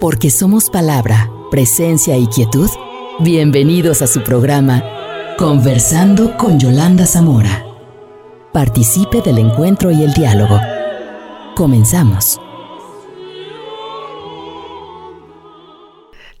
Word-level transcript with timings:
Porque 0.00 0.30
somos 0.30 0.70
palabra, 0.70 1.28
presencia 1.50 2.16
y 2.16 2.28
quietud. 2.28 2.70
Bienvenidos 3.18 4.00
a 4.00 4.06
su 4.06 4.22
programa 4.22 4.84
Conversando 5.36 6.36
con 6.36 6.60
Yolanda 6.60 7.04
Zamora. 7.04 7.64
Participe 8.52 9.22
del 9.22 9.38
encuentro 9.38 9.90
y 9.90 10.04
el 10.04 10.14
diálogo. 10.14 10.60
Comenzamos. 11.56 12.40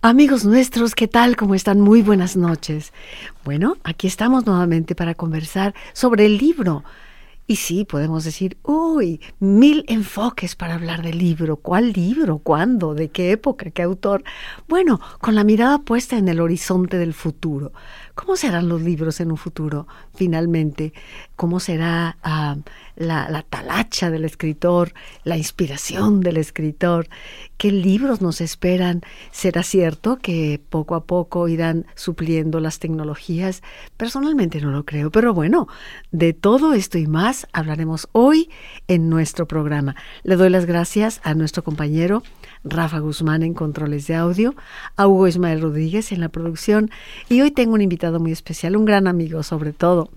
Amigos 0.02 0.44
nuestros, 0.44 0.94
¿qué 0.94 1.08
tal? 1.08 1.34
¿Cómo 1.34 1.56
están? 1.56 1.80
Muy 1.80 2.02
buenas 2.02 2.36
noches. 2.36 2.92
Bueno, 3.44 3.76
aquí 3.82 4.06
estamos 4.06 4.46
nuevamente 4.46 4.94
para 4.94 5.16
conversar 5.16 5.74
sobre 5.94 6.26
el 6.26 6.38
libro 6.38 6.84
y 7.50 7.56
sí, 7.56 7.86
podemos 7.86 8.24
decir, 8.24 8.58
uy, 8.62 9.22
mil 9.40 9.86
enfoques 9.88 10.54
para 10.54 10.74
hablar 10.74 11.00
del 11.00 11.16
libro. 11.16 11.56
¿Cuál 11.56 11.92
libro? 11.94 12.40
¿Cuándo? 12.40 12.94
¿De 12.94 13.08
qué 13.08 13.32
época? 13.32 13.70
¿Qué 13.70 13.80
autor? 13.80 14.22
Bueno, 14.68 15.00
con 15.22 15.34
la 15.34 15.44
mirada 15.44 15.78
puesta 15.78 16.18
en 16.18 16.28
el 16.28 16.42
horizonte 16.42 16.98
del 16.98 17.14
futuro. 17.14 17.72
¿Cómo 18.14 18.36
serán 18.36 18.68
los 18.68 18.82
libros 18.82 19.18
en 19.20 19.30
un 19.30 19.38
futuro, 19.38 19.86
finalmente? 20.14 20.92
¿Cómo 21.38 21.60
será 21.60 22.18
ah, 22.24 22.56
la, 22.96 23.30
la, 23.30 23.42
talacha 23.42 24.10
del 24.10 24.24
escritor, 24.24 24.92
la 25.22 25.36
inspiración 25.36 26.20
del 26.20 26.36
escritor? 26.36 27.06
¿Qué 27.58 27.70
libros 27.70 28.20
nos 28.20 28.40
esperan? 28.40 29.02
¿Será 29.30 29.62
cierto 29.62 30.16
que 30.16 30.60
poco 30.68 30.96
a 30.96 31.04
poco 31.04 31.46
irán 31.46 31.86
supliendo 31.94 32.58
las 32.58 32.80
tecnologías? 32.80 33.62
Personalmente 33.96 34.60
no 34.60 34.72
lo 34.72 34.84
creo, 34.84 35.12
pero 35.12 35.32
bueno, 35.32 35.68
de 36.10 36.32
todo 36.32 36.72
esto 36.72 36.98
y 36.98 37.06
más 37.06 37.46
hablaremos 37.52 38.08
hoy 38.10 38.50
en 38.88 39.08
nuestro 39.08 39.46
programa. 39.46 39.94
Le 40.24 40.34
doy 40.34 40.50
las 40.50 40.66
gracias 40.66 41.20
a 41.22 41.34
nuestro 41.34 41.62
compañero 41.62 42.24
Rafa 42.64 42.98
Guzmán 42.98 43.44
en 43.44 43.54
controles 43.54 44.08
de 44.08 44.16
audio, 44.16 44.56
a 44.96 45.06
Hugo 45.06 45.28
Ismael 45.28 45.60
Rodríguez 45.60 46.10
en 46.10 46.18
la 46.18 46.30
producción 46.30 46.90
y 47.28 47.42
hoy 47.42 47.52
tengo 47.52 47.74
un 47.74 47.82
invitado 47.82 48.18
muy 48.18 48.32
especial, 48.32 48.74
un 48.74 48.86
gran 48.86 49.06
amigo 49.06 49.44
sobre 49.44 49.72
todo. 49.72 50.10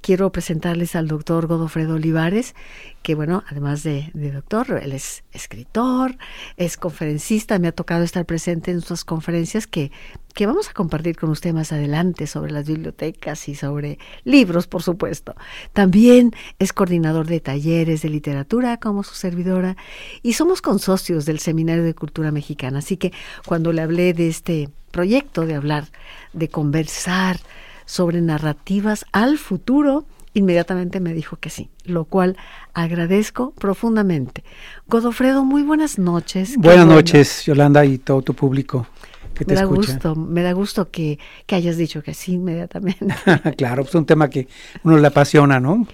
Quiero 0.00 0.30
presentarles 0.32 0.96
al 0.96 1.08
doctor 1.08 1.46
Godofredo 1.46 1.94
Olivares, 1.94 2.54
que 3.02 3.14
bueno, 3.14 3.42
además 3.48 3.82
de, 3.82 4.10
doctor, 4.14 4.80
él 4.82 4.92
es 4.92 5.24
escritor, 5.32 6.16
es 6.56 6.76
conferencista, 6.76 7.58
me 7.58 7.68
ha 7.68 7.72
tocado 7.72 8.04
estar 8.04 8.24
presente 8.26 8.70
en 8.70 8.80
sus 8.80 9.04
conferencias 9.04 9.66
que, 9.66 9.90
que 10.34 10.46
vamos 10.46 10.68
a 10.68 10.72
compartir 10.72 11.16
con 11.16 11.30
usted 11.30 11.52
más 11.52 11.72
adelante 11.72 12.26
sobre 12.26 12.52
las 12.52 12.66
bibliotecas 12.66 13.48
y 13.48 13.54
sobre 13.54 13.98
libros, 14.24 14.66
por 14.66 14.82
supuesto. 14.82 15.34
También 15.72 16.32
es 16.58 16.72
coordinador 16.72 17.26
de 17.26 17.40
talleres 17.40 18.02
de 18.02 18.08
literatura 18.08 18.76
como 18.76 19.02
su 19.02 19.14
servidora 19.14 19.76
y 20.22 20.34
somos 20.34 20.62
consocios 20.62 21.26
del 21.26 21.40
Seminario 21.40 21.84
de 21.84 21.94
Cultura 21.94 22.30
Mexicana. 22.30 22.78
Así 22.78 22.96
que 22.96 23.12
cuando 23.46 23.72
le 23.72 23.82
hablé 23.82 24.12
de 24.12 24.28
este 24.28 24.70
proyecto, 24.92 25.46
de 25.46 25.54
hablar, 25.54 25.86
de 26.32 26.48
conversar 26.48 27.40
sobre 27.84 28.20
narrativas 28.20 29.04
al 29.12 29.38
futuro, 29.38 30.04
inmediatamente 30.34 31.00
me 31.00 31.12
dijo 31.12 31.36
que 31.36 31.50
sí, 31.50 31.70
lo 31.84 32.04
cual 32.04 32.36
agradezco 32.74 33.52
profundamente. 33.52 34.44
Godofredo, 34.86 35.44
muy 35.44 35.62
buenas 35.62 35.98
noches. 35.98 36.56
Buenas 36.56 36.86
noches, 36.86 37.44
Yolanda, 37.44 37.84
y 37.84 37.98
todo 37.98 38.22
tu 38.22 38.34
público. 38.34 38.86
Que 39.34 39.44
te 39.44 39.52
me 39.52 39.56
da 39.56 39.62
escucha. 39.62 39.92
gusto, 39.92 40.14
me 40.14 40.42
da 40.42 40.52
gusto 40.52 40.90
que, 40.90 41.18
que, 41.46 41.54
hayas 41.54 41.76
dicho 41.76 42.02
que 42.02 42.14
sí 42.14 42.34
inmediatamente. 42.34 43.06
claro, 43.56 43.82
es 43.82 43.88
pues 43.88 43.94
un 43.94 44.06
tema 44.06 44.28
que 44.28 44.48
uno 44.84 44.98
le 44.98 45.06
apasiona, 45.06 45.58
¿no? 45.58 45.86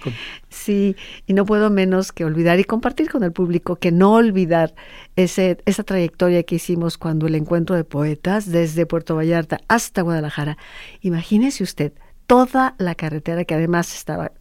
Sí, 0.49 0.95
y 1.25 1.33
no 1.33 1.45
puedo 1.45 1.69
menos 1.69 2.11
que 2.11 2.25
olvidar 2.25 2.59
y 2.59 2.63
compartir 2.63 3.09
con 3.09 3.23
el 3.23 3.31
público 3.31 3.77
que 3.77 3.91
no 3.91 4.13
olvidar 4.13 4.75
ese, 5.15 5.57
esa 5.65 5.83
trayectoria 5.83 6.43
que 6.43 6.55
hicimos 6.55 6.97
cuando 6.97 7.27
el 7.27 7.35
encuentro 7.35 7.75
de 7.75 7.83
poetas 7.83 8.51
desde 8.51 8.85
Puerto 8.85 9.15
Vallarta 9.15 9.59
hasta 9.67 10.01
Guadalajara. 10.01 10.57
Imagínese 11.01 11.63
usted, 11.63 11.93
toda 12.27 12.75
la 12.77 12.95
carretera 12.95 13.45
que 13.45 13.55
además 13.55 13.95
estaba 13.95 14.31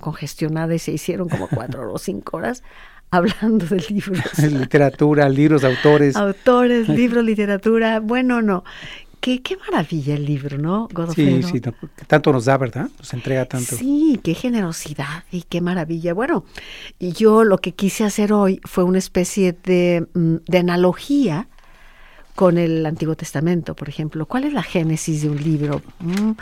congestionada 0.00 0.74
y 0.74 0.78
se 0.78 0.92
hicieron 0.92 1.28
como 1.28 1.48
cuatro 1.48 1.92
o 1.92 1.98
cinco 1.98 2.36
horas 2.38 2.62
hablando 3.10 3.66
de 3.66 3.84
libros. 3.88 4.38
literatura, 4.38 5.28
libros, 5.28 5.64
autores. 5.64 6.16
Autores, 6.16 6.88
libros, 7.00 7.24
literatura. 7.24 8.00
Bueno, 8.00 8.42
no. 8.42 8.64
Qué, 9.20 9.42
qué 9.42 9.56
maravilla 9.56 10.14
el 10.14 10.24
libro, 10.24 10.56
¿no, 10.58 10.88
Godofredo? 10.92 11.48
Sí, 11.48 11.60
sí, 11.60 11.72
tanto 12.06 12.32
nos 12.32 12.44
da, 12.44 12.56
¿verdad? 12.58 12.88
Nos 12.98 13.12
entrega 13.12 13.44
tanto. 13.44 13.74
Sí, 13.74 14.20
qué 14.22 14.34
generosidad 14.34 15.24
y 15.32 15.42
qué 15.42 15.60
maravilla. 15.60 16.14
Bueno, 16.14 16.44
y 17.00 17.12
yo 17.12 17.42
lo 17.42 17.58
que 17.58 17.72
quise 17.72 18.04
hacer 18.04 18.32
hoy 18.32 18.60
fue 18.64 18.84
una 18.84 18.98
especie 18.98 19.56
de, 19.64 20.06
mm, 20.14 20.36
de 20.46 20.58
analogía 20.58 21.48
con 22.36 22.58
el 22.58 22.84
Antiguo 22.84 23.16
Testamento, 23.16 23.74
por 23.74 23.88
ejemplo. 23.88 24.26
¿Cuál 24.26 24.44
es 24.44 24.52
la 24.52 24.62
génesis 24.62 25.22
de 25.22 25.30
un 25.30 25.42
libro? 25.42 25.82
Mm, 26.00 26.32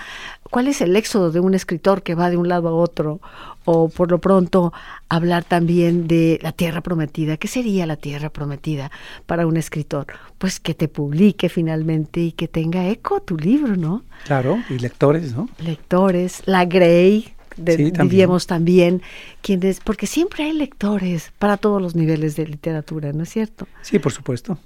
¿Cuál 0.50 0.66
es 0.66 0.80
el 0.80 0.94
éxodo 0.96 1.30
de 1.30 1.38
un 1.38 1.54
escritor 1.54 2.02
que 2.02 2.16
va 2.16 2.30
de 2.30 2.36
un 2.36 2.48
lado 2.48 2.68
a 2.68 2.72
otro? 2.72 3.20
O 3.64 3.88
por 3.88 4.10
lo 4.10 4.18
pronto 4.18 4.72
hablar 5.08 5.44
también 5.44 6.08
de 6.08 6.40
la 6.42 6.50
tierra 6.50 6.80
prometida. 6.82 7.36
¿Qué 7.36 7.46
sería 7.46 7.86
la 7.86 7.96
tierra 7.96 8.28
prometida 8.28 8.90
para 9.24 9.46
un 9.46 9.56
escritor? 9.56 10.06
Pues 10.36 10.58
que 10.58 10.74
te 10.74 10.88
publique 10.88 11.48
finalmente 11.48 12.20
y 12.20 12.32
que 12.32 12.48
tenga 12.48 12.88
eco 12.88 13.22
tu 13.22 13.38
libro, 13.38 13.76
¿no? 13.76 14.02
Claro, 14.24 14.58
y 14.68 14.78
lectores, 14.78 15.32
¿no? 15.34 15.48
Lectores, 15.58 16.42
la 16.44 16.64
Grey, 16.64 17.32
de, 17.56 17.76
sí, 17.76 17.92
también. 17.92 18.28
también, 18.48 19.02
quienes, 19.42 19.78
porque 19.78 20.08
siempre 20.08 20.42
hay 20.42 20.52
lectores 20.52 21.32
para 21.38 21.56
todos 21.56 21.80
los 21.80 21.94
niveles 21.94 22.34
de 22.34 22.48
literatura, 22.48 23.12
¿no 23.12 23.22
es 23.22 23.28
cierto? 23.28 23.68
Sí, 23.82 24.00
por 24.00 24.10
supuesto. 24.10 24.58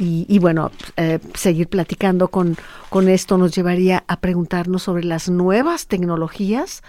Y, 0.00 0.38
bueno, 0.38 0.70
eh, 0.96 1.18
seguir 1.34 1.68
platicando 1.68 2.28
con, 2.28 2.56
con 2.88 3.08
esto 3.08 3.36
nos 3.36 3.52
llevaría 3.52 4.04
a 4.06 4.20
preguntarnos 4.20 4.84
sobre 4.84 5.02
las 5.02 5.28
nuevas 5.28 5.88
tecnologías. 5.88 6.82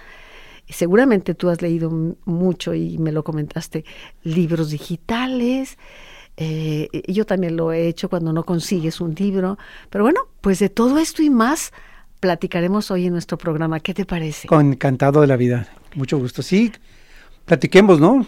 Seguramente 0.67 1.33
tú 1.33 1.49
has 1.49 1.63
leído 1.63 1.91
mucho 2.25 2.75
y 2.75 2.99
me 2.99 3.11
lo 3.11 3.23
comentaste, 3.23 3.83
libros 4.23 4.69
digitales. 4.69 5.79
Eh, 6.37 6.87
yo 7.07 7.25
también 7.25 7.57
lo 7.57 7.71
he 7.71 7.87
hecho 7.87 8.09
cuando 8.09 8.31
no 8.31 8.43
consigues 8.43 9.01
un 9.01 9.15
libro. 9.15 9.57
Pero 9.89 10.03
bueno, 10.03 10.21
pues 10.41 10.59
de 10.59 10.69
todo 10.69 10.99
esto 10.99 11.23
y 11.23 11.31
más 11.31 11.73
platicaremos 12.19 12.91
hoy 12.91 13.07
en 13.07 13.13
nuestro 13.13 13.37
programa. 13.37 13.79
¿Qué 13.79 13.93
te 13.93 14.05
parece? 14.05 14.47
Con 14.47 14.73
encantado 14.73 15.21
de 15.21 15.27
la 15.27 15.35
vida. 15.35 15.67
Mucho 15.95 16.19
gusto. 16.19 16.43
Sí, 16.43 16.71
platiquemos, 17.45 17.99
¿no? 17.99 18.27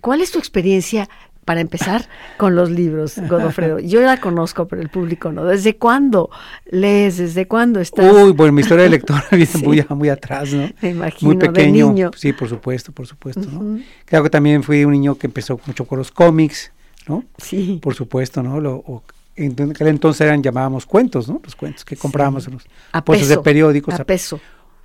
¿Cuál 0.00 0.20
es 0.20 0.30
tu 0.32 0.38
experiencia 0.38 1.08
para 1.44 1.60
empezar 1.60 2.08
con 2.36 2.54
los 2.54 2.70
libros, 2.70 3.18
Godofredo. 3.28 3.78
Yo 3.80 4.00
la 4.00 4.20
conozco, 4.20 4.68
pero 4.68 4.80
el 4.80 4.88
público 4.88 5.32
no. 5.32 5.44
¿Desde 5.44 5.76
cuándo 5.76 6.30
lees? 6.70 7.16
¿Desde 7.18 7.46
cuándo 7.48 7.80
estás? 7.80 8.12
Uy, 8.12 8.32
bueno, 8.32 8.52
mi 8.52 8.62
historia 8.62 8.84
de 8.84 8.90
lector 8.90 9.22
viene 9.30 9.50
muy, 9.62 9.84
muy 9.90 10.08
atrás, 10.08 10.52
¿no? 10.52 10.70
Me 10.80 10.90
imagino, 10.90 11.32
muy 11.32 11.36
pequeño. 11.36 11.88
De 11.88 11.92
niño. 11.92 12.10
Sí, 12.16 12.32
por 12.32 12.48
supuesto, 12.48 12.92
por 12.92 13.06
supuesto, 13.06 13.42
¿no? 13.50 13.80
Creo 14.04 14.22
que 14.22 14.30
también 14.30 14.62
fui 14.62 14.84
un 14.84 14.92
niño 14.92 15.16
que 15.16 15.26
empezó 15.26 15.60
mucho 15.66 15.84
con 15.84 15.98
los 15.98 16.12
cómics, 16.12 16.70
¿no? 17.08 17.24
Sí. 17.38 17.80
Por 17.82 17.94
supuesto, 17.94 18.42
¿no? 18.42 18.60
Lo, 18.60 18.76
o, 18.76 19.02
en 19.34 19.70
aquel 19.70 19.88
entonces 19.88 20.20
eran 20.20 20.42
llamábamos 20.42 20.86
cuentos, 20.86 21.28
¿no? 21.28 21.40
Los 21.42 21.56
cuentos 21.56 21.84
que 21.84 21.96
comprábamos 21.96 22.46
en 22.46 22.54
los 22.54 22.66
a 22.92 23.04
puestos 23.04 23.28
peso, 23.28 23.40
de 23.40 23.44
periódicos. 23.44 23.94
A, 23.94 24.02
a 24.02 24.04
peso 24.04 24.40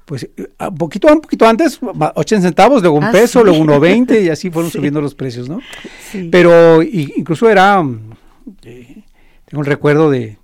pues 0.07 0.25
un 0.59 0.75
poquito, 0.75 1.09
un 1.11 1.19
poquito 1.19 1.45
antes, 1.45 1.79
80 1.81 2.41
centavos, 2.47 2.81
luego 2.81 2.95
un 2.97 3.03
Ah, 3.03 3.11
peso, 3.11 3.39
sí. 3.41 3.45
luego 3.45 3.59
uno 3.61 3.77
veinte 3.77 4.21
y 4.23 4.29
así 4.29 4.49
fueron 4.51 4.71
Sí. 4.71 4.77
subiendo 4.77 5.01
los 5.01 5.13
precios, 5.13 5.49
¿no? 5.49 5.59
Sí. 6.11 6.29
Pero 6.31 6.81
y- 6.81 7.13
incluso 7.17 7.49
era, 7.49 7.83
mm, 7.83 7.99
eh, 8.63 9.03
tengo 9.45 9.59
un 9.59 9.65
recuerdo 9.65 10.09
de, 10.09 10.37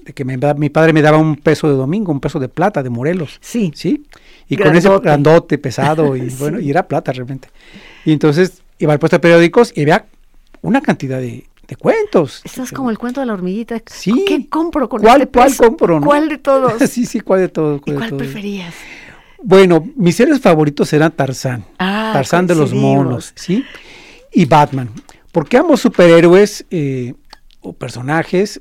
de 0.00 0.12
que 0.12 0.24
me 0.26 0.36
mi 0.56 0.68
padre 0.68 0.92
me 0.92 1.00
daba 1.00 1.16
un 1.16 1.36
peso 1.36 1.66
de 1.68 1.74
domingo, 1.76 2.12
un 2.12 2.20
peso 2.20 2.38
de 2.38 2.48
plata 2.50 2.82
de 2.82 2.90
Morelos, 2.90 3.38
Sí. 3.40 3.72
¿sí? 3.74 4.04
Y 4.48 4.56
con 4.58 4.76
ese 4.76 4.88
Grandote. 4.98 5.56
pesado, 5.58 6.14
y 6.14 6.28
bueno, 6.38 6.60
y 6.60 6.68
era 6.68 6.86
plata 6.88 7.12
realmente. 7.12 7.48
Y 8.04 8.12
entonces 8.12 8.60
iba 8.78 8.92
al 8.92 8.98
puesto 8.98 9.16
de 9.16 9.20
periódicos 9.20 9.72
y 9.74 9.80
había 9.82 10.04
una 10.60 10.82
cantidad 10.82 11.20
de, 11.20 11.44
de 11.70 11.76
cuentos. 11.76 12.42
Estás 12.44 12.70
como 12.72 12.90
el 12.90 12.98
cuento 12.98 13.20
de 13.20 13.26
la 13.26 13.32
hormiguita. 13.32 13.80
Sí. 13.86 14.24
¿Qué 14.26 14.48
compro 14.48 14.88
con 14.88 15.00
¿Cuál- 15.00 15.22
este 15.22 15.32
cuál 15.38 15.56
compro, 15.56 16.00
no? 16.00 16.06
¿Cuál 16.06 16.28
de 16.28 16.38
todos? 16.38 16.74
sí, 16.90 17.06
sí, 17.06 17.20
¿cuál 17.20 17.40
de 17.40 17.48
todo? 17.48 17.76
¿Y 17.76 17.78
cuál 17.80 17.94
de 17.94 17.98
cuál 18.08 18.16
preferías? 18.16 18.74
Bueno, 19.42 19.88
mis 19.96 20.16
series 20.16 20.40
favoritos 20.40 20.92
eran 20.92 21.12
Tarzán. 21.12 21.64
Ah, 21.78 22.10
Tarzán 22.12 22.46
de 22.46 22.54
los 22.54 22.74
monos, 22.74 23.32
¿sí? 23.36 23.64
Y 24.32 24.44
Batman. 24.44 24.90
Porque 25.32 25.56
ambos 25.56 25.80
superhéroes 25.80 26.66
eh, 26.70 27.14
o 27.62 27.72
personajes 27.72 28.60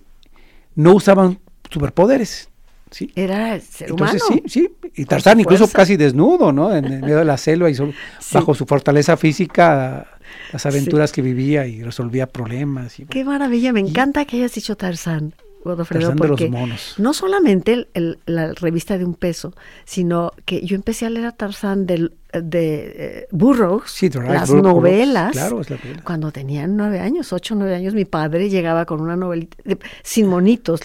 no 0.76 0.94
usaban 0.94 1.40
superpoderes, 1.70 2.48
¿sí? 2.92 3.12
Era 3.16 3.60
ser 3.60 3.90
Entonces, 3.90 4.22
humano. 4.24 4.42
sí, 4.46 4.50
sí. 4.62 4.70
Y 4.96 5.06
Tarzán 5.06 5.40
incluso 5.40 5.68
casi 5.68 5.98
desnudo, 5.98 6.52
¿no? 6.54 6.74
En, 6.76 6.86
en 6.86 7.02
medio 7.02 7.18
de 7.18 7.26
la 7.26 7.38
selva 7.38 7.70
y 7.70 7.76
so- 7.76 7.92
Sí. 8.20 8.36
bajo 8.36 8.54
su 8.56 8.66
fortaleza 8.66 9.18
física, 9.18 10.08
las 10.54 10.66
aventuras 10.66 11.12
que 11.12 11.22
vivía 11.22 11.66
y 11.68 11.84
resolvía 11.84 12.28
problemas. 12.28 13.00
Y, 13.00 13.06
Qué 13.06 13.24
maravilla, 13.24 13.74
me 13.74 13.80
encanta 13.80 14.26
que 14.26 14.38
hayas 14.38 14.54
dicho 14.54 14.76
Tarzán. 14.78 15.34
Godofredo, 15.62 16.08
Tarzán 16.08 16.16
de 16.22 16.28
los 16.30 16.40
porque 16.40 16.50
monos. 16.50 16.96
no 17.00 17.14
solamente 17.14 17.74
el- 17.74 17.88
el- 17.94 18.20
la 18.26 18.54
revista 18.54 18.98
de 18.98 19.04
un 19.04 19.14
peso, 19.14 19.54
sino 19.84 20.32
que 20.46 20.66
yo 20.66 20.78
empecé 20.78 21.06
a 21.06 21.10
leer 21.10 21.26
a 21.26 21.32
Tarzán 21.34 21.86
del- 21.86 22.14
de 22.32 22.94
eh, 22.96 23.28
Burroughs, 23.32 23.92
Sí, 23.92 24.10
las 24.10 24.48
Burroughs, 24.50 24.64
novelas. 24.64 25.32
claro, 25.34 25.60
es 25.60 25.70
la. 25.70 25.78
Cuando 26.06 26.32
tenían 26.32 26.78
nueve 26.78 27.00
años, 27.02 27.34
ocho, 27.34 27.56
nueve 27.56 27.76
años, 27.76 27.94
mi 27.94 28.06
padre 28.06 28.50
llegaba 28.50 28.86
con 28.86 29.02
una 29.02 29.18
novelita 29.18 29.58
de- 29.66 29.78
sin 30.02 30.28
monitos, 30.28 30.80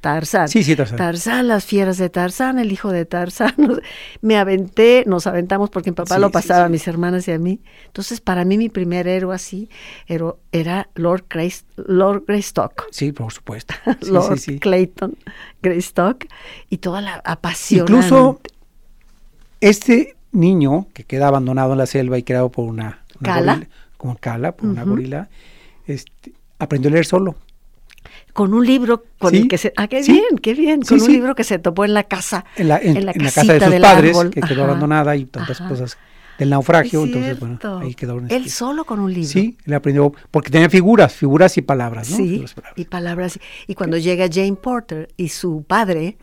Tarzán. 0.00 0.48
Sí, 0.48 0.64
sí, 0.64 0.74
Tarzán. 0.76 1.46
las 1.46 1.64
fieras 1.66 1.98
de 1.98 2.08
Tarzán, 2.08 2.58
el 2.58 2.72
hijo 2.72 2.90
de 2.90 3.04
Tarzán. 3.04 3.54
Me 4.22 4.38
aventé, 4.38 5.04
nos 5.06 5.26
aventamos 5.26 5.68
porque 5.70 5.90
mi 5.90 5.94
papá 5.94 6.14
Sí, 6.14 6.20
lo 6.20 6.28
sí, 6.28 6.32
pasaba 6.32 6.64
a 6.64 6.68
mis 6.70 6.88
hermanas 6.88 7.28
y 7.28 7.32
a 7.32 7.38
mí. 7.38 7.60
Entonces, 7.86 8.20
para 8.20 8.44
mí, 8.44 8.56
mi 8.56 8.68
primer 8.70 9.06
héroe 9.06 9.34
así 9.34 9.68
era, 10.06 10.34
era 10.52 10.88
Lord, 10.94 11.24
Grace, 11.28 11.64
Lord 11.76 12.24
Greystock. 12.26 12.84
Sí, 12.90 13.12
por 13.12 13.32
supuesto. 13.32 13.74
Lord. 14.10 14.38
Clayton 14.60 15.16
Greystock 15.62 16.24
y 16.70 16.78
toda 16.78 17.00
la 17.02 17.20
apasión. 17.24 17.82
Incluso 17.82 18.40
este 19.60 20.16
niño 20.32 20.86
que 20.94 21.04
queda 21.04 21.28
abandonado 21.28 21.72
en 21.72 21.78
la 21.78 21.86
selva 21.86 22.18
y 22.18 22.22
creado 22.22 22.50
por 22.50 22.64
una, 22.66 23.00
una 23.20 23.34
¿Cala? 23.34 23.54
gorila- 23.98 24.16
Cala, 24.20 24.52
por 24.52 24.68
una 24.70 24.84
gorila, 24.84 25.28
este, 25.86 26.32
aprendió 26.58 26.88
a 26.88 26.92
leer 26.92 27.04
solo. 27.04 27.36
Con 28.32 28.54
un 28.54 28.66
libro 28.66 29.04
con 29.18 29.30
Sí, 29.30 29.38
el 29.38 29.48
que 29.48 29.58
se 29.58 29.72
ah 29.76 29.88
qué 29.88 30.02
sí, 30.02 30.12
bien 30.12 30.38
qué 30.42 30.54
bien 30.54 30.82
sí, 30.84 30.88
con 30.96 31.02
un 31.02 31.12
libro 31.12 31.34
que 31.34 31.44
se 31.44 31.58
topó 31.58 31.84
en 31.84 31.94
la 31.94 32.04
casa 32.04 32.44
En 32.56 32.68
la, 32.68 32.78
en, 32.78 32.96
en 32.96 33.06
la 33.06 33.12
en 33.12 33.18
la 33.24 33.30
casita 33.30 33.58
casa 33.58 33.70
de 33.70 33.76
sus 33.76 33.80
padres, 33.82 34.16
árbol. 34.16 34.30
que 34.30 34.40
quedó 34.40 34.62
Ajá. 34.62 34.70
abandonada 34.70 35.16
y 35.16 35.24
tantas 35.26 35.60
Ajá. 35.60 35.68
cosas 35.70 35.98
del 36.38 36.48
naufragio. 36.48 37.00
Es 37.00 37.06
entonces, 37.08 37.38
bueno, 37.38 37.58
ahí 37.80 37.94
quedaron 37.94 38.24
él 38.24 38.30
escritas. 38.30 38.52
solo 38.54 38.84
con 38.86 38.98
un 38.98 39.12
libro 39.12 39.28
Sí, 39.28 39.58
él 39.66 39.74
aprendió, 39.74 40.14
porque 40.30 40.48
tenía 40.50 40.70
figuras, 40.70 41.12
figuras 41.12 41.58
y 41.58 41.60
palabras, 41.62 42.08
¿no? 42.10 42.16
sí 42.16 42.38
palabras. 42.54 42.72
y 42.76 42.84
palabras 42.86 43.38
y 43.66 43.74
cuando 43.74 43.98
llega 43.98 44.26
Jane 44.32 44.54
Porter 44.56 45.08
y 45.18 45.28
su 45.28 45.64
padre 45.68 46.16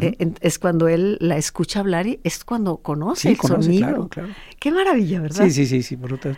eh, 0.00 0.32
es 0.40 0.58
cuando 0.58 0.88
él 0.88 1.18
la 1.20 1.36
escucha 1.36 1.80
hablar 1.80 2.06
y 2.06 2.20
es 2.24 2.42
cuando 2.42 2.78
conoce 2.78 3.20
Sí, 3.22 3.28
el 3.28 3.36
conoce, 3.36 3.64
sonido 3.64 3.86
claro, 3.88 4.08
claro. 4.08 4.28
qué 4.58 4.70
maravilla 4.70 5.20
verdad 5.20 5.44
Sí, 5.44 5.50
sí, 5.50 5.66
sí, 5.66 5.82
sí. 5.82 5.96
Por 5.96 6.14
otra- 6.14 6.36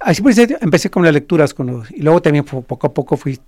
Así 0.00 0.20
pues 0.22 0.36
empecé 0.38 0.90
con 0.90 1.04
las 1.04 1.12
lecturas 1.14 1.52
con 1.54 1.66
los- 1.66 1.90
y 1.90 2.00
luego 2.02 2.20
también 2.22 2.44
poco 2.44 2.86
a 2.86 2.92
poco 2.94 3.16
fui 3.18 3.38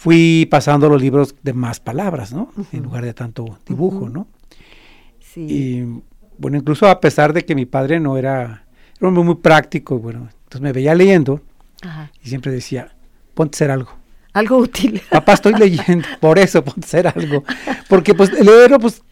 fui 0.00 0.48
pasando 0.50 0.88
los 0.88 1.02
libros 1.02 1.34
de 1.42 1.52
más 1.52 1.78
palabras, 1.78 2.32
¿no? 2.32 2.50
En 2.72 2.84
lugar 2.84 3.04
de 3.04 3.12
tanto 3.12 3.58
dibujo, 3.66 4.08
¿no? 4.08 4.28
Sí. 5.20 5.40
Y 5.42 6.02
bueno, 6.38 6.56
incluso 6.56 6.88
a 6.88 7.00
pesar 7.00 7.34
de 7.34 7.44
que 7.44 7.54
mi 7.54 7.66
padre 7.66 8.00
no 8.00 8.16
era, 8.16 8.64
era 8.96 9.00
un 9.00 9.08
hombre 9.08 9.24
muy 9.24 9.34
práctico, 9.34 9.98
bueno, 9.98 10.30
entonces 10.44 10.62
me 10.62 10.72
veía 10.72 10.94
leyendo 10.94 11.42
Ajá. 11.82 12.10
y 12.24 12.30
siempre 12.30 12.50
decía, 12.50 12.94
ponte 13.34 13.54
a 13.54 13.56
hacer 13.56 13.70
algo. 13.70 13.92
algo 14.32 14.56
útil 14.56 15.02
Papá, 15.10 15.34
estoy 15.34 15.52
leyendo, 15.52 16.08
por 16.18 16.38
eso 16.38 16.64
ponte 16.64 16.80
a 16.80 16.86
hacer 16.86 17.06
algo. 17.06 17.44
Porque 17.90 18.14
pues 18.14 18.30
el 18.30 18.46
leer 18.46 18.78
pues 18.80 19.02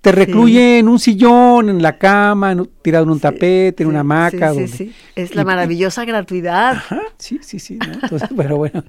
te 0.00 0.12
recluye 0.12 0.78
en 0.78 0.88
un 0.88 0.98
sillón, 0.98 1.68
en 1.68 1.82
la 1.82 1.98
cama, 1.98 2.52
en 2.52 2.68
tirado 2.82 3.04
en 3.04 3.10
un 3.10 3.20
tapete, 3.20 3.82
en 3.82 3.88
una 3.88 4.00
hamaca. 4.00 4.52
sí, 4.52 4.54
sí, 4.54 4.60
donde- 4.62 4.68
sí. 4.68 4.94
es 5.16 5.34
la 5.34 5.42
y- 5.42 5.44
maravillosa 5.44 6.04
gratuidad 6.04 6.72
Ajá, 6.72 7.00
sí, 7.18 7.40
sí, 7.42 7.58
sí. 7.58 7.78
¿no? 7.78 7.92
Entonces, 8.02 8.28
pero 8.36 8.56
bueno. 8.56 8.84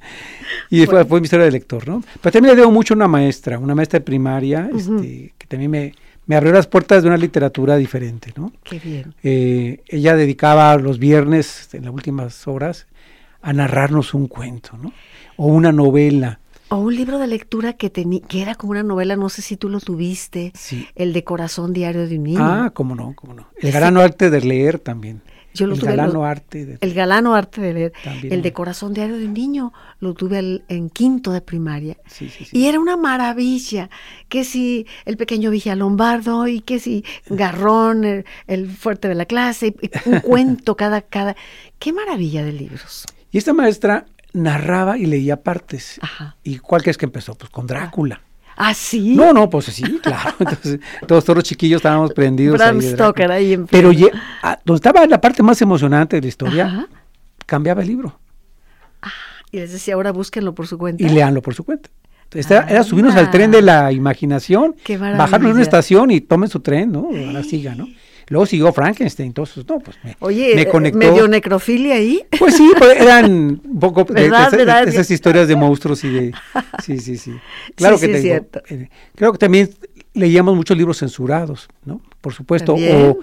Y 0.70 0.80
después 0.80 1.08
fue 1.08 1.20
mi 1.20 1.26
historia 1.26 1.46
de 1.46 1.52
lector, 1.52 1.88
¿no? 1.88 2.04
Pero 2.22 2.32
también 2.32 2.56
le 2.56 2.62
debo 2.62 2.72
mucho 2.72 2.94
a 2.94 2.98
una 2.98 3.08
maestra, 3.08 3.58
una 3.58 3.74
maestra 3.76 4.00
de 4.00 4.06
primaria, 4.06 4.70
este, 4.76 5.34
que 5.38 5.48
también 5.48 5.72
me, 5.72 5.94
me 6.28 6.36
abrió 6.36 6.54
las 6.54 6.68
puertas 6.68 7.02
de 7.02 7.10
una 7.10 7.18
literatura 7.18 7.76
diferente, 7.76 8.32
¿no? 8.38 8.52
qué 8.64 8.78
bien 8.80 9.16
Eh, 9.24 9.82
ella 9.88 10.16
dedicaba 10.16 10.76
los 10.78 11.00
viernes, 11.00 11.70
en 11.74 11.86
las 11.86 11.94
últimas 11.94 12.48
horas, 12.48 12.86
a 13.42 13.52
narrarnos 13.54 14.14
un 14.14 14.28
cuento, 14.28 14.78
¿no? 14.78 14.92
O 15.38 15.48
una 15.48 15.72
novela. 15.72 16.40
O 16.72 16.78
un 16.78 16.96
libro 16.96 17.18
de 17.18 17.26
lectura 17.28 17.74
que, 17.74 17.92
que 17.92 18.42
era 18.42 18.54
como 18.56 18.72
una 18.72 18.84
novela, 18.84 19.16
no 19.16 19.30
sé 19.30 19.42
si 19.42 19.58
tú 19.58 19.70
lo 19.70 19.80
tuviste, 19.80 20.52
Sí. 20.56 20.88
el 20.96 21.14
de 21.14 21.24
Corazón 21.24 21.74
Diario 21.74 22.08
de 22.08 22.18
un 22.18 22.24
Niño. 22.24 22.40
Ah, 22.42 22.72
cómo 22.74 22.94
no, 22.96 23.14
cómo 23.16 23.34
no. 23.34 23.48
El 23.60 23.72
galano 23.72 24.02
arte 24.02 24.30
de 24.30 24.42
leer 24.42 24.78
también. 24.80 25.22
Yo 25.56 25.66
lo 25.66 25.74
el 25.74 25.80
tuve, 25.80 25.90
galano 25.90 26.14
lo- 26.14 26.26
arte 26.26 26.64
de... 26.68 26.78
El 26.80 26.94
galano 26.94 27.34
arte 27.34 27.60
de 27.60 27.74
leer. 27.74 27.94
También. 28.04 28.32
El 28.34 28.44
de 28.44 28.54
Corazón 28.54 28.94
Diario 28.94 29.18
de 29.18 29.26
un 29.26 29.34
Niño 29.34 29.74
lo 30.00 30.14
tuve 30.14 30.38
al- 30.38 30.64
en 30.70 30.92
quinto 30.92 31.32
de 31.32 31.42
primaria. 31.42 31.98
Sí. 32.06 32.30
Y 32.52 32.68
era 32.68 32.80
una 32.80 32.98
maravilla, 32.98 33.90
que 34.30 34.44
si 34.44 34.86
el 35.06 35.18
pequeño 35.18 35.50
Villalombardo 35.50 36.48
y 36.48 36.62
que 36.62 36.78
si 36.80 37.04
Garrón, 37.28 38.06
el, 38.06 38.26
el 38.46 38.70
fuerte 38.70 39.08
de 39.08 39.16
la 39.16 39.26
clase, 39.26 39.76
y 39.82 39.90
un 40.10 40.20
cuento 40.22 40.76
cada, 40.78 41.02
cada... 41.02 41.36
¡Qué 41.80 41.94
maravilla 41.94 42.44
de 42.46 42.52
libros! 42.54 43.06
Y 43.32 43.40
esta 43.40 43.54
maestra 43.54 44.06
narraba 44.34 44.98
y 44.98 45.06
leía 45.06 45.42
partes. 45.42 46.00
Ajá. 46.02 46.36
¿Y 46.44 46.60
cuál 46.60 46.82
crees 46.82 46.98
que 46.98 47.06
empezó? 47.06 47.36
Pues 47.36 47.50
con 47.50 47.68
Drácula. 47.68 48.22
¿Ah, 48.62 48.74
sí? 48.74 49.16
No, 49.16 49.32
no, 49.32 49.50
pues 49.50 49.66
sí, 49.68 49.84
claro. 50.04 50.36
Entonces, 50.40 50.80
todos, 51.08 51.24
todos 51.24 51.38
los 51.38 51.44
chiquillos 51.46 51.78
estábamos 51.78 52.14
prendidos. 52.14 52.58
Bram 52.58 52.80
ahí 52.80 52.92
Stoker 52.92 53.32
ahí 53.32 53.54
en 53.54 53.68
Pero 53.68 53.92
ah, 54.44 54.60
donde 54.66 54.78
estaba 54.78 55.06
la 55.06 55.22
parte 55.22 55.42
más 55.42 55.62
emocionante 55.62 56.18
de 56.18 56.22
la 56.24 56.28
historia, 56.28 56.66
Ajá. 56.66 56.88
cambiaba 57.46 57.82
el 57.82 57.88
libro 57.88 58.20
Y 59.52 59.58
les 59.58 59.72
decía, 59.72 59.94
ahora 59.94 60.12
búsquenlo 60.12 60.54
por 60.54 60.68
su 60.68 60.78
cuenta. 60.78 61.02
y 61.04 61.10
leanlo 61.10 61.42
por 61.42 61.56
su 61.56 61.64
cuenta. 61.64 61.90
Entonces, 62.24 62.52
era, 62.52 62.68
era 62.70 62.84
subirnos 62.84 63.16
al 63.16 63.32
tren 63.32 63.50
de 63.50 63.62
la 63.62 63.92
imaginación, 63.92 64.76
bajarnos 65.18 65.50
de 65.50 65.54
una 65.54 65.64
estación 65.64 66.12
y 66.12 66.22
tomen 66.22 66.50
su 66.50 66.60
tren, 66.60 66.92
¿no? 66.92 67.10
Ahora 67.28 67.44
siga, 67.44 67.74
¿no? 67.76 67.88
Luego 68.30 68.46
siguió 68.46 68.72
Frankenstein, 68.72 69.28
entonces, 69.28 69.66
no, 69.68 69.80
pues 69.80 69.98
me, 70.04 70.16
Oye, 70.20 70.54
me 70.56 70.62
eh, 70.62 70.68
conectó. 70.70 71.00
medio 71.00 71.28
necrofilia 71.28 71.96
ahí. 71.96 72.24
Pues 72.38 72.56
sí, 72.56 72.72
pues 72.78 73.00
eran 73.02 73.60
un 73.64 73.80
poco 73.80 74.04
de- 74.06 74.30
de 74.30 74.84
esas 74.90 75.10
historias 75.12 75.48
de 75.48 75.56
monstruos 75.56 76.04
y 76.04 76.10
de... 76.10 76.34
Sí, 76.84 77.00
sí, 77.00 77.18
sí. 77.18 77.34
Claro 77.76 77.98
Sí, 77.98 78.08
que 78.08 78.08
sí, 78.08 78.14
te 78.14 78.20
digo, 78.28 78.34
cierto. 78.36 78.62
eh, 78.70 78.90
creo 79.16 79.32
que 79.32 79.38
también 79.40 79.70
leíamos 80.14 80.56
muchos 80.56 80.78
libros 80.78 80.98
censurados, 81.00 81.68
¿no? 81.86 82.02
Por 82.22 82.34
supuesto, 82.34 82.74
También. 82.74 82.96
o 83.12 83.18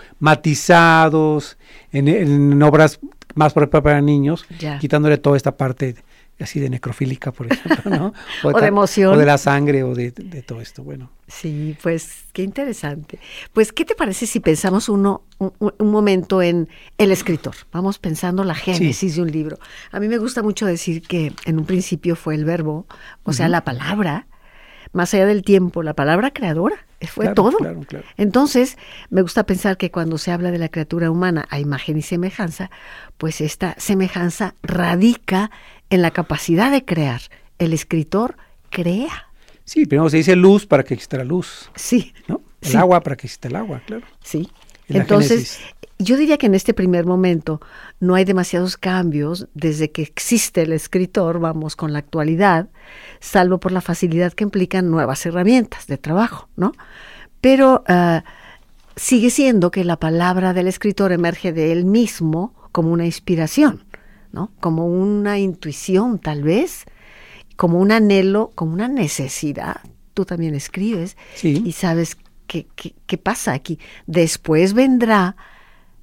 matizados 0.67 1.57
en, 1.93 2.09
en 2.09 2.63
obras 2.63 2.99
más 3.35 3.53
propias 3.53 3.83
para 3.83 4.01
niños, 4.01 4.47
Ya. 4.59 4.79
quitándole 4.79 5.19
toda 5.19 5.37
esta 5.37 5.57
parte 5.57 5.95
así 6.41 6.61
de 6.61 6.69
necrofílica, 6.71 7.33
por 7.33 7.47
ejemplo, 7.53 7.91
¿no? 7.91 8.15
O 8.43 8.53
de 8.61 8.67
emoción. 8.67 9.15
O 9.15 9.19
de 9.19 9.27
la 9.27 9.39
sangre 9.39 9.83
o 9.83 9.95
de, 9.95 10.11
de 10.11 10.43
todo 10.43 10.61
esto, 10.61 10.83
bueno. 10.85 11.11
Sí, 11.29 11.77
pues 11.83 12.25
qué 12.33 12.43
interesante. 12.43 13.19
Pues, 13.53 13.73
¿qué 13.73 13.85
te 13.85 13.95
parece 13.95 14.27
si 14.27 14.39
pensamos 14.41 14.89
uno 14.89 15.23
un, 15.39 15.53
un 15.59 15.91
momento 15.91 16.43
en 16.43 16.69
el 16.99 17.11
escritor? 17.11 17.55
Vamos 17.73 17.99
pensando 17.99 18.45
la 18.45 18.55
génesis 18.55 19.17
de 19.17 19.23
un 19.23 19.31
libro. 19.33 19.59
A 19.91 19.99
mí 19.99 20.09
me 20.09 20.19
gusta 20.19 20.43
mucho 20.43 20.67
decir 20.67 21.03
que 21.03 21.33
en 21.45 21.59
un 21.59 21.67
principio 21.67 22.15
fue 22.17 22.35
el 22.35 22.45
verbo, 22.45 22.87
o 23.25 23.33
sea, 23.33 23.49
la 23.49 23.65
palabra, 23.65 24.27
más 24.93 25.13
allá 25.15 25.27
del 25.27 25.43
tiempo, 25.43 25.83
la 25.83 25.95
palabra 25.95 26.31
creadora, 26.31 26.77
eh, 27.01 27.07
fue 27.09 27.25
Claro, 27.27 27.35
todo. 27.35 27.57
claro, 27.59 27.81
claro. 27.87 28.05
Entonces, 28.17 28.79
me 29.11 29.21
gusta 29.21 29.45
pensar 29.45 29.77
que 29.77 29.91
cuando 29.91 30.17
se 30.17 30.31
habla 30.31 30.51
de 30.51 30.59
la 30.59 30.69
criatura 30.71 31.11
humana 31.11 31.45
a 31.51 31.59
imagen 31.59 31.99
y 31.99 32.03
semejanza, 32.03 32.71
pues 33.19 33.41
esta 33.43 33.75
semejanza 33.79 34.55
radica 34.63 35.51
en 35.91 36.03
la 36.03 36.11
capacidad 36.11 36.71
de 36.71 36.85
crear. 36.85 37.21
El 37.59 37.73
escritor 37.73 38.37
crea. 38.71 39.29
Sí, 39.65 39.87
primero 39.87 40.09
se 40.11 40.19
dice 40.19 40.37
luz 40.37 40.67
para 40.67 40.85
que 40.85 40.95
exista 40.95 41.17
la 41.17 41.25
luz, 41.25 41.71
Sí. 41.75 42.13
¿no? 42.29 42.41
El 42.61 42.71
Sí. 42.71 42.77
agua 42.77 43.01
para 43.01 43.17
que 43.17 43.27
exista 43.27 43.49
el 43.49 43.57
agua, 43.57 43.83
claro. 43.87 44.07
Sí. 44.23 44.49
Entonces, 44.89 45.59
yo 45.99 46.17
diría 46.17 46.39
que 46.39 46.47
en 46.47 46.55
este 46.55 46.73
primer 46.73 47.07
momento 47.07 47.61
no 47.99 48.15
hay 48.15 48.25
demasiados 48.25 48.77
cambios 48.77 49.49
desde 49.55 49.91
que 49.91 50.03
existe 50.03 50.63
el 50.63 50.73
escritor, 50.73 51.41
vamos, 51.41 51.75
con 51.75 51.93
la 51.93 51.99
actualidad, 51.99 52.69
salvo 53.19 53.59
por 53.59 53.73
la 53.73 53.81
facilidad 53.81 54.33
que 54.33 54.45
implican 54.45 54.91
nuevas 54.91 55.25
herramientas 55.27 55.87
de 55.89 55.99
trabajo, 55.99 56.49
¿no? 56.57 56.73
Pero 57.41 57.83
ah, 57.89 58.23
sigue 58.95 59.31
siendo 59.31 59.71
que 59.73 59.83
la 59.85 59.97
palabra 59.97 60.53
del 60.53 60.69
escritor 60.69 61.11
emerge 61.11 61.53
de 61.53 61.73
él 61.73 61.85
mismo 61.85 62.55
como 62.71 62.93
una 62.93 63.07
inspiración, 63.07 63.85
¿no? 64.37 64.53
Como 64.61 64.87
una 64.87 65.39
intuición, 65.39 66.19
tal 66.21 66.43
vez, 66.43 66.85
como 67.57 67.79
un 67.81 67.91
anhelo, 67.91 68.53
como 68.55 68.75
una 68.75 68.87
necesidad. 68.87 69.77
Tú 70.15 70.25
también 70.27 70.55
escribes 70.55 71.17
Sí. 71.35 71.63
y 71.65 71.73
sabes 71.73 72.17
qué, 72.47 72.67
qué- 72.77 72.95
qué 73.07 73.17
pasa 73.19 73.55
aquí. 73.55 73.79
Después 74.07 74.75
vendrá 74.75 75.37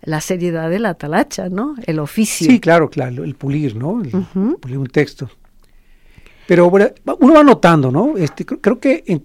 la 0.01 0.19
seriedad 0.19 0.69
de 0.71 0.79
la 0.79 0.95
talacha, 0.95 1.47
¿no? 1.49 1.75
El 1.85 1.99
oficio. 1.99 2.47
Sí, 2.49 2.59
claro, 2.59 2.89
claro, 2.89 3.23
el 3.23 3.35
pulir, 3.35 3.75
¿no? 3.75 4.01
El 4.01 4.55
pulir 4.57 4.77
un 4.79 4.87
texto. 4.87 5.29
Pero 6.47 6.69
bueno, 6.69 6.87
uno 7.19 7.33
va 7.35 7.43
notando, 7.43 7.91
¿no? 7.91 8.17
Este, 8.17 8.45
cr- 8.45 8.59
creo 8.61 8.79
que 8.79 9.03
en- 9.07 9.23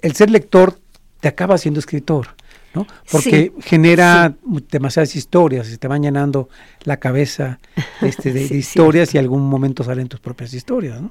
el 0.00 0.12
ser 0.14 0.30
lector 0.30 0.78
te 1.20 1.28
acaba 1.28 1.58
siendo 1.58 1.80
escritor, 1.80 2.28
¿no? 2.74 2.86
Porque 3.10 3.52
Sí, 3.56 3.62
genera 3.62 4.34
demasiadas 4.70 5.16
historias, 5.16 5.66
se 5.66 5.78
te 5.78 5.88
van 5.88 6.02
llenando 6.02 6.48
la 6.84 6.98
cabeza 6.98 7.58
este, 8.02 8.32
de, 8.32 8.42
Sí, 8.46 8.54
de 8.54 8.58
historias 8.58 9.14
y 9.14 9.18
algún 9.18 9.48
momento 9.48 9.82
salen 9.84 10.08
tus 10.08 10.20
propias 10.20 10.52
historias, 10.54 11.00
¿no? 11.00 11.10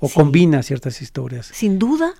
O 0.00 0.08
Sí. 0.08 0.14
combinas 0.14 0.66
ciertas 0.66 1.00
historias, 1.00 1.46
Sin 1.46 1.78
duda, 1.78 2.12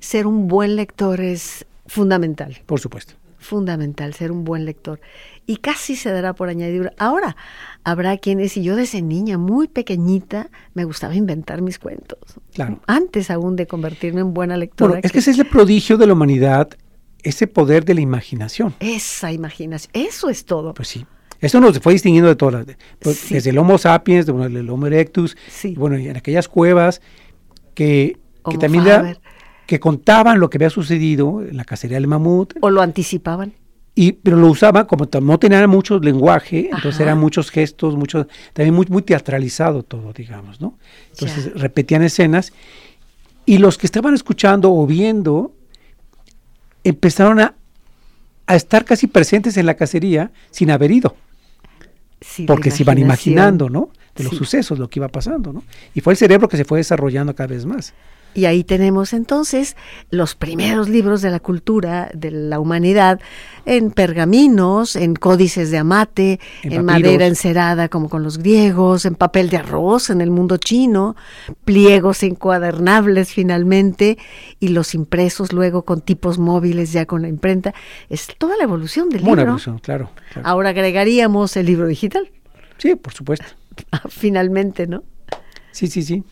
ser 0.00 0.26
un 0.26 0.48
buen 0.48 0.76
lector 0.76 1.20
es 1.20 1.64
fundamental. 1.86 2.58
por 2.66 2.80
supuesto. 2.80 3.14
fundamental 3.38 4.12
ser 4.12 4.32
un 4.32 4.42
buen 4.44 4.64
lector. 4.64 5.00
Y 5.46 5.58
casi 5.58 5.94
se 5.94 6.10
dará 6.10 6.32
por 6.34 6.48
añadidura. 6.48 6.92
Ahora, 6.98 7.36
habrá 7.84 8.16
quienes, 8.16 8.56
y 8.56 8.64
yo 8.64 8.74
desde 8.74 9.02
niña, 9.02 9.38
muy 9.38 9.68
pequeñita, 9.68 10.50
me 10.74 10.82
gustaba 10.84 11.14
inventar 11.14 11.62
mis 11.62 11.78
cuentos. 11.78 12.18
Claro. 12.54 12.80
Antes 12.88 13.30
aún 13.30 13.54
de 13.54 13.68
convertirme 13.68 14.20
en 14.22 14.34
buena 14.34 14.56
lectora. 14.56 14.88
Bueno, 14.94 15.00
es 15.04 15.12
que 15.12 15.20
ese 15.20 15.30
es 15.30 15.38
el 15.38 15.46
prodigio 15.46 15.96
de 15.96 16.08
la 16.08 16.14
humanidad, 16.14 16.70
ese 17.28 17.46
poder 17.46 17.84
de 17.84 17.94
la 17.94 18.00
imaginación. 18.00 18.74
Esa 18.80 19.32
imaginación, 19.32 19.90
eso 19.94 20.28
es 20.30 20.44
todo. 20.44 20.74
Pues 20.74 20.88
sí. 20.88 21.06
Eso 21.40 21.60
nos 21.60 21.78
fue 21.80 21.92
distinguiendo 21.92 22.28
de 22.28 22.36
todas, 22.36 22.66
las- 22.66 22.76
pues, 22.98 23.16
Sí. 23.18 23.34
desde 23.34 23.50
el 23.50 23.58
Homo 23.58 23.76
sapiens, 23.78 24.24
de- 24.26 24.32
bueno, 24.32 24.58
el 24.58 24.70
Homo 24.70 24.86
erectus, 24.86 25.36
Sí. 25.48 25.68
y 25.68 25.74
bueno, 25.74 25.98
y 25.98 26.08
en 26.08 26.16
aquellas 26.16 26.48
cuevas 26.48 27.02
que, 27.74 28.18
que 28.48 28.58
también 28.58 28.84
da- 28.84 29.18
que 29.66 29.80
contaban 29.80 30.38
lo 30.38 30.48
que 30.48 30.58
había 30.58 30.70
sucedido 30.70 31.42
en 31.42 31.56
la 31.56 31.64
cacería 31.64 31.96
del 31.96 32.06
mamut, 32.06 32.54
O 32.60 32.70
lo 32.70 32.80
anticipaban. 32.80 33.52
y, 33.94 34.12
pero 34.12 34.36
lo 34.36 34.48
usaban, 34.48 34.86
como 34.86 35.08
no 35.20 35.38
tenían 35.38 35.68
mucho 35.68 35.98
lenguaje, 35.98 36.70
entonces 36.72 37.00
eran 37.00 37.18
muchos 37.18 37.50
gestos, 37.50 37.96
muchos, 37.96 38.26
también 38.52 38.74
muy, 38.74 38.86
muy 38.88 39.02
teatralizado 39.02 39.82
todo, 39.82 40.12
digamos, 40.12 40.60
¿no? 40.60 40.78
Entonces 41.10 41.52
Ya. 41.52 41.60
repetían 41.60 42.02
escenas, 42.02 42.52
y 43.44 43.58
los 43.58 43.76
que 43.78 43.86
estaban 43.86 44.14
escuchando 44.14 44.72
o 44.72 44.86
viendo 44.86 45.52
empezaron 46.88 47.40
a, 47.40 47.54
a 48.46 48.56
estar 48.56 48.84
casi 48.84 49.06
presentes 49.06 49.56
en 49.56 49.66
la 49.66 49.74
cacería 49.74 50.30
sin 50.50 50.70
haber 50.70 50.90
ido, 50.90 51.16
Sí, 52.20 52.44
porque 52.46 52.70
se 52.70 52.82
iban 52.82 52.98
imaginando, 52.98 53.68
¿no? 53.68 53.90
De 54.14 54.24
los 54.24 54.30
Sí. 54.32 54.38
sucesos, 54.38 54.78
lo 54.78 54.88
que 54.88 54.98
iba 55.00 55.08
pasando, 55.08 55.52
¿no? 55.52 55.62
Y 55.94 56.00
fue 56.00 56.14
el 56.14 56.16
cerebro 56.16 56.48
que 56.48 56.56
se 56.56 56.64
fue 56.64 56.78
desarrollando 56.78 57.34
cada 57.34 57.48
vez 57.48 57.66
más. 57.66 57.92
Y 58.36 58.44
ahí 58.44 58.64
tenemos 58.64 59.12
entonces 59.12 59.76
los 60.10 60.34
primeros 60.34 60.88
libros 60.88 61.22
de 61.22 61.30
la 61.30 61.40
cultura 61.40 62.10
de 62.14 62.30
la 62.30 62.60
humanidad 62.60 63.20
en 63.64 63.90
pergaminos, 63.90 64.94
en 64.94 65.14
códices 65.14 65.70
de 65.70 65.78
amate, 65.78 66.38
En 66.62 66.84
madera 66.84 67.26
encerada 67.26 67.88
como 67.88 68.08
con 68.08 68.22
los 68.22 68.38
griegos, 68.38 69.04
en 69.06 69.14
papel 69.14 69.48
de 69.50 69.56
arroz 69.56 70.10
en 70.10 70.20
el 70.20 70.30
mundo 70.30 70.56
chino, 70.58 71.16
pliegos 71.64 72.22
encuadernables 72.22 73.32
finalmente 73.32 74.18
y 74.60 74.68
los 74.68 74.94
impresos 74.94 75.52
luego 75.52 75.84
con 75.84 76.00
tipos 76.00 76.38
móviles 76.38 76.92
ya 76.92 77.06
con 77.06 77.22
la 77.22 77.28
imprenta. 77.28 77.74
Es 78.08 78.28
toda 78.38 78.56
la 78.56 78.64
evolución 78.64 79.08
del 79.08 79.22
una 79.22 79.30
libro. 79.30 79.42
evolución, 79.42 79.78
claro. 79.78 80.10
claro. 80.32 80.48
Ahora 80.48 80.70
agregaríamos 80.70 81.56
el 81.56 81.66
libro 81.66 81.86
digital, 81.86 82.30
Sí, 82.78 82.94
por 82.94 83.12
supuesto. 83.12 83.46
finalmente, 84.08 84.86
¿no? 84.86 85.02
Sí, 85.72 85.86
sí, 85.86 86.02
sí. 86.02 86.24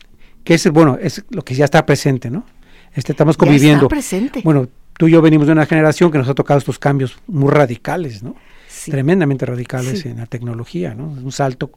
Que 0.45 0.53
es, 0.53 0.69
bueno, 0.71 0.97
es 1.01 1.25
lo 1.29 1.41
que 1.43 1.53
ya 1.55 1.65
está 1.65 1.85
presente, 1.85 2.29
¿no? 2.29 2.45
Este, 2.93 3.11
estamos 3.11 3.33
Ya 3.33 3.37
está 3.37 3.45
conviviendo. 3.45 3.87
presente. 3.89 4.41
Bueno, 4.45 4.69
tú 4.97 5.07
y 5.09 5.11
yo 5.11 5.21
venimos 5.21 5.47
de 5.47 5.51
una 5.53 5.65
generación 5.65 6.09
que 6.11 6.17
nos 6.17 6.29
ha 6.29 6.33
tocado 6.33 6.57
estos 6.59 6.79
cambios 6.79 7.17
muy 7.27 7.51
radicales, 7.51 8.23
¿no? 8.23 8.35
Sí. 8.69 8.91
Tremendamente 8.91 9.45
radicales 9.45 9.99
Sí. 9.99 10.07
en 10.09 10.17
la 10.17 10.27
tecnología, 10.27 10.95
¿no? 10.95 11.07
Un 11.07 11.31
salto 11.33 11.71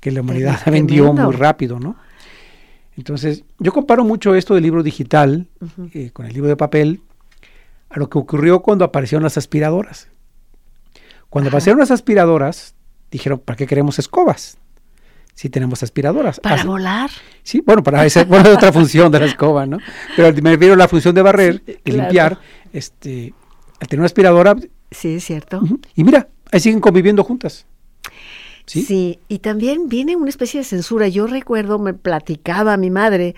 que 0.00 0.10
la 0.10 0.22
humanidad 0.22 0.58
vendió 0.66 1.12
muy 1.12 1.34
rápido, 1.34 1.78
¿no? 1.78 1.94
Entonces, 2.96 3.44
yo 3.60 3.72
comparo 3.72 4.02
mucho 4.04 4.34
esto 4.34 4.54
del 4.54 4.64
libro 4.64 4.82
digital 4.82 5.46
eh, 5.94 6.10
con 6.12 6.26
el 6.26 6.32
libro 6.32 6.48
de 6.48 6.56
papel 6.56 7.00
a 7.90 7.98
lo 7.98 8.08
que 8.10 8.18
ocurrió 8.18 8.60
cuando 8.60 8.84
aparecieron 8.84 9.22
las 9.22 9.36
aspiradoras. 9.38 10.08
Cuando 11.30 11.48
Ajá. 11.48 11.54
aparecieron 11.56 11.78
las 11.78 11.90
aspiradoras, 11.92 12.74
dijeron, 13.10 13.38
¿para 13.38 13.56
qué 13.56 13.66
queremos 13.66 13.98
escobas? 13.98 14.58
Si 15.38 15.48
tenemos 15.50 15.84
aspiradoras. 15.84 16.40
Para 16.40 16.64
volar. 16.64 17.10
Sí, 17.44 17.62
bueno, 17.64 17.80
para 17.84 18.04
esa 18.04 18.24
bueno, 18.24 18.48
es 18.50 18.56
otra 18.56 18.72
función 18.72 19.12
de 19.12 19.20
la 19.20 19.26
escoba, 19.26 19.66
¿no? 19.66 19.78
Pero 20.16 20.34
me 20.42 20.50
refiero 20.50 20.74
a 20.74 20.76
la 20.76 20.88
función 20.88 21.14
de 21.14 21.22
barrer, 21.22 21.62
Sí, 21.64 21.74
claro. 21.84 22.02
limpiar, 22.02 22.38
este, 22.72 23.32
al 23.80 23.86
tener 23.86 24.00
una 24.00 24.06
aspiradora, 24.06 24.56
Sí, 24.90 25.14
es 25.14 25.24
cierto. 25.24 25.60
y 25.94 26.02
mira, 26.02 26.26
ahí 26.50 26.58
siguen 26.58 26.80
conviviendo 26.80 27.22
juntas. 27.22 27.66
¿Sí? 28.66 28.82
Sí, 28.82 29.20
y 29.28 29.38
también 29.38 29.88
viene 29.88 30.16
una 30.16 30.28
especie 30.28 30.58
de 30.58 30.64
censura. 30.64 31.06
Yo 31.06 31.28
recuerdo, 31.28 31.78
me 31.78 31.94
platicaba 31.94 32.76
mi 32.76 32.90
madre 32.90 33.36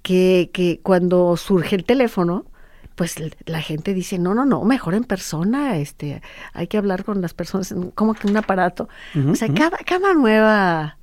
que, 0.00 0.48
que 0.54 0.80
cuando 0.82 1.36
surge 1.36 1.76
el 1.76 1.84
teléfono, 1.84 2.46
pues 2.94 3.16
la 3.44 3.60
gente 3.60 3.92
dice, 3.92 4.18
no, 4.18 4.32
no, 4.34 4.46
no, 4.46 4.64
mejor 4.64 4.94
en 4.94 5.04
persona, 5.04 5.76
este, 5.76 6.22
hay 6.54 6.66
que 6.66 6.78
hablar 6.78 7.04
con 7.04 7.20
las 7.20 7.34
personas, 7.34 7.74
como 7.94 8.14
que 8.14 8.26
un 8.26 8.38
aparato. 8.38 8.88
O 9.30 9.34
sea, 9.34 9.48
cada, 9.52 9.76
cada 9.84 10.14
nueva... 10.14 10.96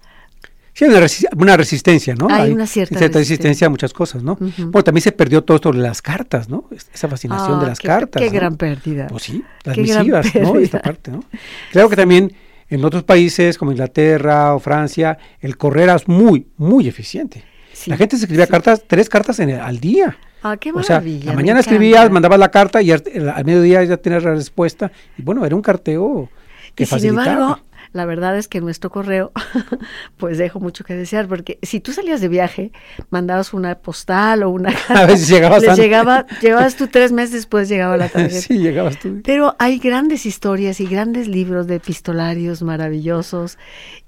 Sí, 0.74 0.86
hay 0.86 0.92
una, 0.92 1.00
resi- 1.02 1.28
una 1.38 1.56
resistencia, 1.58 2.16
¿no? 2.16 2.28
Hay 2.32 2.52
una 2.52 2.66
cierta 2.66 2.96
resistencia. 2.96 3.20
resistencia. 3.20 3.68
a 3.68 3.70
muchas 3.70 3.94
cosas, 3.94 4.24
¿no? 4.24 4.34
Ujú. 4.34 4.52
Bueno, 4.72 4.84
también 4.84 5.04
se 5.04 5.12
perdió 5.12 5.44
todo 5.44 5.56
esto 5.56 5.72
de 5.72 5.78
las 5.80 6.02
cartas, 6.02 6.50
¿no? 6.50 6.66
Es- 6.72 6.90
Esa 6.94 7.08
fascinación 7.08 7.60
de 7.60 7.66
Ah, 7.66 7.70
las 7.70 7.80
qué- 7.80 7.88
cartas. 7.88 8.22
Qué 8.22 8.28
¿no? 8.30 8.34
gran 8.36 8.58
pérdida. 8.58 9.08
Pues 9.08 9.24
sí, 9.24 9.44
las 9.64 9.76
Qué 9.76 9.82
misivas, 9.84 10.34
¿no? 10.36 10.56
Esta 10.58 10.82
parte, 10.82 11.12
¿no? 11.12 11.24
Claro 11.72 11.90
que 11.90 11.96
también 11.96 12.34
en 12.70 12.84
otros 12.86 13.04
países 13.04 13.58
como 13.58 13.72
Inglaterra 13.72 14.56
o 14.56 14.60
Francia, 14.60 15.18
el 15.42 15.58
correo 15.58 15.84
era 15.84 15.98
muy, 16.08 16.48
muy 16.58 16.88
eficiente. 16.88 17.44
Sí, 17.72 17.90
La 17.92 17.98
gente 17.98 18.18
se 18.18 18.24
escribía 18.26 18.46
sí. 18.46 18.52
cartas, 18.52 18.84
tres 18.88 19.10
cartas 19.10 19.40
en 19.40 19.50
el- 19.52 19.60
al 19.60 19.80
día. 19.80 20.18
Ah, 20.42 20.58
qué 20.58 20.72
O 20.72 20.82
sea, 20.84 20.96
maravilla. 20.98 21.26
la 21.32 21.34
mañana 21.36 21.60
escribías, 21.60 22.10
mandabas 22.12 22.38
la 22.40 22.50
carta 22.52 22.82
y 22.82 22.92
al, 22.92 23.04
al 23.34 23.46
mediodía 23.46 23.84
ya 23.84 23.98
tenías 23.98 24.24
la 24.24 24.32
respuesta. 24.34 24.92
Y 25.18 25.22
bueno, 25.22 25.46
era 25.46 25.56
un 25.56 25.62
carteo 25.62 26.30
que 26.76 26.84
Y 26.84 26.86
sin 26.88 27.06
embargo, 27.10 27.60
la 27.94 28.06
verdad 28.06 28.38
es 28.38 28.48
que 28.48 28.60
nuestro 28.60 28.90
correo, 28.90 29.32
pues 30.18 30.38
dejo 30.38 30.60
mucho 30.60 30.84
que 30.84 30.96
desear, 30.96 31.28
porque 31.28 31.60
si 31.62 31.80
tú 31.80 31.94
salías 31.94 32.20
de 32.22 32.28
viaje, 32.28 32.72
mandabas 33.10 33.54
una 33.54 33.76
postal 33.76 34.44
o 34.44 34.50
una 34.50 34.74
A 34.90 35.06
veces 35.06 35.28
llegabas 35.30 35.62
les 35.64 35.78
llegaba, 35.78 36.26
llevabas 36.42 36.76
tú 36.76 36.88
tres 36.88 37.12
meses 37.12 37.32
después 37.34 37.70
llegaba 37.70 37.96
la 37.98 38.10
tarjeta. 38.10 38.42
sí, 38.42 38.58
llegabas 38.58 39.00
tú. 39.00 39.22
Pero 39.24 39.56
hay 39.60 39.80
grandes 39.80 40.26
historias 40.26 40.80
y 40.82 40.88
grandes 40.88 41.28
libros 41.28 41.68
de 41.68 41.76
epistolarios 41.76 42.62
maravillosos 42.64 43.58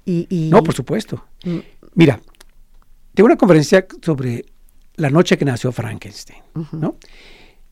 y, 0.06 0.28
y- 0.30 0.50
No, 0.50 0.64
por 0.64 0.74
supuesto. 0.76 1.24
Mm, 1.44 1.60
Mira, 1.94 2.20
tengo 3.14 3.28
una 3.28 3.38
conferencia 3.38 3.86
sobre 4.02 4.46
la 4.96 5.10
noche 5.10 5.38
que 5.38 5.46
nació 5.46 5.72
Frankenstein, 5.72 6.40
¿no? 6.74 6.98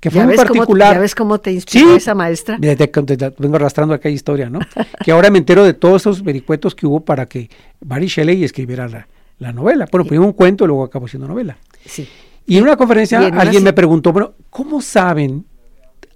Que 0.03 0.11
fue 0.11 0.19
¿Ya 0.19 0.25
muy 0.25 0.31
ves, 0.33 0.41
cómo, 0.45 0.59
particular. 0.59 0.93
ya 0.95 0.99
ves 0.99 1.15
cómo 1.15 1.39
te 1.39 1.53
inspiró 1.53 1.91
Sí. 1.91 1.95
esa 1.95 2.13
maestra? 2.13 2.57
Mira, 2.57 2.75
te- 2.75 2.87
te- 2.89 3.15
te- 3.15 3.33
vengo 3.37 3.55
arrastrando 3.55 3.93
aquella 3.93 4.13
historia, 4.13 4.49
¿no? 4.49 4.59
que 5.01 5.11
ahora 5.13 5.29
me 5.29 5.37
entero 5.37 5.63
de 5.63 5.73
todos 5.73 6.01
esos 6.01 6.21
vericuetos 6.25 6.75
que 6.75 6.85
hubo 6.85 7.05
para 7.05 7.25
que 7.25 7.49
Mary 7.85 8.07
Shelley 8.07 8.43
escribiera 8.43 8.89
la, 8.89 9.07
la 9.39 9.53
novela. 9.53 9.87
Bueno, 9.89 10.03
primero 10.05 10.25
un 10.27 10.33
cuento, 10.33 10.67
luego 10.67 10.83
acabó 10.83 11.07
siendo 11.07 11.25
novela. 11.29 11.57
Sí. 11.85 12.05
Y 12.45 12.57
en 12.57 12.63
una 12.63 12.75
conferencia 12.75 13.21
Y 13.21 13.27
en 13.27 13.39
alguien 13.39 13.63
me 13.63 13.71
preguntó, 13.71 14.11
bueno, 14.11 14.33
¿cómo 14.49 14.81
saben 14.81 15.45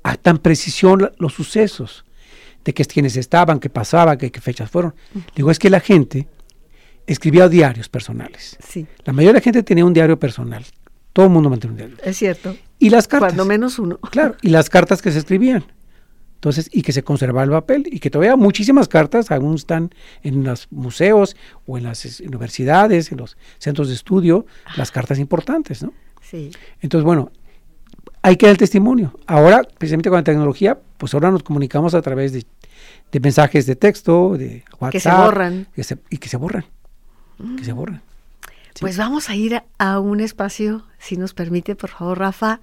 a 0.03 0.17
tan 0.17 0.39
precisión 0.39 1.10
los 1.17 1.34
sucesos? 1.34 2.03
De 2.65 2.74
que 2.74 2.84
quiénes 2.84 3.15
estaban, 3.15 3.62
qué 3.62 3.70
pasaba, 3.70 4.17
qué, 4.17 4.29
qué 4.34 4.41
fechas 4.41 4.70
fueron. 4.70 4.96
Digo, 5.34 5.50
es 5.50 5.60
que 5.60 5.70
la 5.70 5.79
gente 5.79 6.27
escribía 7.06 7.48
diarios 7.48 7.88
personales. 7.88 8.58
Sí, 8.60 8.86
La 9.06 9.13
mayoría 9.13 9.32
de 9.32 9.39
la 9.39 9.44
gente 9.44 9.63
tenía 9.63 9.86
un 9.86 9.94
diario 9.94 10.20
personal. 10.20 10.65
Todo 11.17 11.25
el 11.25 11.31
mundo 11.31 11.50
mantenía 11.50 11.71
un 11.71 11.77
diario. 11.77 11.97
es 12.03 12.15
cierto. 12.15 12.55
Y 12.77 12.91
las 12.91 13.07
cartas. 13.07 13.29
Cuando 13.31 13.43
menos 13.45 13.79
uno. 13.79 13.97
Claro, 14.12 14.36
y 14.43 14.50
las 14.50 14.69
cartas 14.69 15.01
que 15.01 15.12
se 15.12 15.17
escribían. 15.17 15.63
Entonces, 16.36 16.69
y 16.71 16.83
que 16.83 16.91
se 16.91 17.01
conservaba 17.01 17.43
el 17.43 17.50
papel, 17.50 17.86
y 17.91 18.00
que 18.00 18.12
todavía 18.12 18.36
muchísimas 18.36 18.88
cartas 18.88 19.31
aún 19.31 19.55
están 19.55 19.89
en 20.21 20.43
los 20.43 20.67
museos 20.69 21.36
o 21.65 21.79
en 21.79 21.86
las 21.86 22.05
es- 22.05 22.19
universidades, 22.19 23.12
en 23.12 23.17
los 23.17 23.36
centros 23.57 23.88
de 23.88 23.95
estudio, 23.95 24.45
las 24.75 24.91
cartas 24.91 25.17
importantes, 25.17 25.81
¿no? 25.81 25.91
Sí. 26.21 26.51
Entonces, 26.81 27.03
bueno, 27.03 27.31
ahí 28.21 28.36
queda 28.36 28.51
el 28.51 28.57
testimonio. 28.59 29.19
Ahora, 29.25 29.63
precisamente 29.79 30.09
con 30.09 30.17
la 30.19 30.24
tecnología, 30.24 30.77
pues 31.00 31.15
ahora 31.15 31.31
nos 31.31 31.41
comunicamos 31.41 31.95
a 31.95 32.01
través 32.03 32.31
de, 32.31 32.45
de 33.12 33.19
mensajes 33.19 33.65
de 33.65 33.75
texto, 33.75 34.38
de 34.38 34.63
WhatsApp. 34.79 34.91
Que 34.91 35.00
se 35.00 35.12
borran. 35.12 35.67
que 35.74 35.83
se- 35.83 35.97
y 36.12 36.17
que 36.19 36.29
se 36.29 36.38
borran. 36.38 36.65
Que 37.57 37.63
se 37.63 37.71
borran. 37.74 38.03
Sí. 38.77 38.81
Pues 38.81 38.96
vamos 38.96 39.29
a 39.31 39.36
ir 39.36 39.55
a, 39.55 39.65
a 39.79 40.00
un 40.00 40.19
espacio, 40.19 40.86
si 41.00 41.17
nos 41.17 41.34
permite, 41.34 41.75
por 41.75 41.89
favor, 41.89 42.19
Rafa. 42.19 42.62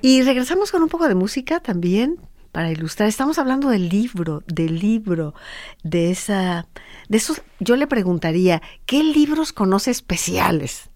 Y 0.00 0.22
regresamos 0.22 0.72
con 0.72 0.82
un 0.82 0.88
poco 0.88 1.08
de 1.08 1.14
música 1.14 1.60
también 1.60 2.18
para 2.52 2.70
ilustrar. 2.70 3.06
Estamos 3.06 3.38
hablando 3.38 3.68
del 3.68 3.90
libro, 3.90 4.42
del 4.46 4.78
libro, 4.78 5.34
de 5.82 6.10
esa, 6.10 6.66
de 7.10 7.18
esos. 7.18 7.42
Yo 7.60 7.76
le 7.76 7.86
preguntaría, 7.86 8.62
¿qué 8.86 9.02
libros 9.02 9.52
conoce 9.52 9.90
especiales? 9.90 10.90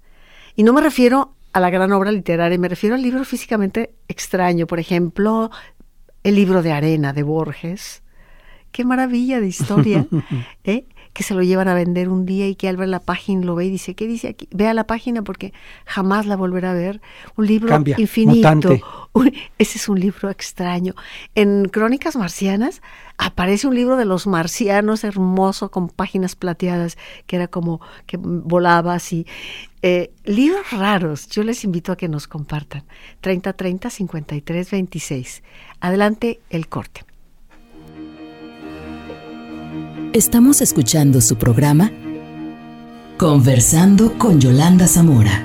Y 0.54 0.62
no 0.62 0.72
me 0.72 0.80
refiero 0.80 1.34
a 1.52 1.60
la 1.60 1.68
gran 1.68 1.92
obra 1.92 2.10
literaria, 2.10 2.58
me 2.58 2.68
refiero 2.68 2.94
al 2.94 3.02
libro 3.02 3.24
físicamente 3.26 3.94
extraño. 4.08 4.66
Por 4.66 4.80
ejemplo, 4.80 5.50
el 6.22 6.34
libro 6.34 6.62
de 6.62 6.72
arena 6.72 7.12
de 7.12 7.22
Borges. 7.22 8.02
Qué 8.72 8.84
maravilla 8.84 9.38
de 9.38 9.48
historia, 9.48 10.06
¿eh? 10.64 10.86
Que 11.16 11.22
se 11.22 11.32
lo 11.32 11.42
llevan 11.42 11.66
a 11.66 11.72
vender 11.72 12.10
un 12.10 12.26
día 12.26 12.46
y 12.46 12.56
que 12.56 12.68
al 12.68 12.76
ver 12.76 12.88
la 12.88 13.00
página 13.00 13.42
lo 13.42 13.54
ve 13.54 13.64
y 13.64 13.70
dice, 13.70 13.94
¿qué 13.94 14.06
dice 14.06 14.28
aquí? 14.28 14.48
Vea 14.50 14.74
la 14.74 14.86
página 14.86 15.22
porque 15.22 15.54
jamás 15.86 16.26
la 16.26 16.36
volverá 16.36 16.72
a 16.72 16.74
ver. 16.74 17.00
Un 17.36 17.46
libro 17.46 17.68
Cambia, 17.70 17.96
infinito. 17.98 18.68
Un- 19.14 19.32
ese 19.56 19.78
es 19.78 19.88
un 19.88 19.98
libro 19.98 20.28
extraño. 20.28 20.92
En 21.34 21.70
Crónicas 21.70 22.16
Marcianas 22.16 22.82
aparece 23.16 23.66
un 23.66 23.74
libro 23.74 23.96
de 23.96 24.04
los 24.04 24.26
marcianos 24.26 25.04
hermoso 25.04 25.70
con 25.70 25.88
páginas 25.88 26.36
plateadas 26.36 26.98
que 27.26 27.36
era 27.36 27.48
como 27.48 27.80
que 28.04 28.18
volaba 28.18 28.92
así. 28.92 29.26
Eh, 29.80 30.10
libros 30.26 30.70
raros, 30.70 31.28
yo 31.30 31.44
les 31.44 31.64
invito 31.64 31.92
a 31.92 31.96
que 31.96 32.08
nos 32.08 32.28
compartan. 32.28 32.84
30 33.22 33.54
30 33.54 33.88
53 33.88 34.70
26. 34.70 35.42
Adelante 35.80 36.40
el 36.50 36.68
corte. 36.68 37.06
Estamos 40.12 40.62
escuchando 40.62 41.20
su 41.20 41.36
programa 41.36 41.90
Conversando 43.18 44.16
con 44.18 44.40
Yolanda 44.40 44.86
Zamora. 44.86 45.44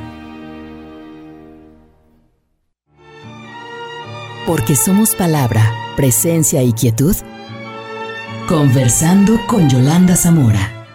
Porque 4.45 4.75
somos 4.75 5.15
palabra, 5.15 5.63
presencia 5.97 6.63
y 6.63 6.71
quietud. 6.71 7.15
Conversando 8.47 9.39
con 9.47 9.69
Yolanda 9.69 10.15
Zamora. 10.15 10.85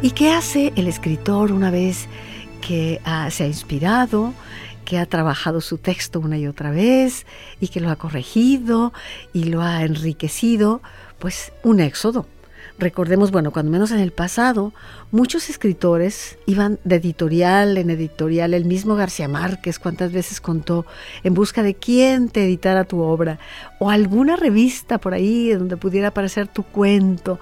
¿Y 0.00 0.12
qué 0.12 0.30
hace 0.32 0.72
el 0.76 0.88
escritor 0.88 1.52
una 1.52 1.70
vez 1.70 2.06
que 2.66 3.00
ah, 3.04 3.30
se 3.30 3.44
ha 3.44 3.46
inspirado, 3.46 4.32
que 4.84 4.98
ha 4.98 5.06
trabajado 5.06 5.60
su 5.60 5.78
texto 5.78 6.20
una 6.20 6.38
y 6.38 6.46
otra 6.46 6.70
vez 6.70 7.26
y 7.60 7.68
que 7.68 7.80
lo 7.80 7.90
ha 7.90 7.96
corregido 7.96 8.92
y 9.34 9.44
lo 9.44 9.60
ha 9.62 9.84
enriquecido? 9.84 10.80
Pues 11.22 11.52
un 11.62 11.78
éxodo. 11.78 12.26
Recordemos, 12.80 13.30
bueno, 13.30 13.52
cuando 13.52 13.70
menos 13.70 13.92
en 13.92 14.00
el 14.00 14.10
pasado, 14.10 14.72
muchos 15.12 15.50
escritores 15.50 16.36
iban 16.46 16.80
de 16.82 16.96
editorial 16.96 17.78
en 17.78 17.90
editorial, 17.90 18.54
el 18.54 18.64
mismo 18.64 18.96
García 18.96 19.28
Márquez 19.28 19.78
cuántas 19.78 20.10
veces 20.10 20.40
contó, 20.40 20.84
en 21.22 21.34
busca 21.34 21.62
de 21.62 21.74
quién 21.74 22.28
te 22.28 22.42
editara 22.42 22.82
tu 22.82 23.02
obra, 23.02 23.38
o 23.78 23.88
alguna 23.88 24.34
revista 24.34 24.98
por 24.98 25.14
ahí 25.14 25.52
donde 25.52 25.76
pudiera 25.76 26.08
aparecer 26.08 26.48
tu 26.48 26.64
cuento. 26.64 27.38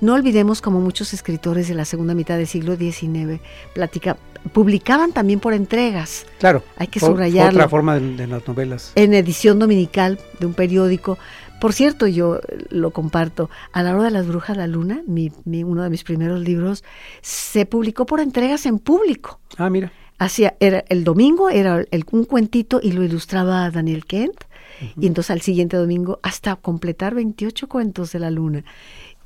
No 0.00 0.14
olvidemos 0.14 0.62
como 0.62 0.80
muchos 0.80 1.12
escritores 1.12 1.68
de 1.68 1.74
la 1.74 1.84
segunda 1.84 2.14
mitad 2.14 2.36
del 2.38 2.46
siglo 2.46 2.76
XIX 2.76 3.40
platica, 3.74 4.16
publicaban 4.52 5.12
también 5.12 5.40
por 5.40 5.52
entregas. 5.52 6.26
Claro. 6.38 6.62
Hay 6.76 6.86
que 6.86 7.00
subrayarlo. 7.00 7.58
Otra 7.58 7.68
forma 7.68 7.98
de, 7.98 8.16
de, 8.16 8.26
las 8.26 8.46
novelas. 8.46 8.92
En 8.94 9.14
edición 9.14 9.58
dominical 9.58 10.18
de 10.38 10.46
un 10.46 10.54
periódico. 10.54 11.18
Por 11.60 11.74
cierto, 11.74 12.06
yo 12.06 12.40
lo 12.70 12.90
comparto. 12.90 13.50
A 13.72 13.82
la 13.82 13.94
hora 13.94 14.04
de 14.04 14.10
las 14.10 14.26
brujas 14.26 14.56
la 14.56 14.66
luna, 14.66 15.02
mi, 15.06 15.30
mi, 15.44 15.62
uno 15.62 15.82
de 15.82 15.90
mis 15.90 16.04
primeros 16.04 16.40
libros, 16.40 16.82
se 17.20 17.66
publicó 17.66 18.06
por 18.06 18.20
entregas 18.20 18.64
en 18.64 18.78
público. 18.78 19.38
Ah, 19.58 19.68
mira. 19.68 19.92
Hacía, 20.18 20.56
era, 20.60 20.84
el 20.88 21.04
domingo 21.04 21.50
era 21.50 21.84
el, 21.90 22.04
un 22.10 22.24
cuentito 22.24 22.80
y 22.82 22.92
lo 22.92 23.04
ilustraba 23.04 23.70
Daniel 23.70 24.06
Kent. 24.06 24.44
Uh 24.80 24.84
-huh. 24.84 24.92
Y 25.02 25.06
entonces 25.06 25.30
al 25.30 25.42
siguiente 25.42 25.76
domingo 25.76 26.18
hasta 26.22 26.56
completar 26.56 27.14
28 27.14 27.68
cuentos 27.68 28.12
de 28.12 28.18
la 28.20 28.30
luna. 28.30 28.64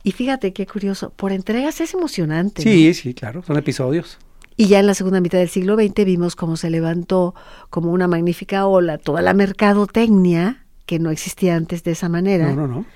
Y 0.05 0.13
fíjate 0.13 0.53
qué 0.53 0.67
curioso, 0.67 1.11
por 1.17 1.33
entregas 1.33 1.81
es 1.81 1.95
emocionante. 1.95 2.63
Sí, 2.63 2.87
¿no? 2.87 2.95
sí, 2.95 3.15
claro, 3.15 3.43
son 3.43 3.57
episodios. 3.57 4.19
Y 4.57 4.67
ya 4.67 4.79
en 4.79 4.87
la 4.87 4.95
segunda 4.95 5.21
mitad 5.21 5.39
del 5.39 5.49
siglo 5.49 5.75
XX 5.77 6.05
vimos 6.05 6.37
cómo 6.37 6.57
se 6.57 6.71
levantó 6.71 7.35
como 7.71 7.91
una 7.91 8.07
magnífica 8.07 8.67
ola 8.67 8.99
toda 8.99 9.23
la 9.23 9.33
mercadotecnia, 9.33 10.67
que 10.87 10.99
no 10.99 11.11
existía 11.11 11.57
antes 11.57 11.83
de 11.83 11.93
esa 11.93 12.11
manera. 12.11 12.53
No, 12.53 12.67
no, 12.67 12.69
no. 12.69 12.87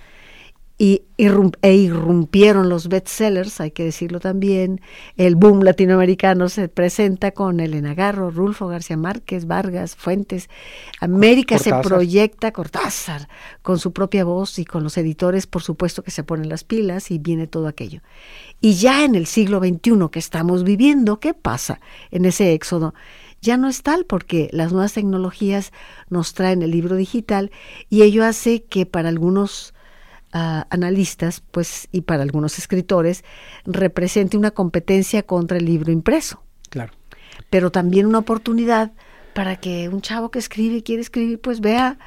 Y 0.80 1.02
irrum 1.16 1.50
e 1.60 1.74
irrumpieron 1.74 2.68
los 2.68 2.88
bestsellers, 2.88 3.60
hay 3.60 3.72
que 3.72 3.82
decirlo 3.82 4.20
también. 4.20 4.80
El 5.16 5.34
boom 5.34 5.64
latinoamericano 5.64 6.48
se 6.48 6.68
presenta 6.68 7.32
con 7.32 7.58
Elena 7.58 7.94
Garro, 7.94 8.30
Rulfo 8.30 8.68
García 8.68 8.96
Márquez, 8.96 9.48
Vargas, 9.48 9.96
Fuentes. 9.96 10.48
América 11.00 11.56
Cortázar. 11.56 11.82
se 11.82 11.88
proyecta, 11.88 12.52
Cortázar, 12.52 13.28
con 13.62 13.80
su 13.80 13.92
propia 13.92 14.24
voz 14.24 14.60
y 14.60 14.64
con 14.64 14.84
los 14.84 14.96
editores, 14.96 15.48
por 15.48 15.62
supuesto 15.62 16.04
que 16.04 16.12
se 16.12 16.22
ponen 16.22 16.48
las 16.48 16.62
pilas 16.62 17.10
y 17.10 17.18
viene 17.18 17.48
todo 17.48 17.66
aquello. 17.66 18.00
Y 18.60 18.74
ya 18.74 19.04
en 19.04 19.16
el 19.16 19.26
siglo 19.26 19.58
XXI 19.58 20.08
que 20.12 20.20
estamos 20.20 20.62
viviendo, 20.62 21.18
¿qué 21.18 21.34
pasa 21.34 21.80
en 22.12 22.24
ese 22.24 22.52
éxodo? 22.52 22.94
Ya 23.40 23.56
no 23.56 23.68
es 23.68 23.82
tal 23.82 24.04
porque 24.04 24.48
las 24.52 24.72
nuevas 24.72 24.92
tecnologías 24.92 25.72
nos 26.08 26.34
traen 26.34 26.62
el 26.62 26.70
libro 26.70 26.96
digital 26.96 27.50
y 27.88 28.02
ello 28.02 28.24
hace 28.24 28.62
que 28.62 28.86
para 28.86 29.08
algunos 29.08 29.74
uh, 30.34 30.64
analistas 30.70 31.42
pues, 31.50 31.88
y 31.92 32.02
para 32.02 32.22
algunos 32.22 32.58
escritores 32.58 33.24
represente 33.64 34.36
una 34.36 34.50
competencia 34.50 35.22
contra 35.22 35.58
el 35.58 35.64
libro 35.64 35.92
impreso. 35.92 36.42
Claro. 36.70 36.92
Pero 37.50 37.70
también 37.70 38.06
una 38.06 38.18
oportunidad 38.18 38.92
para 39.34 39.56
que 39.56 39.88
un 39.88 40.00
chavo 40.00 40.30
que 40.30 40.38
escribe 40.38 40.76
y 40.76 40.82
quiere 40.82 41.02
escribir 41.02 41.40
pues 41.40 41.60
vea 41.60 41.98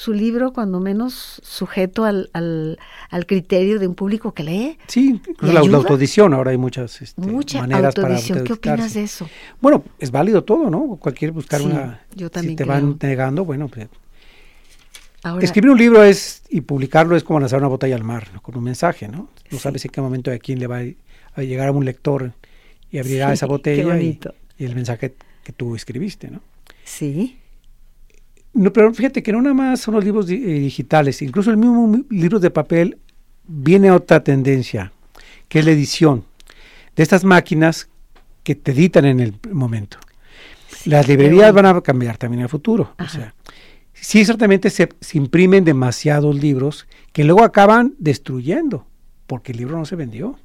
su 0.00 0.14
libro 0.14 0.52
cuando 0.54 0.80
menos 0.80 1.40
sujeto 1.44 2.04
al, 2.04 2.30
al, 2.32 2.78
al, 3.10 3.26
criterio 3.26 3.78
de 3.78 3.86
un 3.86 3.94
público 3.94 4.32
que 4.32 4.42
lee. 4.42 4.78
Sí, 4.86 5.20
la, 5.40 5.62
la, 5.62 5.76
autoedición, 5.76 6.32
ahora 6.32 6.52
hay 6.52 6.56
muchas 6.56 7.02
este, 7.02 7.20
Mucha 7.20 7.60
maneras 7.60 7.96
autoedición. 7.98 8.38
para 8.38 8.46
¿Qué 8.46 8.52
opinas 8.54 8.94
de 8.94 9.02
eso? 9.02 9.28
Bueno, 9.60 9.84
es 9.98 10.10
válido 10.10 10.42
todo, 10.42 10.70
¿no? 10.70 10.96
Cualquier 10.96 11.32
buscar 11.32 11.60
sí, 11.60 11.66
una... 11.66 12.00
Yo 12.14 12.30
también 12.30 12.52
si 12.52 12.56
te 12.56 12.64
creo. 12.64 12.74
van 12.74 12.96
negando, 12.98 13.44
bueno, 13.44 13.68
pues... 13.68 13.88
Ahora, 15.22 15.44
Escribir 15.44 15.70
un 15.70 15.78
libro 15.78 16.02
es 16.02 16.42
y 16.48 16.62
publicarlo 16.62 17.14
es 17.16 17.24
como 17.24 17.40
lanzar 17.40 17.58
una 17.58 17.68
botella 17.68 17.94
al 17.96 18.04
mar, 18.04 18.28
¿no? 18.32 18.40
con 18.40 18.56
un 18.56 18.64
mensaje, 18.64 19.06
¿no? 19.08 19.28
No 19.50 19.58
Sí. 19.58 19.58
sabes 19.58 19.84
en 19.84 19.90
qué 19.90 20.00
momento 20.00 20.30
a 20.30 20.38
quién 20.38 20.58
le 20.58 20.66
va 20.66 20.78
a 21.34 21.42
llegar 21.42 21.68
a 21.68 21.72
un 21.72 21.84
lector 21.84 22.32
y 22.90 22.98
abrirá 22.98 23.28
Sí, 23.28 23.34
esa 23.34 23.46
botella 23.46 24.00
y, 24.00 24.18
y 24.58 24.64
el 24.64 24.74
mensaje 24.74 25.14
que 25.44 25.52
tú 25.52 25.76
escribiste, 25.76 26.30
¿no? 26.30 26.40
Sí, 26.84 27.38
No, 28.52 28.72
pero 28.72 28.92
fíjate 28.92 29.22
que 29.22 29.30
no 29.32 29.40
nada 29.40 29.54
más 29.54 29.80
son 29.80 29.94
los 29.94 30.04
libros 30.04 30.26
di- 30.26 30.34
eh, 30.42 30.58
digitales, 30.60 31.22
incluso 31.22 31.50
el 31.50 31.56
mismo 31.56 31.86
mi- 31.86 32.04
libro 32.10 32.40
de 32.40 32.50
papel 32.50 32.98
viene 33.46 33.90
otra 33.92 34.24
tendencia, 34.24 34.92
que 35.48 35.60
es 35.60 35.64
la 35.64 35.70
edición 35.70 36.24
de 36.96 37.02
estas 37.04 37.22
máquinas 37.24 37.88
que 38.42 38.54
te 38.56 38.72
editan 38.72 39.04
en 39.04 39.20
el 39.20 39.34
momento. 39.52 39.98
sí, 40.68 40.90
Las 40.90 41.06
librerías 41.06 41.52
van 41.52 41.66
a 41.66 41.80
cambiar 41.80 42.16
también 42.18 42.40
en 42.40 42.44
el 42.44 42.48
futuro. 42.48 42.94
O 42.98 43.06
sea, 43.08 43.34
sí, 44.00 44.24
ciertamente 44.24 44.70
se, 44.70 44.88
se 45.00 45.18
imprimen 45.18 45.64
demasiados 45.64 46.34
libros 46.34 46.86
que 47.12 47.24
luego 47.24 47.42
acaban 47.44 47.94
destruyendo, 47.98 48.86
porque 49.26 49.52
el 49.52 49.58
libro 49.58 49.78
no 49.78 49.84
se 49.84 49.96
vendió. 49.96 50.38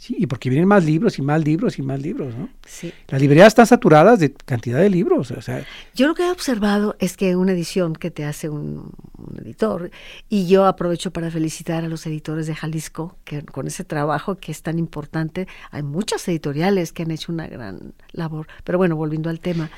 Sí, 0.00 0.16
y 0.18 0.26
porque 0.26 0.48
vienen 0.48 0.66
más 0.66 0.86
libros 0.86 1.18
y 1.18 1.22
más 1.22 1.44
libros 1.44 1.78
y 1.78 1.82
más 1.82 2.00
libros, 2.00 2.34
¿no? 2.34 2.48
sí. 2.64 2.90
Las 3.08 3.20
librerías 3.20 3.48
están 3.48 3.66
saturadas 3.66 4.18
de 4.18 4.32
cantidad 4.32 4.78
de 4.78 4.88
libros. 4.88 5.30
O 5.30 5.42
sea, 5.42 5.62
Yo 5.94 6.06
lo 6.06 6.14
que 6.14 6.26
he 6.26 6.30
observado 6.30 6.96
es 7.00 7.18
que 7.18 7.36
una 7.36 7.52
edición 7.52 7.92
que 7.92 8.10
te 8.10 8.24
hace 8.24 8.48
un, 8.48 8.94
un 9.18 9.38
editor, 9.42 9.90
y 10.30 10.46
yo 10.46 10.64
aprovecho 10.64 11.10
para 11.10 11.30
felicitar 11.30 11.84
a 11.84 11.88
los 11.88 12.06
editores 12.06 12.46
de 12.46 12.54
Jalisco, 12.54 13.18
que 13.24 13.42
con 13.42 13.66
ese 13.66 13.84
trabajo 13.84 14.36
que 14.36 14.52
es 14.52 14.62
tan 14.62 14.78
importante, 14.78 15.46
hay 15.70 15.82
muchas 15.82 16.26
editoriales 16.28 16.94
que 16.94 17.02
han 17.02 17.10
hecho 17.10 17.30
una 17.30 17.46
gran 17.46 17.92
labor. 18.12 18.46
Pero 18.64 18.78
bueno, 18.78 18.96
volviendo 18.96 19.28
al 19.28 19.40
tema, 19.40 19.70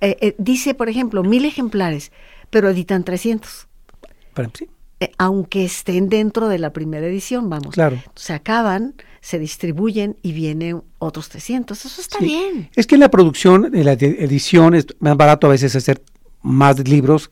eh, 0.00 0.16
eh, 0.20 0.36
dice, 0.38 0.74
por 0.74 0.88
ejemplo, 0.88 1.24
mil 1.24 1.44
ejemplares, 1.44 2.12
pero 2.50 2.68
editan 2.70 3.04
300. 3.04 3.66
para- 4.34 4.50
sí, 4.52 4.68
eh, 5.00 5.12
aunque 5.18 5.64
estén 5.64 6.08
dentro 6.08 6.48
de 6.48 6.58
la 6.58 6.72
primera 6.72 7.06
edición, 7.06 7.48
vamos. 7.50 7.74
claro. 7.74 8.02
Se 8.14 8.32
acaban, 8.34 8.94
se 9.20 9.38
distribuyen 9.38 10.16
y 10.22 10.32
vienen 10.32 10.82
otros 10.98 11.28
300. 11.30 11.84
Eso 11.84 12.00
está 12.00 12.18
Sí. 12.18 12.24
bien. 12.26 12.68
Es 12.76 12.86
que 12.86 12.94
en 12.96 13.00
la 13.00 13.10
producción, 13.10 13.74
en 13.74 13.84
la 13.84 13.92
ed- 13.94 14.16
edición, 14.22 14.74
es 14.74 14.86
más 15.00 15.16
barato 15.16 15.46
a 15.46 15.50
veces 15.50 15.74
hacer 15.76 16.02
más 16.42 16.78
libros. 16.88 17.30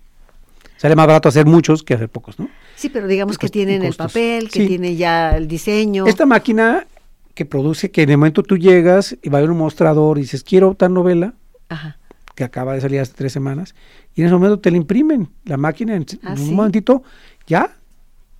Sale 0.76 0.96
más 0.96 1.06
barato 1.06 1.28
hacer 1.28 1.46
muchos 1.46 1.82
que 1.82 1.94
hacer 1.94 2.08
pocos, 2.08 2.38
¿no? 2.38 2.48
Sí, 2.76 2.88
pero 2.88 3.06
digamos 3.06 3.38
que 3.38 3.48
tienen 3.48 3.82
el 3.82 3.94
papel, 3.94 4.50
que 4.50 4.60
Sí. 4.62 4.66
tiene 4.66 4.96
ya 4.96 5.30
el 5.36 5.46
diseño. 5.46 6.06
Esta 6.06 6.26
máquina 6.26 6.86
que 7.34 7.44
produce 7.44 7.90
que 7.90 8.02
en 8.02 8.10
el 8.10 8.18
momento 8.18 8.42
tú 8.42 8.56
llegas 8.58 9.16
y 9.22 9.28
va 9.28 9.38
a 9.38 9.40
haber 9.40 9.50
un 9.50 9.58
mostrador 9.58 10.18
y 10.18 10.22
dices, 10.22 10.42
quiero 10.42 10.74
tal 10.74 10.92
novela, 10.94 11.34
Ajá. 11.68 11.98
Que 12.34 12.44
acaba 12.44 12.74
de 12.74 12.80
salir 12.80 13.00
hace 13.00 13.12
tres 13.14 13.32
semanas, 13.32 13.74
y 14.14 14.20
en 14.22 14.26
ese 14.26 14.34
momento 14.34 14.58
te 14.58 14.70
la 14.70 14.76
imprimen, 14.76 15.28
la 15.44 15.56
máquina, 15.56 15.94
en, 15.94 16.04
¿Ah, 16.24 16.30
en 16.32 16.36
sí? 16.38 16.42
un 16.50 16.56
momentito, 16.56 17.02
ya, 17.46 17.76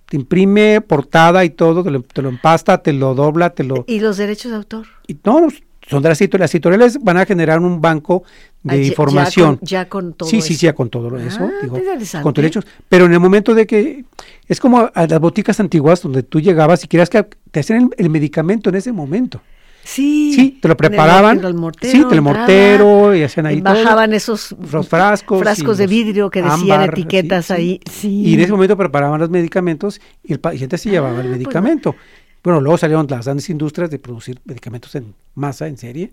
te 0.07 0.17
imprime 0.17 0.81
portada 0.81 1.43
y 1.45 1.49
todo, 1.49 1.83
te 1.83 1.91
lo, 1.91 2.01
te 2.01 2.21
lo 2.21 2.29
empasta, 2.29 2.77
te 2.81 2.93
lo 2.93 3.15
dobla, 3.15 3.51
te 3.51 3.63
lo... 3.63 3.85
¿Y 3.87 3.99
los 3.99 4.17
derechos 4.17 4.51
de 4.51 4.57
autor? 4.57 4.85
Y 5.07 5.17
no, 5.23 5.47
son 5.87 6.01
de 6.03 6.09
las 6.09 6.19
editoriales, 6.21 6.49
las 6.51 6.55
editoriales 6.55 6.97
van 7.01 7.17
a 7.17 7.25
generar 7.25 7.59
un 7.59 7.79
banco 7.81 8.23
de 8.63 8.73
Ah, 8.73 8.77
ya- 8.77 8.87
información. 8.87 9.53
Ya 9.53 9.59
con, 9.59 9.67
ya 9.67 9.89
con 9.89 10.13
todo 10.13 10.29
sí, 10.29 10.41
sí, 10.41 10.53
eso. 10.53 10.59
sí, 10.59 10.65
ya 10.65 10.73
con 10.73 10.89
todo 10.89 11.17
eso, 11.17 11.43
Ah, 11.43 11.51
digo, 11.61 11.79
con 12.21 12.33
derechos. 12.33 12.65
Pero 12.89 13.05
en 13.05 13.13
el 13.13 13.19
momento 13.19 13.53
de 13.53 13.65
que 13.67 14.03
es 14.47 14.59
como 14.59 14.89
a 14.93 15.07
las 15.07 15.19
boticas 15.19 15.59
antiguas 15.59 16.01
donde 16.01 16.23
tú 16.23 16.39
llegabas 16.39 16.83
y 16.83 16.87
querías 16.87 17.09
que 17.09 17.23
te 17.51 17.59
hacían 17.59 17.83
el, 17.83 18.05
el 18.05 18.09
medicamento 18.09 18.69
en 18.69 18.75
ese 18.75 18.91
momento. 18.91 19.41
Sí. 19.87 20.33
Sí, 20.33 20.57
te 20.59 20.67
lo 20.67 20.71
el 20.73 20.77
preparaban. 20.77 21.45
el 21.45 21.53
mortero, 21.53 21.91
sí, 21.91 21.97
entraba, 21.99 22.21
mortero 22.21 23.15
y 23.15 23.21
hacían 23.23 23.45
ahí 23.45 23.61
todo. 23.61 23.73
Bajaban 23.75 24.13
esos 24.13 24.55
los 24.71 24.87
frascos. 24.89 25.39
frascos 25.39 25.77
de 25.77 25.85
vidrio 25.85 26.29
que 26.31 26.41
decían 26.41 26.81
etiquetas 26.81 27.45
sí, 27.45 27.53
ahí. 27.53 27.79
Sí. 27.89 28.21
Y 28.25 28.33
en 28.33 28.39
ese 28.39 28.51
momento 28.51 28.75
preparaban 28.75 29.19
los 29.19 29.29
medicamentos 29.29 30.01
y 30.23 30.33
el 30.33 30.39
paciente 30.39 30.77
se 30.79 30.89
llevaba 30.89 31.17
Ah, 31.17 31.21
el 31.21 31.27
pues 31.27 31.37
medicamento. 31.37 31.95
bueno, 32.43 32.59
luego 32.61 32.77
salieron 32.79 33.05
las 33.09 33.25
grandes 33.25 33.47
industrias 33.49 33.89
de 33.91 33.99
producir 33.99 34.39
medicamentos 34.43 34.93
en 34.95 35.13
masa, 35.35 35.67
en 35.67 35.77
serie. 35.77 36.11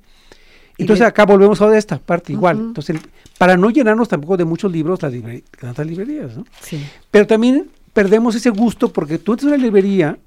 Entonces 0.79 1.07
acá 1.07 1.25
volvemos 1.27 1.61
a 1.63 1.77
esta 1.77 1.99
parte 1.99 2.33
igual. 2.33 2.59
Entonces, 2.59 2.99
para 3.39 3.57
no 3.57 3.71
llenarnos 3.71 4.09
tampoco 4.09 4.37
de 4.37 4.45
muchos 4.45 4.71
libros, 4.71 5.01
las 5.03 5.13
libre- 5.13 5.45
tantas 5.61 5.87
librerías, 5.87 6.37
¿no? 6.37 6.45
Sí. 6.61 6.83
Pero 7.11 7.27
también 7.27 7.69
perdemos 7.93 8.35
ese 8.35 8.51
gusto 8.51 8.93
porque 8.93 9.19
tú 9.19 9.33
entras 9.33 9.53
a 9.53 9.55
una 9.55 9.63
librería, 9.65 10.19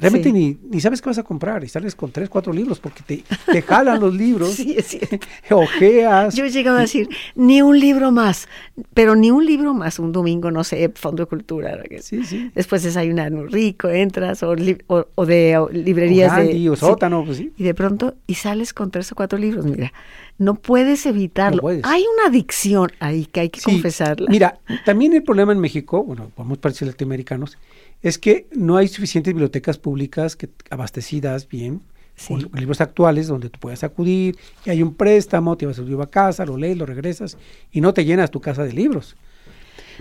Realmente 0.00 0.30
Sí. 0.30 0.32
ni, 0.32 0.58
ni 0.70 0.80
sabes 0.80 1.00
qué 1.02 1.08
vas 1.10 1.18
a 1.18 1.22
comprar 1.22 1.62
y 1.64 1.68
sales 1.68 1.94
con 1.94 2.10
tres, 2.10 2.28
cuatro 2.28 2.52
libros 2.52 2.80
porque 2.80 3.02
te, 3.06 3.24
te 3.52 3.62
jalan 3.62 4.00
los 4.00 4.14
libros, 4.14 4.54
Sí, 4.54 4.74
es 4.78 4.96
ojeas. 5.50 6.34
Yo 6.34 6.44
he 6.44 6.50
llegado 6.50 6.78
a 6.78 6.80
decir, 6.80 7.08
ni 7.34 7.62
un 7.62 7.78
libro 7.78 8.10
más, 8.12 8.48
pero 8.94 9.14
ni 9.16 9.30
un 9.30 9.44
libro 9.46 9.74
más, 9.74 9.98
un 9.98 10.12
domingo, 10.12 10.50
no 10.50 10.64
sé, 10.64 10.90
Fondo 10.94 11.22
de 11.24 11.26
Cultura. 11.28 11.78
Sí, 12.00 12.24
sí. 12.24 12.50
Después 12.54 12.82
desayunar 12.82 13.30
muy 13.30 13.46
rico, 13.46 13.88
entras, 13.88 14.42
o, 14.42 14.54
li- 14.54 14.78
o- 14.86 15.06
o 15.14 15.26
de 15.26 15.58
o 15.58 15.68
librerías 15.70 16.36
de... 16.36 16.70
O 16.70 16.76
sótano, 16.76 17.24
pues 17.24 17.38
sí. 17.38 17.52
y 17.56 17.64
de 17.64 17.74
pronto, 17.74 18.14
y 18.26 18.34
sales 18.34 18.72
con 18.72 18.90
tres 18.90 19.10
o 19.12 19.14
cuatro 19.14 19.38
libros, 19.38 19.64
mira, 19.66 19.92
no 20.38 20.54
puedes 20.54 21.04
evitarlo. 21.06 21.56
No 21.56 21.62
puedes. 21.62 21.84
Hay 21.84 22.04
una 22.14 22.28
adicción 22.28 22.90
ahí 23.00 23.26
que 23.26 23.40
hay 23.40 23.50
que 23.50 23.60
confesarla. 23.60 24.28
Mira, 24.30 24.58
también 24.84 25.12
el 25.12 25.22
problema 25.22 25.52
en 25.52 25.58
México, 25.58 26.02
bueno, 26.02 26.30
vamos 26.36 26.58
parecer 26.58 26.88
latinoamericanos, 26.88 27.58
es 28.02 28.18
que 28.18 28.46
no 28.52 28.76
hay 28.76 28.88
suficientes 28.88 29.32
bibliotecas 29.34 29.78
públicas 29.78 30.36
que, 30.36 30.48
abastecidas 30.70 31.48
bien, 31.48 31.80
Sí. 32.16 32.28
con 32.34 32.50
libros 32.60 32.80
actuales 32.82 33.28
donde 33.28 33.48
tú 33.48 33.58
puedas 33.58 33.82
acudir, 33.82 34.36
y 34.66 34.70
hay 34.70 34.82
un 34.82 34.94
préstamo, 34.94 35.56
te 35.56 35.64
vas 35.64 35.78
a 35.78 35.82
libro 35.82 36.02
a 36.02 36.10
casa, 36.10 36.44
lo 36.44 36.58
lees, 36.58 36.76
lo 36.76 36.84
regresas, 36.84 37.38
y 37.72 37.80
no 37.80 37.94
te 37.94 38.04
llenas 38.04 38.30
tu 38.30 38.40
casa 38.42 38.62
de 38.64 38.74
libros. 38.74 39.16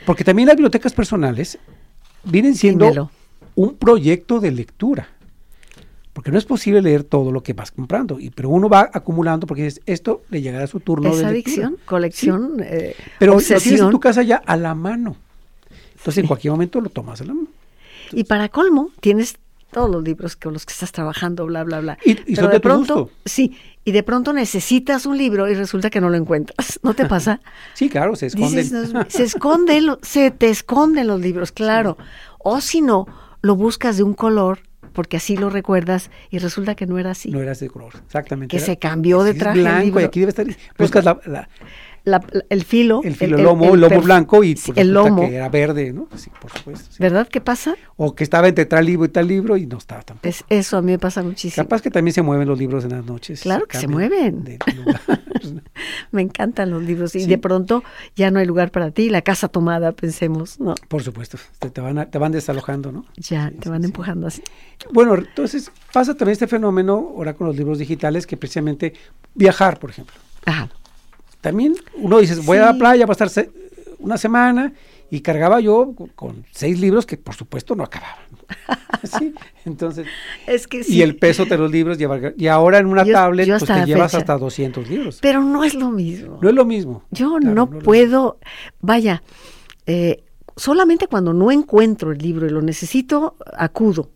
Porque 0.06 0.26
también 0.26 0.48
las 0.48 0.58
bibliotecas 0.58 0.92
personales 0.92 1.58
vienen 2.26 2.56
siendo 2.56 2.86
Dímelo. 2.86 3.12
un 3.56 3.76
proyecto 3.76 4.42
de 4.42 4.52
lectura. 4.52 5.08
Porque 6.12 6.32
no 6.32 6.38
es 6.38 6.44
posible 6.44 6.82
leer 6.82 7.06
todo 7.06 7.32
lo 7.32 7.42
que 7.42 7.54
vas 7.54 7.72
comprando, 7.72 8.20
y, 8.20 8.30
pero 8.32 8.50
uno 8.50 8.68
va 8.68 8.90
acumulando 8.92 9.48
porque 9.48 9.64
dices, 9.64 9.82
esto 9.86 10.24
le 10.30 10.42
llegará 10.42 10.66
a 10.66 10.68
su 10.68 10.82
turno 10.82 11.10
¿Es 11.12 11.20
de 11.20 11.26
adicción? 11.26 11.72
lectura. 11.72 11.86
¿Colección? 11.88 12.54
eh, 12.62 12.96
Pero 13.18 13.34
lo 13.36 13.38
tienes 13.40 13.52
en 13.52 13.56
obsesión. 13.72 13.92
tu 13.92 14.00
casa 14.02 14.24
ya 14.24 14.38
a 14.46 14.58
la 14.58 14.76
mano. 14.76 15.16
Entonces 15.92 16.18
en 16.18 16.28
cualquier 16.28 16.52
momento 16.52 16.82
lo 16.82 16.90
tomas 16.90 17.22
a 17.22 17.26
la 17.26 17.34
mano. 17.34 17.48
Y 18.13 18.24
para 18.26 18.50
colmo, 18.50 18.91
tienes 19.02 19.38
todos 19.72 19.89
los 19.89 20.04
libros 20.04 20.36
con 20.36 20.54
los 20.54 20.65
que 20.65 20.74
estás 20.74 20.91
trabajando, 20.91 21.45
bla, 21.45 21.63
bla, 21.63 21.80
bla. 21.80 21.98
Y- 22.04 22.12
y 22.12 22.15
Pero 22.15 22.41
son 22.43 22.52
de 22.52 22.60
pronto, 22.60 22.95
gusto. 23.04 23.15
sí, 23.26 23.56
y 23.86 23.91
de 23.91 24.02
pronto 24.04 24.34
necesitas 24.34 25.06
un 25.06 25.17
libro 25.17 25.48
y 25.50 25.54
resulta 25.54 25.89
que 25.91 26.02
no 26.02 26.10
lo 26.10 26.17
encuentras. 26.17 26.80
¿No 26.84 26.93
te 26.95 27.06
pasa? 27.06 27.39
Sí, 27.76 27.88
claro, 27.89 28.15
se 28.15 28.26
esconden. 28.28 28.63
Dices, 28.63 28.93
"No, 28.93 29.06
se 29.08 29.24
esconden, 29.24 29.86
lo- 29.86 30.00
se 30.02 30.32
te 30.32 30.50
esconden 30.50 31.06
los 31.08 31.22
libros, 31.22 31.52
claro. 31.52 31.98
O 32.39 32.62
si 32.62 32.82
no, 32.82 33.06
lo 33.41 33.56
buscas 33.56 33.98
de 33.98 34.04
un 34.04 34.13
color 34.15 34.60
porque 34.93 35.17
así 35.17 35.38
lo 35.38 35.50
recuerdas 35.52 36.10
y 36.32 36.39
resulta 36.39 36.74
que 36.76 36.88
no 36.88 36.98
era 36.98 37.12
así. 37.12 37.30
no 37.30 37.39
era 37.41 37.52
ese 37.52 37.69
color, 37.69 37.93
exactamente. 38.06 38.50
Que 38.52 38.58
era- 38.58 38.65
se 38.65 38.80
cambió 38.80 39.22
de 39.24 39.36
traje 39.36 39.60
el 39.60 39.65
blanco 39.65 40.00
y 40.00 40.04
aquí 40.04 40.19
debe 40.19 40.32
estar. 40.32 40.48
Buscas 40.80 41.06
la, 41.06 41.19
la- 41.28 41.48
La- 42.06 42.24
el 42.50 42.64
filo, 42.64 43.02
el 43.04 43.16
filo, 43.16 43.38
el 43.38 43.44
lomo, 43.44 43.74
el, 43.74 43.82
lomo 43.82 44.02
blanco 44.02 44.44
y 44.44 44.56
pues, 44.56 44.78
el 44.78 44.94
lomo, 44.94 45.28
que 45.28 45.36
era 45.36 45.50
verde, 45.50 45.92
¿no? 45.94 46.08
Sí, 46.16 46.30
por 46.42 46.52
supuesto. 46.52 46.92
sí. 46.92 46.98
¿verdad? 47.04 47.28
¿Qué 47.28 47.42
pasa? 47.42 47.76
O 47.98 48.16
que 48.16 48.24
estaba 48.24 48.48
entre 48.48 48.66
tal 48.66 48.86
libro 48.86 49.06
y 49.06 49.10
tal 49.10 49.28
libro 49.28 49.58
y 49.58 49.66
no 49.66 49.78
estaba 49.78 50.02
tampoco. 50.04 50.28
Es, 50.28 50.44
eso 50.50 50.78
a 50.78 50.82
mí 50.82 50.92
me 50.94 51.00
pasa 51.00 51.22
muchísimo. 51.24 51.64
Capaz 51.66 51.82
que 51.82 51.92
también 51.92 52.14
se 52.14 52.22
mueven 52.22 52.48
los 52.48 52.58
libros 52.58 52.84
en 52.86 52.92
las 52.92 53.06
noches. 53.06 53.42
Claro 53.42 53.66
que 53.68 53.78
se 53.78 53.88
mueven. 53.88 54.44
de. 54.44 54.60
Me 56.12 56.22
encantan 56.22 56.70
los 56.72 56.84
libros 56.84 57.16
y 57.16 57.22
Sí. 57.22 57.28
de 57.28 57.38
pronto 57.38 57.84
ya 58.16 58.32
no 58.32 58.40
hay 58.40 58.46
lugar 58.46 58.72
para 58.72 58.92
ti, 58.92 59.10
la 59.10 59.22
casa 59.22 59.48
tomada, 59.48 59.92
pensemos, 59.92 60.60
¿no? 60.60 60.76
por 60.88 61.04
supuesto, 61.04 61.38
te, 61.60 61.70
te 61.70 61.82
van 61.82 61.98
a- 62.00 62.06
te 62.10 62.18
van 62.18 62.32
desalojando, 62.32 62.92
¿no? 62.92 63.06
Ya 63.18 63.50
Sí, 63.50 63.56
te 63.58 63.70
van 63.70 63.84
empujando 63.84 64.28
así. 64.28 64.42
Bueno, 64.92 65.16
entonces 65.16 65.72
pasa 65.94 66.14
también 66.16 66.34
este 66.34 66.48
fenómeno 66.48 67.14
ahora 67.16 67.34
con 67.34 67.48
los 67.48 67.56
libros 67.56 67.78
digitales 67.80 68.26
que 68.28 68.38
precisamente 68.38 68.94
viajar, 69.36 69.80
por 69.80 69.90
ejemplo. 69.92 70.16
Ajá. 70.46 70.70
También 71.41 71.75
uno 71.95 72.19
dice, 72.19 72.36
voy 72.41 72.58
a 72.58 72.65
la 72.65 72.78
playa, 72.78 73.06
va 73.06 73.12
a 73.12 73.13
estar 73.13 73.30
se- 73.30 73.49
una 73.99 74.17
semana 74.17 74.73
y 75.12 75.21
cargaba 75.21 75.60
yo 75.60 75.93
con- 76.15 76.45
seis 76.52 76.80
libros 76.80 77.06
que 77.06 77.17
por 77.17 77.36
supuesto 77.36 77.75
no 77.75 77.84
acababan. 77.84 78.25
Sí, 79.17 79.34
entonces, 79.65 80.06
Es 80.45 80.67
que 80.67 80.84
sí. 80.84 80.97
y 80.97 81.02
el 81.04 81.15
peso 81.15 81.45
de 81.45 81.58
los 81.58 81.71
libros, 81.71 81.97
llevar, 81.97 82.34
y 82.38 82.47
ahora 82.47 82.80
en 82.80 82.88
una 82.88 83.06
Yo- 83.06 83.13
tablet 83.13 83.47
yo 83.47 83.58
pues 83.58 83.65
te 83.71 83.86
llevas 83.86 84.12
fecha. 84.12 84.17
hasta 84.17 84.38
200 84.38 84.89
libros. 84.89 85.19
Pero 85.21 85.41
no 85.41 85.63
es 85.63 85.73
lo 85.73 85.89
mismo. 85.89 86.38
no 86.41 86.49
es 86.49 86.56
lo 86.56 86.65
mismo. 86.65 87.04
Yo 87.12 87.38
Claro, 87.39 87.56
no 87.56 87.69
lo 87.71 87.80
puedo, 87.80 88.39
vaya, 88.82 89.23
eh, 89.86 90.23
solamente 90.58 91.08
cuando 91.08 91.34
no 91.34 91.49
encuentro 91.52 92.12
el 92.12 92.17
libro 92.17 92.45
y 92.45 92.49
lo 92.49 92.62
necesito, 92.62 93.38
acudo. 93.56 94.12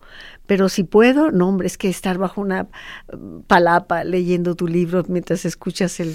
Pero 0.46 0.68
si 0.68 0.84
puedo, 0.84 1.32
no, 1.32 1.48
hombre, 1.48 1.68
es 1.68 1.78
que 1.78 1.88
estar 1.88 2.18
bajo 2.18 2.42
una 2.42 2.64
mm, 3.18 3.42
palapa 3.48 4.04
leyendo 4.04 4.56
tu 4.56 4.68
libro 4.68 5.06
mientras 5.08 5.46
escuchas 5.46 6.02
el 6.02 6.14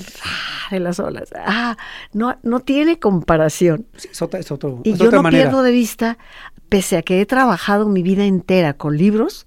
de 0.76 0.80
las 0.80 0.98
olas, 1.00 1.30
ah, 1.36 1.76
no, 2.12 2.36
no 2.42 2.60
tiene 2.60 2.98
comparación. 2.98 3.86
Sí, 3.96 4.08
es 4.12 4.22
otra, 4.22 4.40
es 4.40 4.50
otro- 4.50 4.80
Y 4.84 4.92
es 4.92 4.98
yo 4.98 5.06
otra 5.06 5.18
no 5.18 5.22
manera. 5.24 5.44
pierdo 5.44 5.62
de 5.62 5.70
vista, 5.72 6.18
pese 6.68 6.96
a 6.96 7.02
que 7.02 7.20
he 7.20 7.26
trabajado 7.26 7.88
mi 7.88 8.02
vida 8.02 8.24
entera 8.24 8.74
con 8.74 8.96
libros, 8.96 9.46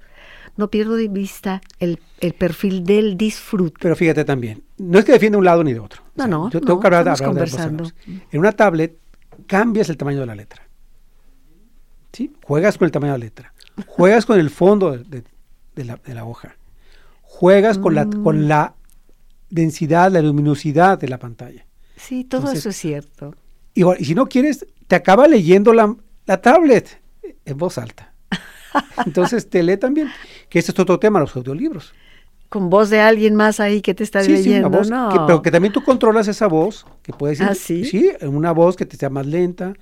no 0.57 0.69
pierdo 0.69 0.95
de 0.95 1.07
vista 1.07 1.61
el, 1.79 1.99
el 2.19 2.33
perfil 2.33 2.83
del 2.83 3.15
disfrute. 3.17 3.77
Pero 3.79 3.95
fíjate 3.95 4.25
también, 4.25 4.63
no 4.77 4.99
es 4.99 5.05
que 5.05 5.13
defienda 5.13 5.37
un 5.37 5.45
lado 5.45 5.63
ni 5.63 5.73
de 5.73 5.79
otro. 5.79 6.03
No, 6.15 6.27
no, 6.27 6.49
Yo 6.51 6.59
no, 6.59 6.65
tengo 6.67 6.79
que 6.79 6.87
hablar, 6.87 7.01
hablar 7.01 7.17
de 7.19 7.25
conversando. 7.25 7.83
lados. 7.85 7.95
En 8.31 8.39
una 8.39 8.51
tablet 8.51 8.97
cambias 9.47 9.89
el 9.89 9.97
tamaño 9.97 10.19
de 10.19 10.25
la 10.25 10.35
letra. 10.35 10.63
¿Sí? 12.11 12.33
Juegas 12.43 12.77
con 12.77 12.85
el 12.85 12.91
tamaño 12.91 13.13
de 13.13 13.19
la 13.19 13.25
letra. 13.25 13.53
Juegas 13.87 14.25
con 14.25 14.39
el 14.39 14.49
fondo 14.49 14.91
de, 14.91 15.03
de- 15.05 15.23
de 15.75 15.85
la, 15.85 15.95
de 15.95 16.13
la 16.13 16.25
hoja. 16.25 16.57
Juegas 17.21 17.77
con, 17.77 17.95
la, 17.95 18.03
Mm. 18.05 18.23
con 18.23 18.47
la 18.49 18.73
densidad, 19.51 20.11
la 20.11 20.21
luminosidad 20.21 20.97
de 20.97 21.07
la 21.07 21.19
pantalla. 21.19 21.65
Sí, 21.95 22.23
todo 22.23 22.41
Entonces, 22.41 22.59
eso 22.59 22.69
es 22.69 22.75
cierto. 22.77 23.35
Y, 23.75 23.83
y 24.01 24.05
si 24.05 24.15
no 24.15 24.25
quieres, 24.27 24.65
te 24.87 24.95
acaba 24.95 25.27
leyendo 25.27 25.73
la, 25.73 25.95
la 26.25 26.41
tablet 26.41 26.99
en 27.45 27.57
voz 27.57 27.77
alta. 27.77 28.13
Entonces 29.05 29.49
te 29.49 29.61
lee 29.63 29.77
también, 29.77 30.09
que 30.49 30.59
este 30.59 30.71
es 30.71 30.79
otro 30.79 30.97
tema, 30.99 31.19
los 31.19 31.35
audiolibros. 31.35 31.93
Con 32.49 32.69
voz 32.69 32.89
de 32.89 32.99
alguien 32.99 33.35
más 33.35 33.59
ahí 33.59 33.81
que 33.81 33.93
te 33.93 34.03
está 34.03 34.21
Sí, 34.23 34.35
sí, 34.37 34.43
leyendo, 34.49 34.69
voz 34.69 34.89
no. 34.89 35.09
que- 35.09 35.19
pero 35.25 35.41
que 35.41 35.51
también 35.51 35.71
tú 35.73 35.83
controlas 35.83 36.27
esa 36.27 36.47
voz, 36.47 36.85
que 37.01 37.13
puede 37.13 37.35
ser, 37.35 37.49
¿Ah, 37.49 37.55
sí? 37.55 38.11
una 38.23 38.51
voz 38.51 38.75
que 38.75 38.85
te 38.85 38.97
sea 38.97 39.09
más 39.09 39.25
lenta, 39.25 39.73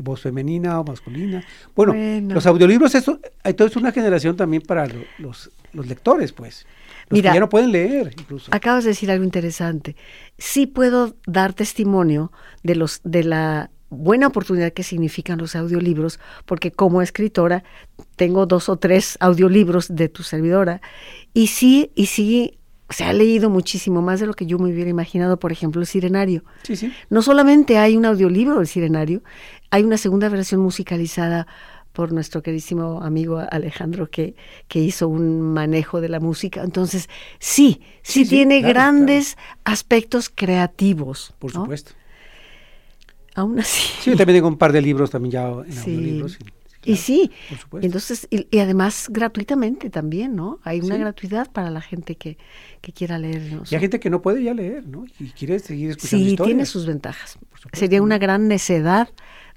voz 0.00 0.20
femenina 0.20 0.80
o 0.80 0.84
masculina. 0.84 1.44
Bueno, 1.76 1.92
Bueno. 1.92 2.34
los 2.34 2.46
audiolibros, 2.46 2.94
eso, 2.96 3.20
entonces 3.44 3.76
es 3.76 3.80
una 3.82 3.92
generación 3.92 4.36
también 4.36 4.62
para 4.62 4.86
lo- 4.86 5.04
los, 5.18 5.50
los 5.72 5.86
lectores, 5.86 6.32
pues. 6.32 6.66
Los 7.10 7.18
Mira, 7.18 7.32
que 7.32 7.36
ya 7.36 7.40
no 7.40 7.48
pueden 7.48 7.72
leer, 7.72 8.14
incluso. 8.18 8.50
Acabas 8.54 8.84
de 8.84 8.90
decir 8.90 9.10
algo 9.10 9.24
interesante. 9.24 9.96
Sí 10.38 10.66
puedo 10.66 11.16
dar 11.26 11.52
testimonio 11.52 12.32
de 12.62 12.76
los 12.76 13.00
de 13.04 13.24
la 13.24 13.70
buena 13.90 14.28
oportunidad 14.28 14.72
que 14.72 14.84
significan 14.84 15.38
los 15.38 15.56
audiolibros, 15.56 16.20
porque 16.46 16.70
como 16.70 17.02
escritora 17.02 17.64
tengo 18.16 18.46
dos 18.46 18.68
o 18.68 18.76
tres 18.76 19.16
audiolibros 19.20 19.94
de 19.94 20.08
tu 20.08 20.22
servidora 20.22 20.80
y 21.34 21.48
sí 21.48 21.90
y 21.96 22.06
sí 22.06 22.56
se 22.88 23.04
ha 23.04 23.12
leído 23.12 23.50
muchísimo 23.50 24.02
más 24.02 24.20
de 24.20 24.26
lo 24.26 24.34
que 24.34 24.46
yo 24.46 24.58
me 24.58 24.72
hubiera 24.72 24.90
imaginado, 24.90 25.38
por 25.38 25.52
ejemplo, 25.52 25.80
el 25.80 25.86
Sirenario. 25.86 26.44
Sí, 26.64 26.76
sí. 26.76 26.92
No 27.08 27.22
solamente 27.22 27.78
hay 27.78 27.96
un 27.96 28.04
audiolibro 28.04 28.56
del 28.56 28.66
Sirenario, 28.66 29.22
hay 29.70 29.84
una 29.84 29.96
segunda 29.96 30.28
versión 30.28 30.60
musicalizada 30.60 31.46
por 31.92 32.12
nuestro 32.12 32.42
queridísimo 32.42 33.02
amigo 33.02 33.42
Alejandro 33.50 34.10
que, 34.10 34.34
que 34.68 34.78
hizo 34.80 35.08
un 35.08 35.40
manejo 35.42 36.00
de 36.00 36.08
la 36.08 36.20
música. 36.20 36.62
Entonces, 36.62 37.08
sí, 37.38 37.80
sí, 38.02 38.20
Sí, 38.20 38.24
sí, 38.24 38.30
tiene 38.30 38.60
claro, 38.60 38.74
grandes 38.74 39.36
aspectos 39.64 40.30
creativos. 40.30 41.34
Por 41.38 41.54
¿no? 41.54 41.62
supuesto. 41.62 41.92
Aún 43.34 43.58
así. 43.60 43.82
Sí, 44.00 44.10
yo 44.10 44.16
también 44.16 44.38
tengo 44.38 44.48
un 44.48 44.58
par 44.58 44.72
de 44.72 44.82
libros 44.82 45.10
también 45.10 45.32
ya 45.32 45.48
en 45.48 45.72
Sí. 45.72 45.90
audiolibros. 45.90 46.38
Y 46.82 46.96
sí, 46.96 47.30
por 47.68 47.84
entonces, 47.84 48.26
y, 48.30 48.48
y 48.50 48.58
además 48.58 49.08
gratuitamente 49.10 49.90
también, 49.90 50.34
¿no? 50.34 50.60
Hay 50.64 50.80
una 50.80 50.94
Sí. 50.94 51.00
gratuidad 51.02 51.50
para 51.52 51.70
la 51.70 51.82
gente 51.82 52.14
que, 52.16 52.38
que 52.80 52.92
quiera 52.92 53.18
leer. 53.18 53.52
¿no? 53.52 53.62
Y 53.70 53.74
hay 53.74 53.80
gente 53.82 54.00
que 54.00 54.08
no 54.08 54.22
puede 54.22 54.42
ya 54.42 54.54
leer, 54.54 54.86
¿no? 54.88 55.04
Y 55.18 55.26
quiere 55.32 55.58
seguir 55.58 55.90
escuchando 55.90 56.24
Sí, 56.24 56.30
historias. 56.32 56.46
tiene 56.54 56.64
sus 56.66 56.86
ventajas. 56.86 57.32
supuesto. 57.32 57.68
Sería 57.74 58.00
una 58.00 58.16
gran 58.16 58.48
necedad 58.48 59.10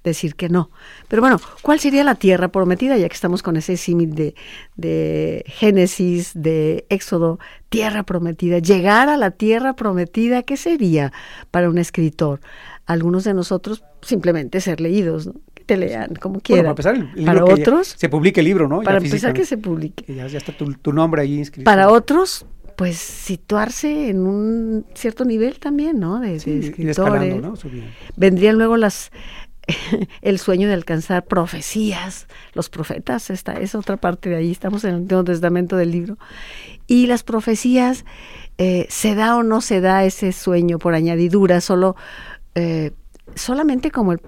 decir 0.04 0.36
que 0.36 0.50
no. 0.50 0.70
Pero 1.08 1.22
bueno, 1.22 1.40
¿cuál 1.62 1.80
sería 1.80 2.04
la 2.04 2.16
tierra 2.16 2.50
prometida? 2.50 2.98
Ya 2.98 3.08
que 3.08 3.16
estamos 3.16 3.42
con 3.42 3.56
ese 3.58 3.78
símil 3.78 4.16
de, 4.16 4.36
de 4.76 5.44
Génesis, 5.48 6.32
de 6.34 6.86
Éxodo, 6.90 7.40
tierra 7.70 8.04
prometida. 8.04 8.60
Llegar 8.60 9.10
a 9.10 9.18
la 9.18 9.32
tierra 9.32 9.74
prometida, 9.76 10.44
¿qué 10.44 10.58
sería 10.58 11.12
para 11.52 11.70
un 11.70 11.78
escritor? 11.78 12.40
Algunos 12.86 13.24
de 13.24 13.34
nosotros 13.34 13.84
simplemente 14.02 14.60
ser 14.60 14.82
leídos, 14.82 15.28
¿no? 15.28 15.34
que 15.54 15.64
te 15.64 15.78
lean 15.78 16.16
como 16.16 16.34
Bueno, 16.34 16.44
quieran. 16.44 16.76
para 16.76 16.92
empezar, 16.92 16.96
el, 17.18 17.26
para 17.26 17.40
libro 17.40 17.56
ya- 17.56 17.62
otros, 17.64 17.94
se 17.98 18.10
publique 18.10 18.42
el 18.42 18.46
libro, 18.46 18.68
¿no? 18.68 18.82
Ya 18.82 18.86
para 18.86 18.98
empezar 18.98 19.34
que 19.34 19.46
se 19.46 19.58
publique. 19.58 20.04
Que 20.04 20.16
ya, 20.16 20.28
ya 20.28 20.38
está 20.38 20.52
tu, 20.52 20.74
tu 20.74 20.92
nombre 20.92 21.22
ahí 21.22 21.38
inscrito. 21.38 21.64
Para 21.64 21.90
otros, 21.90 22.46
pues 22.76 22.98
situarse 22.98 24.10
en 24.10 24.28
un 24.28 24.86
cierto 24.96 25.24
nivel 25.26 25.60
también, 25.60 26.00
¿no? 26.00 26.20
De, 26.20 26.40
Sí, 26.42 26.50
de 26.52 26.58
ir 26.58 26.64
escritores. 26.66 26.98
escalando, 26.98 27.50
¿no? 27.50 27.54
Vendrían 28.18 28.58
luego 28.58 28.76
las 28.76 29.12
el 30.22 30.40
sueño 30.40 30.68
de 30.68 30.74
alcanzar 30.74 31.26
profecías, 31.26 32.28
los 32.54 32.70
profetas, 32.70 33.30
esta 33.30 33.54
es 33.54 33.76
otra 33.76 33.98
parte 33.98 34.30
de 34.30 34.36
ahí, 34.38 34.52
estamos 34.52 34.84
en 34.84 34.90
el 34.92 34.96
Antiguo 34.98 35.24
Testamento 35.24 35.76
del 35.78 35.92
libro. 35.92 36.18
Y 36.88 37.08
las 37.08 37.24
profecías, 37.24 38.06
eh, 38.58 38.86
¿se 38.90 39.16
da 39.16 39.38
o 39.38 39.44
no 39.44 39.62
se 39.62 39.80
da 39.82 40.04
ese 40.04 40.32
sueño 40.32 40.80
por 40.80 40.94
añadidura? 40.96 41.62
Solo, 41.62 41.96
eh, 42.56 42.92
solamente 43.36 43.90
como 43.92 44.12
el 44.14 44.22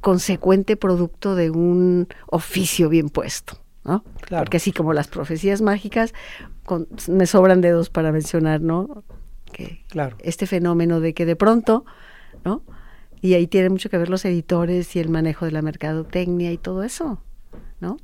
consecuente 0.00 0.76
producto 0.76 1.34
de 1.34 1.50
un 1.50 2.08
oficio 2.26 2.88
bien 2.88 3.08
puesto. 3.10 3.58
¿no? 3.84 4.04
Claro. 4.20 4.44
Porque 4.44 4.58
así 4.58 4.72
como 4.72 4.92
las 4.92 5.08
profecías 5.08 5.62
mágicas, 5.62 6.12
con- 6.64 6.86
me 7.08 7.26
sobran 7.26 7.60
dedos 7.62 7.88
para 7.90 8.12
mencionar, 8.12 8.60
¿no? 8.60 9.04
Que 9.52 9.82
Claro. 9.88 10.16
este 10.20 10.46
fenómeno 10.46 11.00
de 11.00 11.14
que 11.14 11.24
de 11.26 11.34
pronto, 11.34 11.84
¿no? 12.44 12.62
Y 13.22 13.34
ahí 13.34 13.46
tiene 13.46 13.68
mucho 13.68 13.90
que 13.90 13.98
ver 13.98 14.08
los 14.08 14.24
editores 14.24 14.94
y 14.96 14.98
el 15.00 15.08
manejo 15.10 15.44
de 15.44 15.52
la 15.52 15.62
mercadotecnia 15.62 16.52
y 16.52 16.58
todo 16.58 16.82
eso, 16.84 17.22
¿no? 17.80 17.98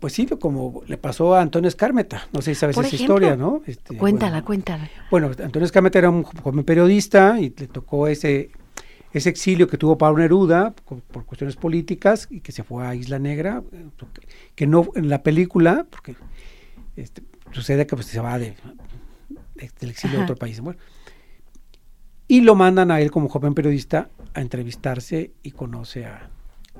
Pues 0.00 0.12
sí, 0.12 0.26
como 0.26 0.82
le 0.86 0.98
pasó 0.98 1.34
a 1.34 1.40
Antonio 1.40 1.68
Escármeta. 1.68 2.28
No 2.32 2.42
sé 2.42 2.54
si 2.54 2.60
sabes 2.60 2.76
Por 2.76 2.84
esa 2.84 2.94
ejemplo, 2.96 3.14
historia, 3.14 3.36
¿no? 3.36 3.62
Este, 3.66 3.96
cuéntala, 3.96 4.32
bueno, 4.32 4.44
cuéntala. 4.46 4.90
Bueno, 5.10 5.30
Antonio 5.42 5.64
Escármeta 5.64 5.98
era 5.98 6.10
un 6.10 6.24
joven 6.24 6.64
periodista 6.64 7.40
y 7.40 7.48
le 7.56 7.68
tocó 7.68 8.06
ese, 8.06 8.50
ese 9.14 9.30
exilio 9.30 9.66
que 9.66 9.78
tuvo 9.78 9.96
Pablo 9.96 10.18
Neruda 10.18 10.74
por 10.74 11.24
cuestiones 11.24 11.56
políticas 11.56 12.28
y 12.30 12.40
que 12.40 12.52
se 12.52 12.64
fue 12.64 12.86
a 12.86 12.94
Isla 12.94 13.18
Negra, 13.18 13.62
que- 13.72 14.26
que 14.54 14.66
no 14.66 14.90
en 14.94 15.08
la 15.08 15.22
película, 15.22 15.86
porque 15.88 16.16
este, 16.96 17.22
sucede 17.52 17.86
que 17.86 17.96
pues, 17.96 18.06
se 18.06 18.20
va 18.20 18.38
de, 18.38 18.56
de- 19.54 19.70
del 19.80 19.90
exilio 19.90 20.18
a 20.18 20.20
Ajá. 20.20 20.24
otro 20.32 20.36
país. 20.36 20.60
Bueno, 20.60 20.78
y 22.28 22.40
lo 22.40 22.54
mandan 22.54 22.90
a 22.90 23.00
él 23.00 23.10
como 23.10 23.28
joven 23.28 23.54
periodista 23.54 24.08
a 24.34 24.40
entrevistarse 24.40 25.30
y 25.42 25.50
conoce 25.52 26.06
a, 26.06 26.28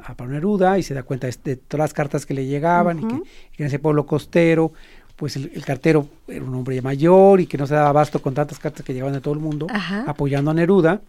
a 0.05 0.15
Pablo 0.15 0.35
Neruda 0.35 0.79
y 0.79 0.83
se 0.83 0.95
da 0.95 1.03
cuenta 1.03 1.27
de, 1.27 1.37
de 1.45 1.57
todas 1.57 1.85
las 1.85 1.93
cartas 1.93 2.27
que 2.27 2.35
le 2.35 2.47
llegaban 2.47 2.99
y, 2.99 3.01
que, 3.01 3.15
Ujú. 3.15 3.25
y 3.53 3.57
que 3.57 3.63
en 3.63 3.67
ese 3.67 3.79
pueblo 3.79 4.07
costero, 4.07 4.73
pues 5.17 5.37
el, 5.37 5.53
el 5.55 5.65
cartero 5.65 6.09
era 6.27 6.45
un 6.45 6.55
hombre 6.55 6.81
mayor 6.83 7.41
y 7.41 7.47
que 7.47 7.57
no 7.59 7.67
se 7.67 7.75
daba 7.75 7.91
abasto 7.91 8.21
con 8.21 8.35
tantas 8.35 8.59
cartas 8.59 8.85
que 8.85 8.93
llegaban 8.93 9.15
de 9.15 9.21
todo 9.21 9.35
el 9.35 9.41
mundo 9.41 9.67
Ajá. 9.71 10.05
apoyando 10.09 10.51
a 10.51 10.55
Neruda. 10.55 11.01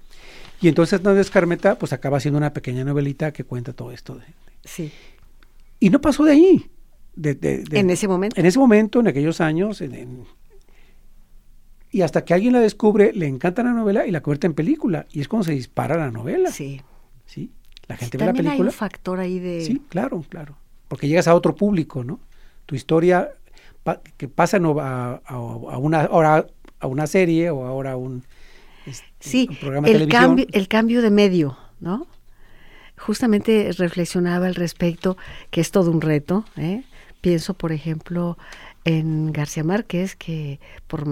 Y 0.61 0.67
entonces 0.67 0.99
Hernández 0.99 1.29
Carmeta 1.29 1.77
pues 1.77 1.91
acaba 1.93 2.17
haciendo 2.17 2.37
una 2.37 2.53
pequeña 2.53 2.83
novelita 2.83 3.31
que 3.33 3.43
cuenta 3.43 3.73
todo 3.73 3.91
esto. 3.91 4.15
de- 4.15 4.23
Sí. 4.63 4.91
y 5.79 5.89
no 5.89 5.99
pasó 6.01 6.23
de 6.23 6.31
ahí. 6.33 6.69
de- 7.15 7.33
de- 7.35 7.63
de- 7.63 7.79
En 7.79 7.89
ese 7.89 8.07
momento. 8.09 8.37
En 8.39 8.45
ese 8.45 8.59
momento, 8.59 8.99
en 8.99 9.07
aquellos 9.07 9.39
años. 9.41 9.79
en- 9.81 9.95
en- 9.95 10.25
y 11.95 12.01
hasta 12.01 12.25
que 12.25 12.33
alguien 12.33 12.53
la 12.53 12.59
descubre, 12.59 13.11
le 13.13 13.27
encanta 13.27 13.63
la 13.63 13.71
novela 13.71 14.05
y 14.05 14.11
la 14.11 14.21
convierte 14.21 14.47
en 14.47 14.53
película. 14.53 15.05
Y 15.11 15.21
es 15.21 15.27
cuando 15.27 15.45
se 15.45 15.53
dispara 15.53 15.95
la 15.97 16.11
novela. 16.11 16.51
Sí. 16.51 16.81
¿sí? 17.25 17.51
La 17.87 17.95
gente 17.95 18.17
Sí, 18.17 18.17
ve 18.17 18.25
la 18.25 18.29
también 18.33 18.47
hay 18.47 18.51
película. 18.57 18.69
un 18.69 18.73
factor 18.73 19.19
ahí 19.19 19.39
de... 19.39 19.61
Sí, 19.61 19.81
claro, 19.89 20.23
claro. 20.27 20.57
Porque 20.87 21.07
llegas 21.07 21.27
a 21.27 21.35
otro 21.35 21.55
público, 21.55 22.03
¿no? 22.03 22.19
Tu 22.65 22.75
historia 22.75 23.29
pa- 23.83 24.01
que 24.17 24.27
pasa 24.27 24.57
a, 24.57 25.21
a- 25.25 25.35
a 25.35 25.37
una 25.77 26.01
ahora 26.01 26.45
a 26.79 26.87
una 26.87 27.07
serie 27.07 27.49
o 27.49 27.65
ahora 27.65 27.93
a 27.93 27.97
un, 27.97 28.23
este, 28.85 29.05
Sí, 29.19 29.47
un 29.49 29.55
programa 29.57 29.85
de 29.87 29.91
el 29.93 29.97
televisión. 29.99 30.21
cambio, 30.23 30.45
el 30.51 30.67
cambio 30.67 31.01
de 31.01 31.09
medio, 31.11 31.57
¿no? 31.79 32.07
Justamente 32.97 33.71
reflexionaba 33.77 34.45
al 34.47 34.55
respecto, 34.55 35.17
que 35.51 35.61
es 35.61 35.71
todo 35.71 35.91
un 35.91 36.01
reto. 36.01 36.45
¿eh? 36.57 36.83
Pienso, 37.21 37.53
por 37.53 37.71
ejemplo, 37.71 38.37
en 38.85 39.31
García 39.33 39.63
Márquez, 39.63 40.15
que 40.15 40.59
por, 40.87 41.03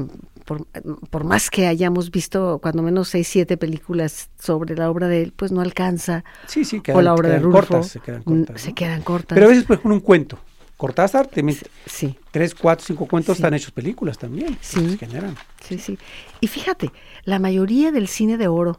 por, 0.45 0.65
por 1.09 1.23
más 1.23 1.49
que 1.49 1.67
hayamos 1.67 2.12
visto 2.12 2.59
cuando 2.62 2.83
menos 2.83 3.09
seis, 3.09 3.27
siete 3.27 3.57
películas 3.57 4.29
sobre 4.39 4.75
la 4.75 4.89
obra 4.89 5.07
de 5.07 5.23
él, 5.23 5.33
pues 5.36 5.51
no 5.51 5.59
alcanza. 5.59 6.23
Sí, 6.47 6.63
sí, 6.65 6.77
o 6.77 6.83
quedan, 6.83 7.03
la 7.03 7.13
obra 7.13 7.29
de 7.29 7.39
Rulfo. 7.39 7.59
cortas, 7.59 7.88
se 7.88 7.99
quedan 7.99 8.21
mm, 8.21 8.23
cortas. 8.45 8.62
se 8.62 8.69
¿no? 8.69 8.75
quedan 8.75 9.01
cortas. 9.01 9.36
Pero 9.36 9.47
a 9.47 9.49
veces, 9.49 9.65
por 9.65 9.75
ejemplo, 9.75 9.95
un 9.95 10.01
cuento. 10.01 10.39
Cortázar, 10.77 11.27
también, 11.27 11.57
Sí, 11.86 12.17
tres, 12.31 12.53
cuatro, 12.53 12.86
cinco 12.86 13.07
cuentos 13.07 13.38
Sí. 13.38 13.41
están 13.41 13.53
hechos 13.53 13.71
películas 13.71 14.17
también. 14.17 14.57
Sí. 14.59 14.91
Se 14.91 14.97
generan. 14.97 15.36
sí, 15.63 15.77
sí. 15.77 15.97
Y 16.41 16.47
fíjate, 16.47 16.91
la 17.23 17.39
mayoría 17.39 17.91
del 17.91 18.07
cine 18.07 18.38
de 18.38 18.47
oro, 18.47 18.71
o 18.71 18.77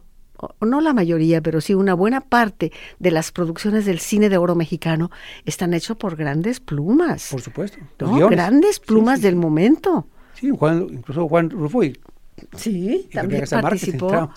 no 0.61 0.81
la 0.81 0.93
mayoría, 0.93 1.41
pero 1.41 1.61
sí 1.61 1.75
una 1.75 1.95
buena 1.95 2.21
parte 2.21 2.73
de 2.99 3.11
las 3.11 3.33
producciones 3.33 3.85
del 3.85 3.99
cine 3.99 4.29
de 4.29 4.37
oro 4.37 4.55
mexicano 4.55 5.11
están 5.45 5.75
hechos 5.75 5.97
por 5.97 6.17
grandes 6.17 6.61
plumas. 6.61 7.29
Por 7.31 7.41
supuesto. 7.41 7.79
Los 7.99 8.11
¿no? 8.11 8.17
guiones. 8.17 8.37
Grandes 8.37 8.81
plumas 8.81 9.19
sí, 9.19 9.25
del 9.25 9.37
momento. 9.37 10.07
Sí, 10.35 10.51
Juan, 10.51 10.87
incluso 10.91 11.29
Juan 11.29 11.51
Rufo 11.51 11.85
y, 11.85 11.99
Sí, 12.57 13.07
y 13.09 13.15
también 13.15 13.43
Márquez 13.43 13.63
participó 13.63 14.31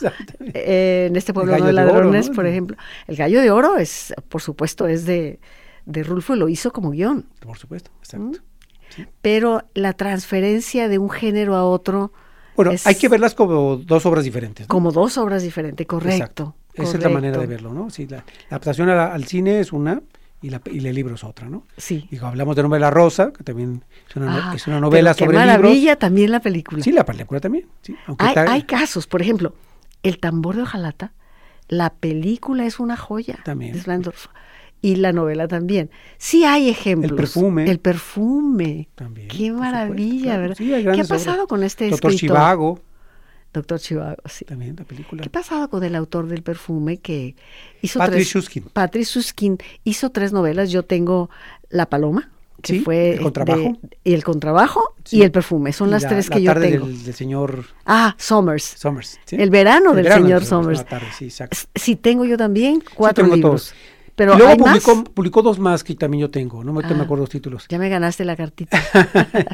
eh, 0.53 1.07
en 1.09 1.15
este 1.15 1.33
pueblo 1.33 1.53
de 1.55 1.61
Oro, 1.61 1.71
ladrones, 1.71 2.29
¿no? 2.29 2.35
por 2.35 2.45
ejemplo. 2.45 2.77
El 3.07 3.15
gallo 3.15 3.41
de 3.41 3.51
oro 3.51 3.77
es, 3.77 4.13
por 4.29 4.41
supuesto, 4.41 4.87
es 4.87 5.05
de, 5.05 5.39
de 5.85 6.03
Rulfo 6.03 6.35
y 6.35 6.39
lo 6.39 6.47
hizo 6.47 6.71
como 6.71 6.91
guion. 6.91 7.25
Por 7.39 7.57
supuesto, 7.57 7.91
exacto. 7.99 8.39
Pero 9.21 9.63
la 9.73 9.93
transferencia 9.93 10.87
de 10.87 10.97
un 10.97 11.09
género 11.09 11.55
a 11.55 11.65
otro 11.65 12.13
Bueno, 12.57 12.71
es 12.71 12.85
hay 12.85 12.95
que 12.95 13.07
verlas 13.07 13.33
como 13.35 13.77
dos 13.77 14.05
obras 14.05 14.23
diferentes. 14.25 14.65
¿no? 14.67 14.67
como 14.67 14.91
dos 14.91 15.17
obras 15.17 15.43
diferentes, 15.43 15.87
correcto. 15.87 16.55
Esa 16.73 16.97
es 16.97 17.03
la 17.03 17.09
manera 17.09 17.37
de 17.37 17.45
verlo, 17.47 17.73
¿no? 17.73 17.89
Sí, 17.89 18.05
la, 18.07 18.17
la 18.17 18.23
adaptación 18.49 18.87
la- 18.89 19.13
al 19.13 19.23
cine 19.25 19.59
es 19.61 19.71
una 19.71 20.01
y, 20.41 20.49
la, 20.51 20.61
y 20.71 20.85
el 20.85 20.93
libro 20.93 21.15
es 21.15 21.23
otra, 21.23 21.49
¿no? 21.49 21.63
Sí. 21.77 22.07
Digo, 22.11 22.27
hablamos 22.27 22.55
de 22.55 22.61
novela 22.63 22.91
rosa, 22.91 23.31
que 23.31 23.43
también 23.43 23.83
es 24.07 24.15
una, 24.15 24.51
Ah, 24.51 24.55
es 24.55 24.67
una 24.67 24.79
novela 24.79 25.13
pero 25.15 25.25
sobre 25.25 25.37
qué 25.37 25.43
libros. 25.45 25.61
maravilla 25.63 25.95
también 25.95 26.31
la 26.31 26.39
película. 26.39 26.83
Sí, 26.83 26.91
la 26.91 27.05
película 27.05 27.39
también. 27.39 27.65
Sí, 27.81 27.95
hay, 28.19 28.27
está- 28.27 28.51
hay 28.51 28.63
casos, 28.63 29.07
por 29.07 29.21
ejemplo, 29.21 29.53
El 30.03 30.19
tambor 30.19 30.55
de 30.55 30.61
hojalata, 30.63 31.13
la 31.67 31.89
película 31.91 32.65
es 32.65 32.79
una 32.79 32.95
joya. 32.97 33.39
También. 33.43 33.73
de 33.73 33.81
Slandorf, 33.81 34.27
y 34.91 34.95
la 34.95 35.11
novela 35.11 35.47
también. 35.47 35.89
Sí 36.17 36.43
hay 36.45 36.69
ejemplos. 36.69 37.13
perfume. 37.17 37.69
El 37.69 37.79
perfume. 37.79 38.87
También, 38.95 39.27
Qué 39.27 39.51
maravilla, 39.51 39.87
supuesto, 40.07 40.23
claro. 40.25 40.41
¿verdad? 40.41 40.55
Sí, 40.57 40.73
hay 40.73 40.83
¿Qué 40.83 41.01
ha 41.01 41.05
pasado 41.05 41.35
obras. 41.37 41.47
con 41.47 41.63
este 41.63 41.89
Doctor 41.89 42.11
escritor? 42.13 42.35
Chivago, 42.37 42.79
Doctor 43.53 43.79
Chivago, 43.79 44.17
sí. 44.25 44.45
también 44.45 44.75
la 44.77 44.83
película. 44.85 45.21
¿Qué 45.23 45.29
ha 45.29 45.31
pasado 45.31 45.69
con 45.69 45.83
el 45.83 45.95
autor 45.95 46.27
del 46.27 46.43
perfume 46.43 46.97
que 46.97 47.35
hizo 47.81 47.99
Patrick 47.99 48.17
tres... 48.19 48.27
Schutzkin. 48.29 48.63
Patrick 48.71 49.05
Suskin 49.05 49.57
hizo 49.83 50.09
tres 50.11 50.31
novelas. 50.31 50.69
Yo 50.71 50.83
tengo 50.83 51.29
La 51.69 51.87
Paloma, 51.87 52.29
que 52.61 52.73
Sí, 52.73 52.79
fue 52.81 53.13
El 53.13 53.21
Contrabajo. 53.21 53.77
de- 53.81 53.97
y 54.03 54.13
el 54.13 54.23
contrabajo 54.23 54.93
Sí. 55.03 55.17
y 55.17 55.21
el 55.23 55.31
perfume. 55.31 55.73
Son 55.73 55.89
las 55.91 56.03
la- 56.03 56.09
tres 56.09 56.29
la 56.29 56.35
que 56.35 56.41
yo 56.43 56.53
tengo. 56.53 56.85
Del, 56.87 57.03
del 57.03 57.13
señor 57.13 57.65
Ah, 57.85 58.15
Somers. 58.17 58.63
Summers. 58.77 59.19
¿sí? 59.25 59.35
El 59.39 59.49
verano 59.49 59.93
del 59.93 60.11
señor 60.11 60.45
Summers. 60.45 60.85
tarde, 60.85 61.07
sí, 61.17 61.25
exacto. 61.25 61.57
Sí, 61.75 61.95
tengo 61.95 62.25
yo 62.25 62.37
también 62.37 62.81
cuatro 62.95 63.23
tengo 63.25 63.35
libros. 63.35 63.69
todos. 63.69 63.96
Pero 64.17 64.33
y 64.33 64.37
luego 64.37 64.51
¿hay 64.51 64.57
más? 64.79 64.83
publicó, 65.13 65.41
dos 65.41 65.59
más 65.59 65.83
que 65.83 65.95
también 65.95 66.21
yo 66.21 66.29
tengo, 66.29 66.63
no 66.63 66.73
me, 66.73 66.81
no 66.81 66.89
me 66.89 66.95
Ah. 66.95 67.03
acuerdo 67.03 67.21
los 67.23 67.29
títulos. 67.29 67.65
Ya 67.69 67.77
me 67.79 67.87
ganaste 67.87 68.25
la 68.25 68.35
cartita. 68.35 68.77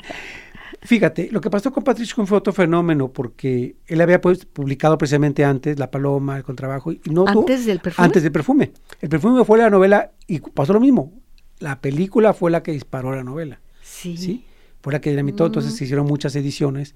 Fíjate, 0.82 1.30
lo 1.32 1.40
que 1.40 1.50
pasó 1.50 1.72
con 1.72 1.84
Patricio 1.84 2.26
fue 2.26 2.38
otro 2.38 2.52
fenómeno, 2.52 3.10
porque 3.12 3.78
él 3.88 4.02
había 4.02 4.20
pues, 4.20 4.46
publicado 4.46 4.98
precisamente 4.98 5.46
antes 5.46 5.80
La 5.80 5.90
Paloma, 5.92 6.36
El 6.38 6.44
Contrabajo, 6.44 6.92
y 6.92 7.00
no 7.10 7.24
tuvo- 7.26 7.42
¿Antes 7.42 7.66
del 7.66 7.80
perfume? 7.80 8.06
Antes 8.06 8.24
del 8.24 8.32
perfume. 8.34 8.72
El 9.00 9.10
perfume 9.10 9.46
fue 9.46 9.60
la 9.60 9.70
novela 9.70 10.12
y 10.28 10.40
pasó 10.40 10.74
lo 10.74 10.80
mismo. 10.82 11.14
La 11.60 11.80
película 11.80 12.34
fue 12.34 12.52
la 12.52 12.64
que 12.64 12.74
disparó 12.74 13.16
la 13.16 13.24
novela, 13.24 13.62
Sí. 13.82 14.18
¿sí? 14.18 14.46
Fue 14.82 14.92
la 14.92 15.00
que 15.00 15.10
dinamitó, 15.12 15.46
entonces 15.46 15.72
Mm. 15.74 15.76
se 15.76 15.84
hicieron 15.86 16.06
muchas 16.06 16.36
ediciones. 16.36 16.96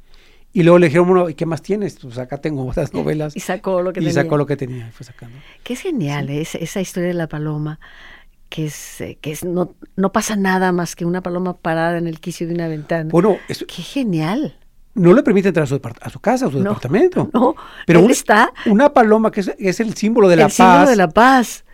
Y 0.53 0.63
luego 0.63 0.79
le 0.79 0.87
dijeron, 0.87 1.07
bueno, 1.07 1.29
¿y 1.29 1.35
qué 1.35 1.45
más 1.45 1.61
tienes? 1.61 1.97
Pues 2.01 2.17
acá 2.17 2.37
tengo 2.37 2.65
otras 2.65 2.93
novelas. 2.93 3.35
Y 3.35 3.39
sacó 3.41 3.81
lo 3.81 3.93
que 3.93 3.99
y 3.99 4.03
tenía. 4.05 4.13
sacó 4.23 4.37
lo 4.37 4.45
que 4.45 4.57
tenía, 4.57 4.87
y 4.87 4.91
fue 4.91 5.05
sacando. 5.05 5.37
Que 5.63 5.73
es 5.73 5.81
genial, 5.81 6.29
¿eh? 6.29 6.41
Esa- 6.41 6.57
esa 6.57 6.81
historia 6.81 7.09
de 7.09 7.13
la 7.13 7.27
paloma, 7.27 7.79
que 8.49 8.65
es, 8.67 9.01
eh, 9.01 9.17
que 9.21 9.31
es 9.31 9.43
no, 9.43 9.75
no 9.95 10.11
pasa 10.11 10.35
nada 10.35 10.71
más 10.71 10.95
que 10.95 11.05
una 11.05 11.21
paloma 11.21 11.57
parada 11.57 11.97
en 11.97 12.07
el 12.07 12.19
quicio 12.19 12.47
de 12.47 12.53
una 12.53 12.67
ventana. 12.67 13.09
Bueno, 13.11 13.37
Qué 13.47 13.81
genial. 13.83 14.57
no 14.95 15.13
le 15.13 15.21
permite 15.21 15.49
entrar 15.49 15.65
a 15.65 15.67
su, 15.67 15.79
a 16.01 16.09
su 16.09 16.19
casa, 16.21 16.45
a 16.47 16.49
su 16.51 16.57
No, 16.57 16.63
departamento. 16.69 17.29
No, 17.33 17.55
Pero 17.85 17.99
un- 18.01 18.09
está 18.09 18.51
Una 18.65 18.91
paloma 18.93 19.31
que 19.31 19.41
es, 19.41 19.51
es 19.59 19.79
el 19.81 19.93
símbolo 19.95 20.27
de 20.29 20.37
la 20.37 20.45
el 20.45 20.51
símbolo 20.51 20.77
paz. 20.79 20.89
de 20.89 20.95
la 20.95 21.09
paz. 21.09 21.65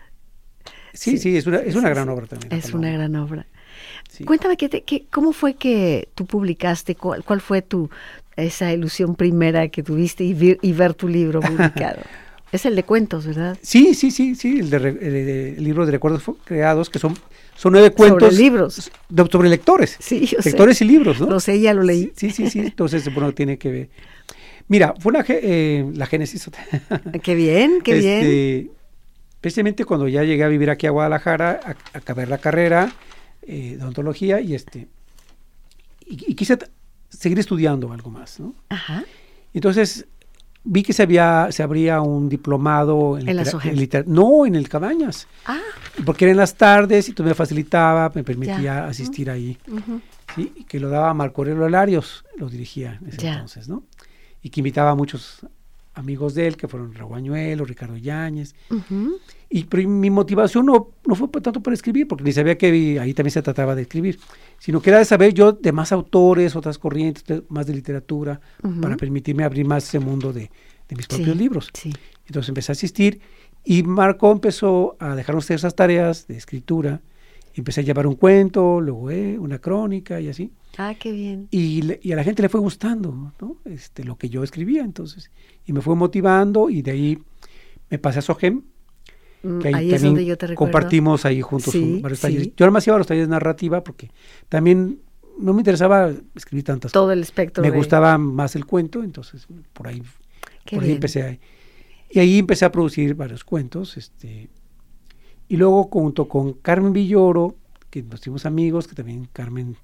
Sí, 0.92 1.12
Sí, 1.12 1.18
sí, 1.18 1.36
es 1.36 1.46
una, 1.46 1.58
es 1.58 1.74
una 1.74 1.88
gran 1.90 2.08
obra 2.08 2.26
también. 2.26 2.52
Es 2.52 2.66
paloma. 2.66 2.78
una 2.88 2.96
gran 2.98 3.16
obra. 3.16 3.46
Sí. 4.10 4.24
Cuéntame, 4.24 4.56
¿qué 4.56 4.68
te- 4.68 4.82
qué- 4.82 5.06
¿cómo 5.10 5.32
fue 5.32 5.54
que 5.54 6.08
tú 6.14 6.24
publicaste? 6.26 6.94
¿Cuál, 6.94 7.24
cuál 7.24 7.40
fue 7.40 7.62
tu 7.62 7.90
esa 8.36 8.72
ilusión 8.72 9.14
primera 9.14 9.68
que 9.68 9.82
tuviste 9.82 10.24
y, 10.24 10.34
vi- 10.34 10.58
y 10.62 10.72
ver 10.72 10.94
tu 10.94 11.08
libro 11.08 11.40
publicado? 11.40 12.00
es 12.52 12.66
el 12.66 12.76
de 12.76 12.82
cuentos, 12.84 13.26
¿verdad? 13.26 13.56
Sí, 13.62 13.94
sí, 13.94 14.10
sí, 14.10 14.34
sí, 14.34 14.60
el, 14.60 14.70
de, 14.70 14.76
el 14.76 14.98
de- 14.98 15.48
el 15.56 15.64
libro 15.64 15.86
de 15.86 15.92
recuerdos 15.92 16.22
creados, 16.44 16.88
que 16.90 16.98
son, 16.98 17.14
son 17.56 17.72
nueve 17.72 17.90
cuentos. 17.90 18.22
Sobre 18.32 18.36
libros. 18.44 18.90
de- 19.08 19.26
sobre 19.30 19.48
lectores. 19.48 19.96
Sí, 20.00 20.26
yo 20.26 20.40
sé. 20.42 20.50
lectores 20.50 20.80
y 20.80 20.84
libros, 20.84 21.20
¿no? 21.20 21.26
Lo 21.28 21.40
sé, 21.40 21.60
ya 21.60 21.74
lo 21.74 21.82
leí. 21.82 22.12
Sí, 22.16 22.30
sí, 22.30 22.48
sí, 22.50 22.60
entonces, 22.60 23.12
bueno, 23.12 23.32
tiene 23.32 23.58
que 23.58 23.70
ver. 23.70 23.88
Mira, 24.68 24.94
fue 24.98 25.12
ge- 25.24 25.40
eh, 25.42 25.90
la 25.94 26.06
génesis. 26.06 26.48
Qué 27.22 27.34
bien, 27.34 27.80
qué 27.82 27.94
bien. 27.98 28.18
Este, 28.18 28.70
Precisamente 29.40 29.84
cuando 29.84 30.08
ya 30.08 30.22
llegué 30.24 30.42
a 30.42 30.48
vivir 30.48 30.70
aquí 30.70 30.86
a 30.86 30.90
Guadalajara, 30.90 31.60
a, 31.62 31.70
a 31.72 31.98
acabar 31.98 32.26
la 32.28 32.38
carrera 32.38 32.90
eh, 33.42 33.74
de 33.76 33.82
odontología 33.82 34.40
y 34.40 34.54
este 34.54 34.88
y, 36.06 36.30
y 36.30 36.34
quise 36.34 36.56
seguir 37.16 37.38
estudiando 37.38 37.92
algo 37.92 38.10
más, 38.10 38.40
¿no? 38.40 38.54
Ajá. 38.68 39.04
Entonces 39.52 40.06
vi 40.64 40.82
que 40.82 40.92
se 40.94 41.02
había 41.02 41.48
se 41.50 41.62
abría 41.62 42.00
un 42.00 42.28
diplomado 42.28 43.18
En 43.18 43.26
la 43.26 43.32
litera- 43.32 43.50
SOGEM. 43.50 43.74
liter- 43.76 44.06
no 44.06 44.46
en 44.46 44.54
el 44.54 44.68
Cabañas, 44.68 45.28
Ah, 45.46 45.60
porque 46.06 46.24
era 46.24 46.32
en 46.32 46.38
las 46.38 46.54
tardes 46.54 47.08
y 47.08 47.12
tú 47.12 47.22
me 47.22 47.34
facilitaba, 47.34 48.10
me 48.14 48.24
permitía 48.24 48.60
Ya. 48.60 48.86
asistir 48.86 49.30
ahí. 49.30 49.58
¿sí? 50.34 50.52
Y 50.56 50.64
que 50.64 50.80
lo 50.80 50.88
daba 50.88 51.12
Marco 51.14 51.42
Aurelio 51.42 51.68
Larios, 51.68 52.24
lo 52.36 52.48
dirigía 52.48 52.98
en 53.02 53.08
ese 53.08 53.18
Ya. 53.18 53.32
entonces, 53.34 53.68
¿no? 53.68 53.84
Y 54.42 54.50
que 54.50 54.60
invitaba 54.60 54.90
a 54.90 54.94
muchos 54.94 55.46
amigos 55.94 56.34
de 56.34 56.46
él, 56.46 56.56
que 56.56 56.66
fueron 56.68 56.92
Raúl 56.94 57.60
o 57.60 57.64
Ricardo 57.64 57.96
Yáñez. 57.96 58.54
Ujú. 58.70 59.16
Y 59.48 59.64
pero 59.64 59.88
mi 59.88 60.10
motivación 60.10 60.66
no, 60.66 60.90
no 61.06 61.14
fue 61.14 61.28
tanto 61.40 61.62
por 61.62 61.72
escribir, 61.72 62.08
porque 62.08 62.24
ni 62.24 62.32
sabía 62.32 62.58
que 62.58 62.98
ahí 63.00 63.14
también 63.14 63.30
se 63.32 63.42
trataba 63.42 63.74
de 63.74 63.82
escribir, 63.82 64.18
sino 64.58 64.80
que 64.82 64.90
era 64.90 64.98
de 64.98 65.04
saber 65.04 65.32
yo 65.32 65.52
de 65.52 65.70
más 65.72 65.92
autores, 65.92 66.56
otras 66.56 66.78
corrientes, 66.78 67.24
de- 67.24 67.42
más 67.48 67.66
de 67.66 67.74
literatura, 67.74 68.40
Ujú. 68.62 68.80
para 68.80 68.96
permitirme 68.96 69.44
abrir 69.44 69.64
más 69.66 69.84
ese 69.84 70.00
mundo 70.00 70.32
de, 70.32 70.50
de 70.88 70.96
mis 70.96 71.06
propios 71.06 71.30
Sí, 71.30 71.38
libros. 71.38 71.70
Sí. 71.72 71.92
Entonces 72.26 72.48
empecé 72.48 72.72
a 72.72 72.74
asistir 72.74 73.20
y 73.64 73.82
Marco 73.84 74.32
empezó 74.32 74.96
a 74.98 75.14
dejarnos 75.14 75.44
hacer 75.44 75.56
esas 75.56 75.74
tareas 75.76 76.26
de 76.26 76.36
escritura. 76.36 77.00
Empecé 77.56 77.80
a 77.80 77.84
llevar 77.84 78.06
un 78.06 78.16
cuento, 78.16 78.80
luego 78.80 79.10
eh, 79.10 79.38
una 79.38 79.58
crónica 79.60 80.20
y 80.20 80.28
así. 80.28 80.50
Ah, 80.76 80.94
qué 80.98 81.12
bien. 81.12 81.46
Y, 81.52 81.82
y 82.06 82.12
a 82.12 82.16
la 82.16 82.24
gente 82.24 82.42
le 82.42 82.48
fue 82.48 82.60
gustando 82.60 83.32
¿no? 83.40 83.58
este, 83.64 84.02
lo 84.04 84.16
que 84.18 84.28
yo 84.28 84.42
escribía 84.42 84.82
entonces. 84.82 85.30
Y 85.64 85.72
me 85.72 85.80
fue 85.80 85.94
motivando 85.94 86.68
y 86.68 86.82
de 86.82 86.90
ahí 86.90 87.18
me 87.90 87.98
pasé 87.98 88.18
a 88.18 88.22
Sogem. 88.22 88.62
Mm, 89.44 89.58
Que 89.60 89.68
ahí, 89.68 89.74
ahí 89.74 89.92
es 89.94 90.02
donde 90.02 90.24
yo 90.26 90.36
te 90.36 90.46
recuerdo. 90.48 90.72
compartimos 90.72 91.24
ahí 91.24 91.40
juntos 91.42 91.72
Sí, 91.72 91.78
un- 91.78 92.02
varios 92.02 92.18
sí. 92.18 92.22
talleres. 92.22 92.48
Yo 92.56 92.64
además 92.64 92.86
iba 92.86 92.96
a 92.96 92.98
los 92.98 93.06
talleres 93.06 93.28
de 93.28 93.32
narrativa 93.32 93.84
porque 93.84 94.10
también 94.48 94.98
no 95.38 95.52
me 95.52 95.60
interesaba 95.60 96.12
escribir 96.34 96.64
tantas 96.64 96.90
todo 96.92 97.12
el 97.12 97.20
espectro. 97.20 97.62
Me 97.62 97.70
de- 97.70 97.76
gustaba 97.76 98.18
más 98.18 98.56
el 98.56 98.66
cuento, 98.66 99.02
entonces 99.04 99.46
por 99.72 99.86
ahí, 99.86 100.02
Qué 100.64 100.76
por 100.76 100.82
ahí 100.82 100.88
bien. 100.88 100.96
empecé 100.96 101.22
a, 101.22 101.38
y 102.10 102.18
ahí 102.18 102.38
empecé 102.38 102.64
a 102.64 102.72
producir 102.72 103.14
varios 103.14 103.44
cuentos, 103.44 103.96
este 103.96 104.48
y 105.48 105.56
luego 105.56 105.84
junto 105.84 106.28
con 106.28 106.52
Carmen 106.54 106.92
Villoro, 106.92 107.56
que 107.90 108.02
nos 108.02 108.20
hicimos 108.20 108.46
amigos, 108.46 108.86
que 108.88 108.94
también 108.94 109.28
Carmen 109.32 109.76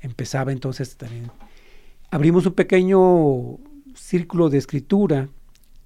empezaba 0.00 0.52
entonces 0.52 0.96
también 0.96 1.30
abrimos 2.10 2.46
un 2.46 2.52
pequeño 2.54 3.58
círculo 3.94 4.48
de 4.48 4.58
escritura 4.58 5.28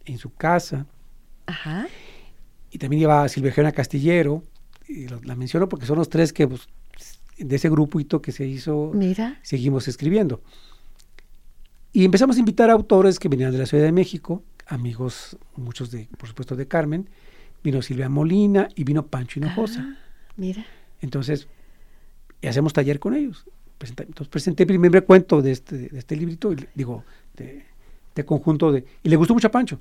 en 0.05 0.19
su 0.19 0.33
casa 0.35 0.87
Ajá. 1.47 1.87
y 2.71 2.79
también 2.79 3.01
lleva 3.01 3.25
a 3.25 3.29
Silvia 3.29 3.73
Castillero, 3.73 4.43
y 4.87 5.09
lo- 5.09 5.21
la 5.23 5.35
menciono 5.35 5.69
porque 5.69 5.87
son 5.87 5.99
los 5.99 6.09
tres 6.09 6.33
que 6.33 6.47
pues, 6.47 6.69
de 7.39 7.57
ese 7.57 7.71
grupito 7.71 8.21
que 8.21 8.31
se 8.33 8.47
hizo 8.47 8.91
Mira. 8.95 9.39
seguimos 9.43 9.89
escribiendo. 9.89 10.43
Y 11.93 12.05
empezamos 12.05 12.37
a 12.37 12.39
invitar 12.39 12.71
a 12.71 12.75
autores 12.75 13.19
que 13.19 13.29
venían 13.29 13.53
de 13.53 13.59
la 13.59 13.67
Ciudad 13.67 13.85
de 13.85 13.93
México, 13.93 14.43
amigos, 14.67 15.37
muchos 15.57 15.91
de, 15.91 16.09
por 16.19 16.29
supuesto, 16.29 16.57
de 16.57 16.67
Carmen. 16.69 17.09
Vino 17.63 17.81
Silvia 17.83 18.09
Molina 18.09 18.69
y 18.75 18.85
vino 18.85 19.07
Pancho 19.07 19.39
Hinojosa. 19.39 19.81
Ah, 19.87 19.99
mira. 20.37 20.65
Entonces, 21.01 21.49
y 22.41 22.47
hacemos 22.47 22.73
taller 22.73 22.99
con 22.99 23.15
ellos. 23.15 23.45
Presenta- 23.79 24.03
Entonces 24.05 24.29
presenté 24.29 24.63
el 24.65 24.69
primer 24.69 25.05
cuento 25.05 25.43
de 25.43 25.53
este, 25.53 25.89
de 25.89 25.99
este 25.99 26.17
librito, 26.17 26.53
y 26.53 26.57
le- 26.57 26.69
digo, 26.75 27.05
de, 27.37 27.65
de 28.15 28.25
conjunto 28.25 28.71
de... 28.73 28.85
Y 29.03 29.09
le 29.09 29.17
gustó 29.17 29.35
mucho 29.35 29.49
a 29.49 29.51
Pancho. 29.51 29.79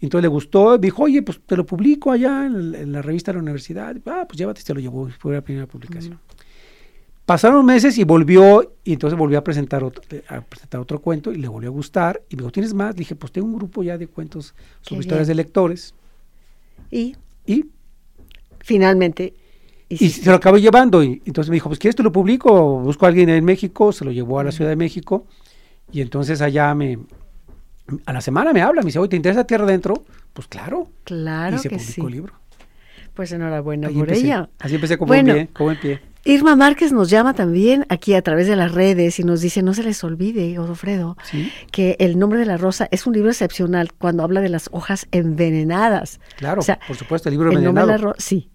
Y 0.00 0.06
entonces 0.06 0.22
le 0.22 0.28
gustó, 0.28 0.78
dijo, 0.78 1.02
oye, 1.04 1.22
pues 1.22 1.40
te 1.44 1.56
lo 1.56 1.66
publico 1.66 2.10
allá 2.10 2.46
en, 2.46 2.72
la- 2.72 2.78
en 2.80 2.92
la 2.92 3.02
revista 3.02 3.32
de 3.32 3.36
la 3.38 3.42
universidad. 3.42 3.96
Ah, 4.06 4.24
pues 4.28 4.38
llévate, 4.38 4.60
se 4.62 4.72
lo 4.74 4.80
llevó, 4.80 5.08
fue 5.18 5.34
la 5.34 5.40
primera 5.40 5.66
publicación. 5.66 6.18
Pasaron 7.26 7.64
meses 7.64 7.96
y 7.96 8.02
volvió, 8.02 8.74
y 8.82 8.94
entonces 8.94 9.16
volvió 9.16 9.38
a 9.38 9.44
presentar, 9.44 9.84
otro, 9.84 10.02
a 10.28 10.40
presentar 10.40 10.80
otro 10.80 11.00
cuento 11.00 11.30
y 11.30 11.36
le 11.36 11.46
volvió 11.46 11.68
a 11.70 11.72
gustar. 11.72 12.22
Y 12.28 12.34
me 12.34 12.40
dijo, 12.42 12.50
¿tienes 12.50 12.74
más? 12.74 12.94
Le 12.94 13.00
dije, 13.00 13.14
pues 13.14 13.30
tengo 13.30 13.46
un 13.46 13.54
grupo 13.56 13.84
ya 13.84 13.96
de 13.98 14.08
cuentos 14.08 14.54
sobre 14.80 14.96
Qué 14.98 15.00
historias 15.06 15.28
bien. 15.28 15.36
de 15.36 15.42
lectores. 15.44 15.94
Y 16.90 17.16
Y, 17.46 17.66
finalmente. 18.60 19.34
y 19.88 20.08
se 20.10 20.30
lo 20.30 20.36
acabó 20.36 20.56
llevando. 20.58 21.02
Y 21.02 21.22
entonces 21.24 21.50
me 21.50 21.54
dijo, 21.56 21.68
pues 21.68 21.78
¿quieres 21.78 21.96
te 21.96 22.02
lo 22.02 22.12
publico? 22.12 22.80
Busco 22.80 23.06
a 23.06 23.08
alguien 23.08 23.28
en 23.28 23.44
México, 23.44 23.92
se 23.92 24.04
lo 24.04 24.12
llevó 24.12 24.38
a 24.40 24.44
la 24.44 24.52
Ciudad 24.52 24.70
de 24.70 24.76
México. 24.76 25.26
Y 25.92 26.00
entonces 26.02 26.40
allá 26.42 26.74
me, 26.74 26.98
a 28.06 28.12
la 28.12 28.20
semana 28.20 28.52
me 28.52 28.62
habla, 28.62 28.82
me 28.82 28.86
dice, 28.86 28.98
oye, 28.98 29.08
¿te 29.10 29.16
interesa 29.16 29.46
Tierra 29.46 29.64
Adentro? 29.64 30.04
Pues 30.32 30.48
claro. 30.48 30.88
Claro 31.04 31.56
y 31.56 31.58
se 31.58 31.68
que 31.68 31.76
publicó 31.76 31.92
sí. 31.92 32.00
el 32.06 32.12
libro. 32.12 32.34
Pues 33.14 33.32
enhorabuena 33.32 33.88
Ahí 33.88 33.94
por 33.94 34.08
empecé, 34.08 34.26
ella. 34.26 34.50
Así 34.58 34.76
empecé 34.76 34.98
como 34.98 35.08
Bueno, 35.08 35.34
en 35.34 35.46
pie, 35.46 35.48
como 35.52 35.70
en 35.72 35.80
pie. 35.80 36.00
Irma 36.24 36.54
Márquez 36.56 36.92
nos 36.92 37.08
llama 37.08 37.34
también 37.34 37.86
aquí 37.88 38.14
a 38.14 38.22
través 38.22 38.46
de 38.46 38.54
las 38.56 38.72
redes 38.72 39.18
y 39.18 39.24
nos 39.24 39.40
dice, 39.40 39.62
no 39.62 39.72
se 39.74 39.82
les 39.82 40.04
olvide, 40.04 40.54
Godofredo, 40.56 41.16
Sí, 41.24 41.50
que 41.72 41.96
El 41.98 42.18
nombre 42.18 42.38
de 42.38 42.44
la 42.46 42.56
rosa 42.58 42.88
es 42.90 43.06
un 43.06 43.14
libro 43.14 43.30
excepcional 43.30 43.92
cuando 43.94 44.22
habla 44.22 44.40
de 44.40 44.50
las 44.50 44.68
hojas 44.72 45.06
envenenadas. 45.12 46.20
claro, 46.36 46.60
O 46.60 46.64
sea, 46.64 46.78
por 46.86 46.96
supuesto, 46.96 47.28
el 47.28 47.34
libro 47.34 47.50
El 47.52 47.64
nombre 47.64 47.84
de 47.84 47.88
la 47.88 47.96
rosa, 47.96 48.16
sí. 48.20 48.50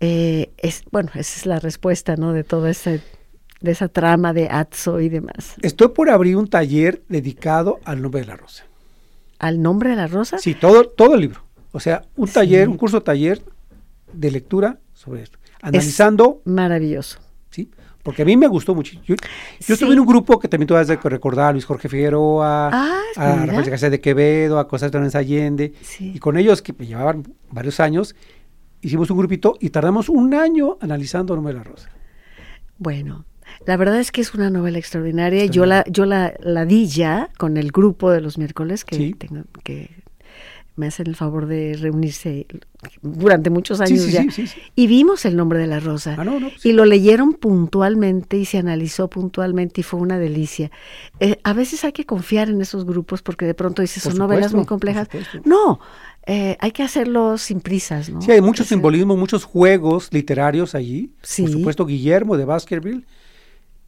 Eh, 0.00 0.52
es, 0.58 0.84
bueno, 0.92 1.10
esa 1.14 1.38
es 1.40 1.44
la 1.46 1.58
respuesta, 1.58 2.14
¿no? 2.16 2.32
De 2.32 2.44
toda 2.44 2.70
esa, 2.70 2.92
de 2.92 3.70
esa 3.72 3.88
trama 3.88 4.32
de 4.32 4.48
Atzo 4.48 5.00
y 5.00 5.08
demás. 5.08 5.54
Estoy 5.62 5.88
por 5.88 6.10
abrir 6.10 6.36
un 6.36 6.46
taller 6.46 7.02
dedicado 7.08 7.80
al 7.84 8.00
nombre 8.00 8.20
de 8.20 8.26
la 8.28 8.36
rosa. 8.36 8.64
¿Al 9.40 9.60
nombre 9.60 9.90
de 9.90 9.96
la 9.96 10.06
rosa? 10.06 10.38
Sí, 10.38 10.54
todo, 10.54 10.84
todo 10.84 11.14
el 11.16 11.22
libro. 11.22 11.42
O 11.72 11.80
sea, 11.80 12.02
un 12.16 12.28
Sí. 12.28 12.34
taller, 12.34 12.68
un 12.68 12.76
curso 12.76 13.02
taller 13.02 13.42
de 14.12 14.30
lectura 14.30 14.78
sobre 14.94 15.22
esto. 15.22 15.38
Analizando, 15.62 16.40
Maravilloso. 16.44 17.18
¿sí? 17.50 17.70
Porque 18.02 18.22
a 18.22 18.24
mí 18.24 18.36
me 18.36 18.46
gustó 18.46 18.74
mucho. 18.74 18.94
Yo, 19.04 19.14
yo 19.14 19.16
Sí. 19.60 19.72
estuve 19.74 19.92
en 19.92 20.00
un 20.00 20.06
grupo 20.06 20.38
que 20.38 20.48
también 20.48 20.66
tú 20.66 20.76
has 20.76 20.86
de 20.88 20.96
recordar, 20.96 21.50
a 21.50 21.52
Luis 21.52 21.64
Jorge 21.64 21.88
Figueroa, 21.88 22.70
Ah, 22.72 23.00
a. 23.16 23.44
Rafael 23.46 23.68
García 23.70 23.90
de 23.90 24.00
Quevedo, 24.00 24.58
a 24.58 24.68
Cosas 24.68 24.90
de 24.90 24.98
Lorenzo 24.98 25.18
Allende. 25.18 25.74
Sí. 25.82 26.12
Y 26.14 26.18
con 26.18 26.38
ellos, 26.38 26.62
que 26.62 26.72
me 26.72 26.86
llevaban 26.86 27.24
varios 27.50 27.80
años, 27.80 28.14
hicimos 28.80 29.10
un 29.10 29.18
grupito 29.18 29.56
y 29.60 29.70
tardamos 29.70 30.08
un 30.08 30.32
año 30.34 30.78
analizando 30.80 31.34
nombre 31.34 31.52
de 31.52 31.58
la 31.58 31.64
rosa. 31.64 31.90
Bueno, 32.78 33.24
la 33.66 33.76
verdad 33.76 33.98
es 33.98 34.12
que 34.12 34.20
es 34.20 34.32
una 34.34 34.50
novela 34.50 34.78
extraordinaria. 34.78 35.44
Yo 35.46 35.66
la, 35.66 35.84
yo 35.88 36.06
la, 36.06 36.32
la 36.40 36.64
di 36.64 36.86
ya 36.86 37.28
con 37.38 37.56
el 37.56 37.72
grupo 37.72 38.10
de 38.10 38.20
los 38.20 38.38
miércoles 38.38 38.84
que, 38.84 38.96
Sí. 38.96 39.14
tengo- 39.18 39.44
que 39.64 39.90
me 40.78 40.86
hacen 40.86 41.06
el 41.06 41.16
favor 41.16 41.46
de 41.46 41.76
reunirse 41.78 42.46
durante 43.02 43.50
muchos 43.50 43.80
años 43.80 44.00
sí, 44.00 44.12
ya. 44.12 44.22
sí, 44.22 44.30
sí, 44.30 44.46
sí. 44.46 44.60
Y 44.74 44.86
vimos 44.86 45.24
el 45.24 45.36
nombre 45.36 45.58
de 45.58 45.66
la 45.66 45.80
rosa. 45.80 46.16
Ah, 46.16 46.24
no, 46.24 46.38
no, 46.38 46.48
pues 46.48 46.64
Y 46.64 46.72
lo 46.72 46.84
leyeron 46.84 47.34
puntualmente 47.34 48.36
y 48.36 48.44
se 48.44 48.58
analizó 48.58 49.08
puntualmente 49.08 49.80
y 49.80 49.84
fue 49.84 50.00
una 50.00 50.18
delicia. 50.18 50.70
Eh, 51.20 51.38
a 51.42 51.52
veces 51.52 51.84
hay 51.84 51.92
que 51.92 52.06
confiar 52.06 52.48
en 52.48 52.60
esos 52.60 52.86
grupos 52.86 53.22
porque 53.22 53.44
de 53.44 53.54
pronto 53.54 53.82
dices, 53.82 54.02
son 54.02 54.16
novelas 54.16 54.54
muy 54.54 54.64
complejas. 54.64 55.08
No, 55.44 55.80
eh, 56.26 56.56
hay 56.60 56.72
que 56.72 56.82
hacerlo 56.82 57.38
sin 57.38 57.60
prisas, 57.60 58.10
¿no? 58.10 58.20
Sí, 58.22 58.30
hay 58.30 58.40
mucho 58.40 58.62
simbolismo, 58.62 59.16
muchos 59.16 59.44
juegos 59.44 60.12
literarios 60.12 60.74
allí. 60.74 61.10
Sí. 61.22 61.42
Por 61.42 61.52
supuesto, 61.52 61.86
Guillermo 61.86 62.36
de 62.36 62.44
Baskerville. 62.44 63.04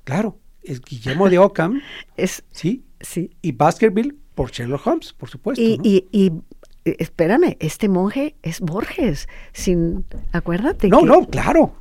Claro, 0.04 0.38
es 0.62 0.80
Guillermo 0.80 1.28
de 1.28 1.38
Ockham, 1.38 1.80
Es, 2.16 2.42
sí. 2.50 2.84
sí. 3.00 3.30
Y 3.42 3.52
Baskerville 3.52 4.14
por 4.34 4.50
Sherlock 4.50 4.86
Holmes, 4.86 5.12
por 5.12 5.28
supuesto. 5.28 5.62
Y, 5.62 5.76
¿no? 5.76 5.84
y, 5.84 6.08
y, 6.12 6.32
espérame, 6.84 7.56
este 7.60 7.88
monje 7.88 8.36
es 8.42 8.60
Borges, 8.60 9.28
sin, 9.52 10.04
acuérdate 10.32 10.88
no, 10.88 11.00
que- 11.00 11.06
no, 11.06 11.26
claro. 11.26 11.72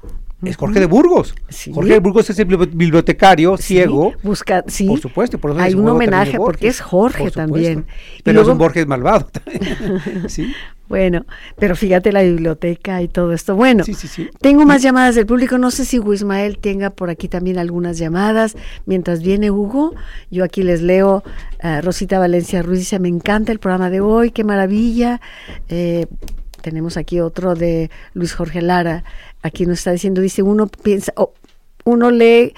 Es 0.41 0.55
Jorge 0.55 0.79
de 0.79 0.85
Burgos. 0.85 1.35
Sí. 1.49 1.73
Jorge 1.73 1.93
de 1.93 1.99
Burgos 1.99 2.29
es 2.29 2.39
el 2.39 2.47
bibli- 2.47 2.69
bibliotecario 2.73 3.57
Sí, 3.57 3.63
ciego. 3.63 4.13
busca, 4.23 4.63
sí, 4.67 4.87
Por 4.87 4.99
supuesto, 4.99 5.37
por 5.37 5.51
eso 5.51 5.59
hay 5.59 5.73
un 5.73 5.87
homenaje 5.89 6.37
porque 6.37 6.67
es 6.69 6.79
Jorge 6.79 7.23
por 7.25 7.31
también. 7.31 7.85
Pero 8.23 8.35
luego- 8.35 8.49
es 8.49 8.53
un 8.53 8.57
Borges 8.57 8.87
malvado 8.87 9.25
también. 9.27 10.29
sí, 10.29 10.53
Bueno, 10.87 11.25
pero 11.59 11.75
fíjate 11.75 12.11
la 12.11 12.21
biblioteca 12.23 13.01
y 13.01 13.07
todo 13.09 13.31
esto. 13.33 13.55
Bueno, 13.55 13.83
sí, 13.83 13.93
tengo 14.39 14.65
más 14.65 14.81
llamadas 14.81 15.13
del 15.15 15.25
público. 15.25 15.57
No 15.57 15.69
sé 15.71 15.83
si 15.85 15.97
Ismael 15.97 16.57
tenga 16.57 16.89
por 16.89 17.09
aquí 17.09 17.27
también 17.27 17.59
algunas 17.59 17.97
llamadas. 17.97 18.55
Mientras 18.85 19.21
viene 19.21 19.51
Hugo, 19.51 19.93
yo 20.31 20.43
aquí 20.45 20.63
les 20.63 20.81
leo. 20.81 21.23
a 21.61 21.81
Rosita 21.81 22.17
Valencia 22.19 22.61
Ruiz 22.61 22.79
dice, 22.79 22.97
me 22.99 23.09
encanta 23.09 23.51
el 23.51 23.59
programa 23.59 23.89
de 23.89 23.99
hoy, 23.99 24.31
qué 24.31 24.45
maravilla. 24.45 25.19
Eh, 25.67 26.07
tenemos 26.59 26.97
aquí 26.97 27.19
otro 27.19 27.55
de 27.55 27.89
Luis 28.13 28.33
Jorge 28.33 28.61
Lara. 28.61 29.03
Aquí 29.41 29.65
nos 29.65 29.79
está 29.79 29.91
diciendo, 29.91 30.21
dice, 30.21 30.41
uno 30.41 30.67
piensa, 30.67 31.13
oh, 31.15 31.33
uno 31.83 32.11
lee 32.11 32.53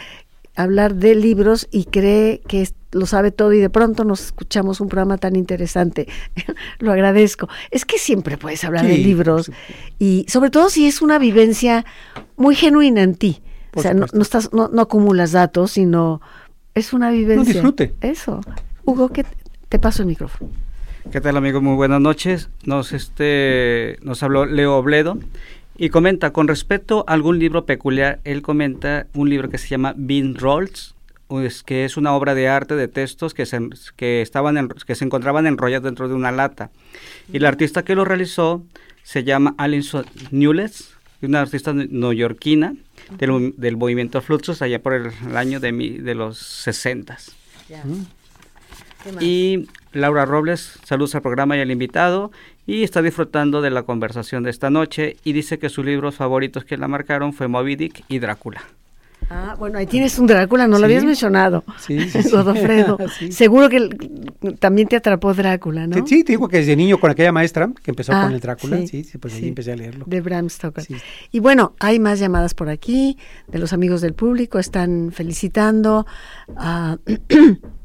hablar 0.55 0.95
de 0.95 1.15
libros 1.15 1.67
y 1.71 1.85
cree 1.85 2.41
que 2.47 2.67
lo 2.91 3.05
sabe 3.05 3.31
todo 3.31 3.53
y 3.53 3.59
de 3.59 3.69
pronto 3.69 4.03
nos 4.03 4.21
escuchamos 4.21 4.81
un 4.81 4.89
programa 4.89 5.17
tan 5.17 5.35
interesante. 5.35 6.07
lo 6.79 6.91
agradezco. 6.91 7.47
Es 7.71 7.85
que 7.85 7.97
siempre 7.97 8.37
puedes 8.37 8.63
hablar 8.63 8.85
de 8.85 8.97
libros 8.97 9.51
y 9.97 10.25
sobre 10.27 10.49
todo 10.49 10.69
si 10.69 10.87
es 10.87 11.01
una 11.01 11.17
vivencia 11.19 11.85
muy 12.35 12.55
genuina 12.55 13.01
en 13.01 13.15
ti. 13.15 13.41
o 13.73 13.81
sea, 13.81 13.93
no, 13.93 14.07
no 14.11 14.21
estás, 14.21 14.51
no, 14.51 14.67
no 14.67 14.81
acumulas 14.81 15.31
datos, 15.31 15.71
sino 15.71 16.21
es 16.73 16.93
una 16.93 17.11
vivencia. 17.11 17.53
disfrute. 17.53 17.93
Eso. 18.01 18.41
Hugo, 18.83 19.09
¿qué 19.09 19.25
te 19.69 19.79
paso 19.79 20.01
el 20.01 20.07
micrófono? 20.07 20.51
¿Qué 21.09 21.19
tal 21.19 21.35
amigos? 21.37 21.61
Muy 21.61 21.75
buenas 21.75 21.99
noches. 21.99 22.49
Nos 22.65 22.93
este 22.93 23.97
nos 24.01 24.21
habló 24.23 24.45
Leo 24.45 24.77
Obledo 24.77 25.17
y 25.77 25.89
comenta 25.89 26.31
con 26.31 26.47
respecto 26.47 27.03
a 27.07 27.13
algún 27.13 27.39
libro 27.39 27.65
peculiar, 27.65 28.19
él 28.23 28.41
comenta 28.41 29.07
un 29.13 29.29
libro 29.29 29.49
que 29.49 29.57
se 29.57 29.67
llama 29.67 29.93
Bean 29.97 30.35
Rolls, 30.35 30.95
que 31.65 31.85
es 31.85 31.97
una 31.97 32.13
obra 32.13 32.35
de 32.35 32.47
arte 32.47 32.75
de 32.75 32.87
textos 32.87 33.33
que 33.33 33.45
se, 33.45 33.59
que 33.95 34.21
estaban 34.21 34.57
en- 34.57 34.67
que 34.69 34.95
se 34.95 35.03
encontraban 35.05 35.47
enrollados 35.47 35.85
dentro 35.85 36.07
de 36.07 36.13
una 36.13 36.31
lata. 36.31 36.69
Y 37.33 37.39
la 37.39 37.47
artista 37.49 37.83
que 37.83 37.95
lo 37.95 38.05
realizó 38.05 38.63
se 39.03 39.23
llama 39.23 39.55
Alison 39.57 40.05
Newless, 40.29 40.93
una 41.21 41.41
artista 41.41 41.73
ne- 41.73 41.87
neoyorquina 41.89 42.75
del, 43.17 43.53
del 43.57 43.77
movimiento 43.77 44.21
Fluxus 44.21 44.61
allá 44.61 44.81
por 44.83 44.93
el, 44.93 45.07
el 45.27 45.37
año 45.37 45.59
de, 45.59 45.71
mi- 45.71 45.97
de 45.97 46.15
los 46.15 46.37
60 46.37 47.17
Mm. 47.85 48.03
Y 49.19 49.67
Laura 49.93 50.25
Robles, 50.25 50.79
saludos 50.85 51.15
al 51.15 51.21
programa 51.21 51.57
y 51.57 51.61
al 51.61 51.71
invitado 51.71 52.31
y 52.65 52.83
está 52.83 53.01
disfrutando 53.01 53.61
de 53.61 53.69
la 53.71 53.83
conversación 53.83 54.43
de 54.43 54.49
esta 54.51 54.69
noche 54.69 55.17
y 55.23 55.33
dice 55.33 55.59
que 55.59 55.69
sus 55.69 55.85
libros 55.85 56.15
favoritos 56.15 56.63
que 56.65 56.77
la 56.77 56.87
marcaron 56.87 57.33
fue 57.33 57.47
Moby 57.47 57.75
Dick 57.75 58.03
y 58.07 58.19
Drácula. 58.19 58.61
Ah, 59.29 59.55
bueno, 59.57 59.77
ahí 59.77 59.85
tienes 59.85 60.17
un 60.19 60.27
Drácula, 60.27 60.67
no 60.67 60.77
lo 60.77 60.85
habías 60.85 61.05
mencionado. 61.05 61.63
Sí, 61.79 62.09
sí. 62.09 62.29
Godofredo. 62.31 62.97
Seguro 63.29 63.69
que 63.69 63.87
también 64.59 64.87
te 64.89 64.97
atrapó 64.97 65.33
Drácula, 65.33 65.87
¿no? 65.87 65.95
Sí, 65.95 66.01
sí, 66.07 66.23
te 66.25 66.33
digo 66.33 66.49
que 66.49 66.57
desde 66.57 66.75
niño 66.75 66.99
con 66.99 67.11
aquella 67.11 67.31
maestra 67.31 67.69
que 67.83 67.91
empezó 67.91 68.11
Ah, 68.13 68.23
con 68.23 68.33
el 68.33 68.39
Drácula, 68.41 68.77
sí, 68.87 69.03
sí, 69.05 69.17
pues 69.19 69.35
ahí 69.35 69.47
empecé 69.47 69.71
a 69.71 69.75
leerlo. 69.77 70.03
De 70.07 70.19
Bram 70.21 70.49
Stoker. 70.49 70.83
Sí. 70.83 70.95
Y 71.31 71.39
bueno, 71.39 71.75
hay 71.79 71.99
más 71.99 72.19
llamadas 72.19 72.53
por 72.53 72.67
aquí, 72.67 73.17
de 73.47 73.59
los 73.59 73.71
amigos 73.73 74.01
del 74.01 74.13
público, 74.15 74.59
están 74.59 75.11
felicitando. 75.13 76.05
a- 76.57 76.97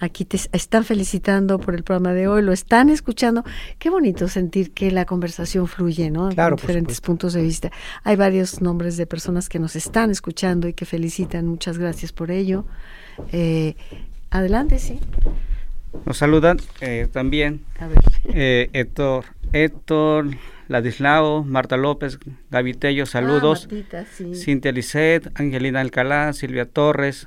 aquí 0.00 0.24
te 0.24 0.38
están 0.52 0.84
felicitando 0.84 1.58
por 1.58 1.74
el 1.74 1.82
programa 1.82 2.12
de 2.12 2.28
hoy, 2.28 2.42
lo 2.42 2.52
están 2.52 2.88
escuchando. 2.90 3.44
Qué 3.78 3.90
bonito 3.90 4.28
sentir 4.28 4.72
que 4.72 4.90
la 4.90 5.04
conversación 5.04 5.66
fluye, 5.66 6.10
¿no? 6.10 6.28
Claro, 6.30 6.56
Con 6.56 6.62
diferentes 6.66 7.00
puntos 7.00 7.32
de 7.32 7.42
vista. 7.42 7.70
Hay 8.04 8.16
varios 8.16 8.60
nombres 8.62 8.96
de 8.96 9.06
personas 9.06 9.48
que 9.48 9.58
nos 9.58 9.76
están 9.76 10.10
escuchando 10.10 10.68
y 10.68 10.72
que 10.72 10.84
felicitan. 10.84 11.46
Muchas 11.46 11.78
gracias 11.78 12.12
por 12.12 12.30
ello. 12.30 12.64
Eh, 13.32 13.74
adelante, 14.30 14.78
sí. 14.78 14.98
Nos 16.04 16.18
saludan 16.18 16.58
eh, 16.80 17.08
también 17.10 17.62
A 17.80 17.88
ver. 17.88 17.98
eh, 18.24 18.68
Héctor, 18.74 19.24
Héctor, 19.52 20.28
Ladislao, 20.68 21.44
Marta 21.44 21.78
López, 21.78 22.18
Gaby 22.50 22.74
Tello, 22.74 23.06
saludos. 23.06 23.62
Ah, 23.64 23.74
Martita, 23.74 24.04
sí. 24.04 24.34
Cintia 24.34 24.70
Lisset, 24.70 25.28
Angelina 25.40 25.80
Alcalá, 25.80 26.32
Silvia 26.34 26.66
Torres, 26.66 27.26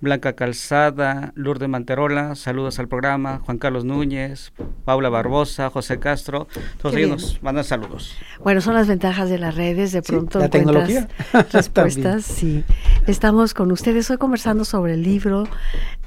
Blanca 0.00 0.34
Calzada, 0.34 1.32
Lourdes 1.36 1.68
Manterola, 1.70 2.34
saludos 2.34 2.78
al 2.78 2.86
programa, 2.86 3.40
Juan 3.44 3.56
Carlos 3.56 3.84
Núñez, 3.86 4.52
Paula 4.84 5.08
Barbosa, 5.08 5.70
José 5.70 5.98
Castro, 5.98 6.46
todos 6.80 6.94
Qué 6.94 7.02
ellos 7.04 7.16
bien. 7.16 7.32
nos 7.32 7.42
mandan 7.42 7.64
saludos. 7.64 8.14
Bueno, 8.44 8.60
son 8.60 8.74
las 8.74 8.88
ventajas 8.88 9.30
de 9.30 9.38
las 9.38 9.54
redes, 9.54 9.92
de 9.92 10.02
Sí, 10.02 10.12
pronto 10.12 10.38
la 10.38 10.50
tecnología. 10.50 11.08
respuestas. 11.52 12.24
sí. 12.24 12.62
Estamos 13.06 13.54
con 13.54 13.72
ustedes 13.72 14.10
hoy 14.10 14.18
conversando 14.18 14.64
sobre 14.66 14.94
el 14.94 15.02
libro. 15.02 15.48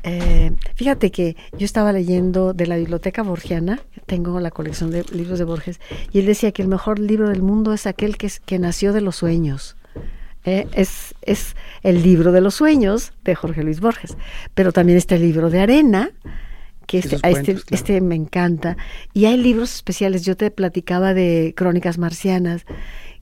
Eh, 0.03 0.51
fíjate 0.75 1.09
que 1.11 1.35
yo 1.57 1.65
estaba 1.65 1.91
leyendo 1.91 2.53
de 2.53 2.67
la 2.67 2.77
biblioteca 2.77 3.23
borgiana, 3.23 3.79
tengo 4.05 4.39
la 4.39 4.51
colección 4.51 4.91
de 4.91 5.03
libros 5.11 5.39
de 5.39 5.45
Borges, 5.45 5.79
y 6.11 6.19
él 6.19 6.25
decía 6.27 6.51
que 6.51 6.61
el 6.61 6.67
mejor 6.67 6.99
libro 6.99 7.29
del 7.29 7.41
mundo 7.41 7.73
es 7.73 7.87
aquel 7.87 8.17
que, 8.17 8.27
es- 8.27 8.39
que 8.39 8.59
nació 8.59 8.93
de 8.93 9.01
los 9.01 9.15
sueños. 9.15 9.75
Eh, 10.45 10.67
es, 10.73 11.15
es 11.21 11.55
el 11.83 12.01
libro 12.01 12.31
de 12.31 12.41
los 12.41 12.55
sueños 12.55 13.13
de 13.23 13.35
Jorge 13.35 13.63
Luis 13.63 13.81
Borges, 13.81 14.17
pero 14.53 14.71
también 14.71 14.97
está 14.97 15.15
el 15.15 15.21
libro 15.21 15.49
de 15.49 15.59
arena, 15.59 16.11
que 16.87 16.99
este, 16.99 17.15
este, 17.17 17.53
claro. 17.53 17.61
este 17.69 18.01
me 18.01 18.15
encanta. 18.15 18.77
Y 19.13 19.25
hay 19.25 19.37
libros 19.37 19.75
especiales, 19.75 20.23
yo 20.23 20.35
te 20.35 20.49
platicaba 20.49 21.13
de 21.13 21.53
Crónicas 21.55 21.97
Marcianas, 21.97 22.65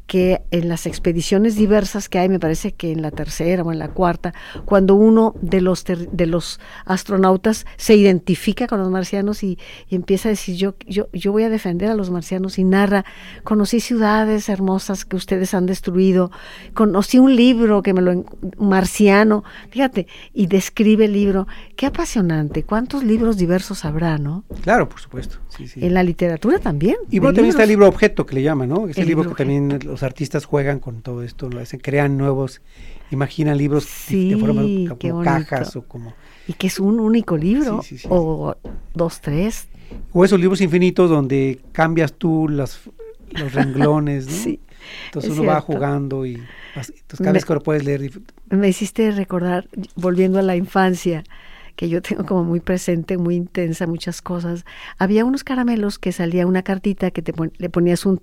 que 0.07 0.41
en 0.51 0.69
las 0.69 0.85
expediciones 0.87 1.55
diversas 1.55 2.09
que 2.09 2.17
hay, 2.19 2.29
me 2.29 2.39
parece 2.39 2.71
que 2.71 2.91
en 2.91 3.01
la 3.01 3.11
tercera 3.11 3.61
o 3.63 3.71
en 3.71 3.79
la 3.79 3.89
cuarta, 3.89 4.33
cuando 4.65 4.95
uno 4.95 5.35
de 5.41 5.61
los, 5.61 5.83
ter- 5.83 6.09
de 6.09 6.25
los 6.25 6.59
astronautas 6.85 7.65
se 7.75 7.95
identifica 7.95 8.67
con 8.67 8.79
los 8.79 8.89
marcianos 8.89 9.43
y, 9.43 9.59
y 9.89 9.95
empieza 9.95 10.29
a 10.29 10.31
decir, 10.31 10.55
yo, 10.55 10.75
yo, 10.87 11.09
yo 11.13 11.31
voy 11.31 11.43
a 11.43 11.49
defender 11.49 11.91
a 11.91 11.95
los 11.95 12.09
marcianos 12.09 12.57
y 12.57 12.63
narra, 12.63 13.05
conocí 13.43 13.79
ciudades 13.81 14.49
hermosas 14.49 15.05
que 15.05 15.15
ustedes 15.15 15.53
han 15.53 15.65
destruido, 15.65 16.31
conocí 16.73 17.19
un 17.19 17.35
libro 17.35 17.81
que 17.81 17.93
me 17.93 18.01
lo, 18.01 18.25
marciano, 18.57 19.43
fíjate, 19.69 20.07
y 20.33 20.47
describe 20.47 21.05
el 21.05 21.13
libro, 21.13 21.47
qué 21.75 21.85
apasionante, 21.87 22.63
cuántos 22.63 23.03
libros 23.03 23.37
diversos 23.37 23.83
habrá, 23.85 24.17
¿no? 24.17 24.45
Claro, 24.61 24.87
por 24.87 24.99
supuesto. 24.99 25.37
Sí, 25.49 25.67
sí. 25.67 25.83
En 25.83 25.93
la 25.93 26.03
literatura 26.03 26.59
también. 26.59 26.95
Y 27.09 27.19
bueno, 27.19 27.33
también 27.33 27.49
está 27.49 27.63
el 27.63 27.69
libros. 27.69 27.85
libro 27.87 27.95
objeto 27.95 28.25
que 28.25 28.35
le 28.35 28.43
llaman, 28.43 28.69
¿no? 28.69 28.87
Es 28.87 28.95
el, 28.97 29.03
El 29.03 29.07
libro 29.09 29.23
libro 29.23 29.35
que 29.35 29.43
también 29.43 29.96
los 29.97 30.03
artistas 30.03 30.45
juegan 30.45 30.79
con 30.79 31.01
todo 31.01 31.23
esto, 31.23 31.49
lo 31.49 31.59
hacen, 31.59 31.79
crean 31.79 32.17
nuevos, 32.17 32.61
imaginan 33.09 33.57
libros 33.57 33.85
Sí, 33.85 34.29
de 34.29 34.37
forma 34.37 34.61
como 34.99 35.23
cajas 35.23 35.75
o 35.75 35.81
como 35.81 36.13
Y 36.47 36.53
que 36.53 36.67
es 36.67 36.79
un 36.79 36.99
único 36.99 37.35
libro, 37.35 37.81
Sí, 37.81 37.97
sí, 37.97 37.97
sí. 37.97 38.07
o 38.11 38.55
dos, 38.93 39.21
tres. 39.21 39.67
o 40.13 40.23
esos 40.23 40.39
libros 40.39 40.61
infinitos 40.61 41.09
donde 41.09 41.59
cambias 41.71 42.13
tú 42.13 42.47
las, 42.47 42.79
los 43.31 43.53
renglones, 43.55 44.27
¿no? 44.27 44.33
Sí, 44.33 44.59
Entonces 45.05 45.31
es 45.31 45.37
uno 45.39 45.47
va 45.47 45.61
jugando 45.61 46.27
y 46.27 46.35
entonces 46.75 47.17
cada 47.17 47.31
Me- 47.31 47.33
vez 47.33 47.45
que 47.45 47.53
lo 47.55 47.61
puedes 47.63 47.83
leer 47.83 48.11
Me 48.51 48.69
hiciste 48.69 49.09
recordar, 49.09 49.67
volviendo 49.95 50.37
a 50.37 50.43
la 50.43 50.55
infancia, 50.55 51.23
que 51.75 51.89
yo 51.89 52.01
tengo 52.01 52.25
como 52.25 52.43
muy 52.43 52.59
presente, 52.59 53.17
muy 53.19 53.35
intensa, 53.35 53.85
muchas 53.85 54.21
cosas. 54.23 54.65
Había 54.97 55.25
unos 55.25 55.43
caramelos 55.43 55.99
que 55.99 56.11
salía 56.11 56.47
una 56.47 56.63
cartita 56.63 57.11
que 57.11 57.21
te 57.21 57.33
pon- 57.33 57.53
le 57.57 57.69
ponías 57.69 58.05
un, 58.07 58.19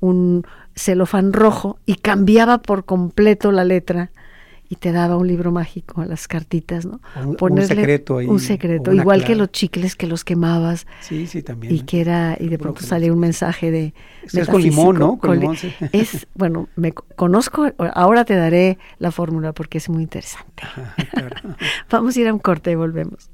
un 0.00 0.44
celofán 0.78 1.32
rojo 1.32 1.78
y 1.86 1.96
cambiaba 1.96 2.58
por 2.58 2.84
completo 2.84 3.52
la 3.52 3.64
letra 3.64 4.10
y 4.70 4.76
te 4.76 4.92
daba 4.92 5.16
un 5.16 5.26
libro 5.26 5.50
mágico 5.50 6.02
a 6.02 6.04
las 6.04 6.28
cartitas, 6.28 6.84
¿no? 6.84 7.00
Un- 7.16 7.36
un 7.40 7.62
secreto 7.62 8.18
ahí, 8.18 8.26
Un 8.26 8.38
secreto, 8.38 8.92
igual 8.92 9.24
que 9.24 9.34
los 9.34 9.50
chicles 9.50 9.96
que 9.96 10.06
los 10.06 10.24
quemabas 10.24 10.86
Sí, 11.00 11.26
sí, 11.26 11.42
también. 11.42 11.74
y 11.74 11.80
que 11.80 12.02
era 12.02 12.36
y 12.38 12.48
de 12.48 12.58
pronto 12.58 12.82
salía 12.82 13.10
un 13.10 13.18
mensaje 13.18 13.70
de 13.70 13.94
Eso 14.24 14.42
es 14.42 14.48
con 14.48 14.60
limón, 14.60 14.98
¿no? 14.98 15.16
Con 15.18 15.32
li- 15.36 15.40
limón, 15.40 15.56
sí. 15.56 15.72
es 15.92 16.26
bueno 16.34 16.68
me 16.76 16.92
co- 16.92 17.06
conozco 17.16 17.66
ahora 17.94 18.26
te 18.26 18.34
daré 18.36 18.76
la 18.98 19.10
fórmula 19.10 19.54
porque 19.54 19.78
es 19.78 19.88
muy 19.88 20.02
interesante 20.02 20.62
Ajá, 20.62 20.94
claro. 21.14 21.36
vamos 21.90 22.14
a 22.16 22.20
ir 22.20 22.28
a 22.28 22.34
un 22.34 22.38
corte 22.40 22.70
y 22.70 22.74
volvemos 22.74 23.30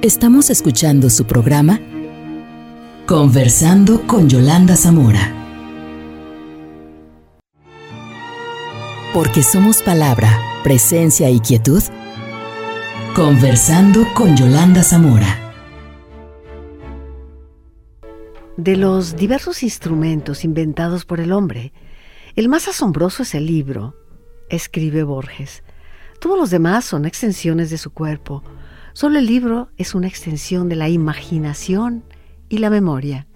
Estamos 0.00 0.48
escuchando 0.48 1.10
su 1.10 1.26
programa 1.26 1.80
Conversando 3.08 4.06
con 4.06 4.28
Yolanda 4.28 4.76
Zamora. 4.76 5.32
Porque 9.14 9.42
somos 9.42 9.82
palabra, 9.82 10.38
presencia 10.62 11.30
y 11.30 11.40
quietud. 11.40 11.82
Conversando 13.16 14.06
con 14.12 14.36
Yolanda 14.36 14.82
Zamora. 14.82 15.54
de 18.58 18.76
los 18.76 19.16
diversos 19.16 19.62
instrumentos 19.62 20.44
inventados 20.44 21.06
por 21.06 21.18
el 21.20 21.32
hombre 21.32 21.72
el 22.36 22.50
más 22.50 22.68
asombroso 22.68 23.22
es 23.22 23.34
el 23.34 23.46
libro 23.46 23.94
escribe 24.50 25.02
Borges 25.02 25.62
todos 26.20 26.38
los 26.38 26.50
demás 26.50 26.84
son 26.84 27.06
extensiones 27.06 27.70
de 27.70 27.78
su 27.78 27.90
cuerpo 27.90 28.42
solo 28.92 29.18
el 29.18 29.24
libro 29.24 29.70
es 29.78 29.94
una 29.94 30.08
extensión 30.08 30.68
de 30.68 30.76
la 30.76 30.90
imaginación 30.90 32.04
y 32.48 32.58
la 32.58 32.70
memoria 32.70 33.28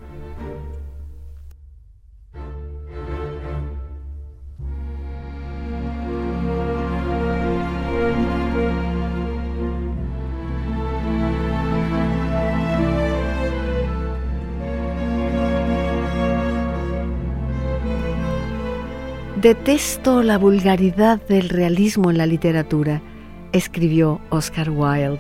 Detesto 19.43 20.23
la 20.23 20.39
vulgaridad 20.39 21.21
del 21.27 21.49
realismo 21.49 22.13
en 22.13 22.17
la 22.17 22.27
literatura, 22.27 23.03
escribió 23.51 24.21
Oscar 24.31 24.71
Wilde. 24.71 25.19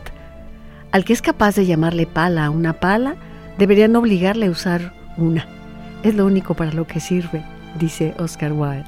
Al 0.93 1.05
que 1.05 1.12
es 1.12 1.20
capaz 1.20 1.57
de 1.57 1.66
llamarle 1.66 2.07
pala 2.07 2.45
a 2.45 2.51
una 2.51 2.74
pala, 2.78 3.16
deberían 3.59 3.94
obligarle 3.96 4.46
a 4.46 4.50
usar 4.50 4.94
una. 5.16 5.46
Es 6.03 6.14
lo 6.14 6.26
único 6.26 6.55
para 6.55 6.72
lo 6.72 6.86
que 6.86 7.00
sirve, 7.00 7.44
dice 7.78 8.14
Oscar 8.18 8.53
Wilde. 8.53 8.84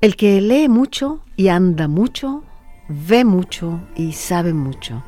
El 0.00 0.14
que 0.14 0.40
lee 0.40 0.68
mucho 0.68 1.24
y 1.34 1.48
anda 1.48 1.88
mucho, 1.88 2.44
ve 2.88 3.24
mucho 3.24 3.80
y 3.96 4.12
sabe 4.12 4.54
mucho. 4.54 5.02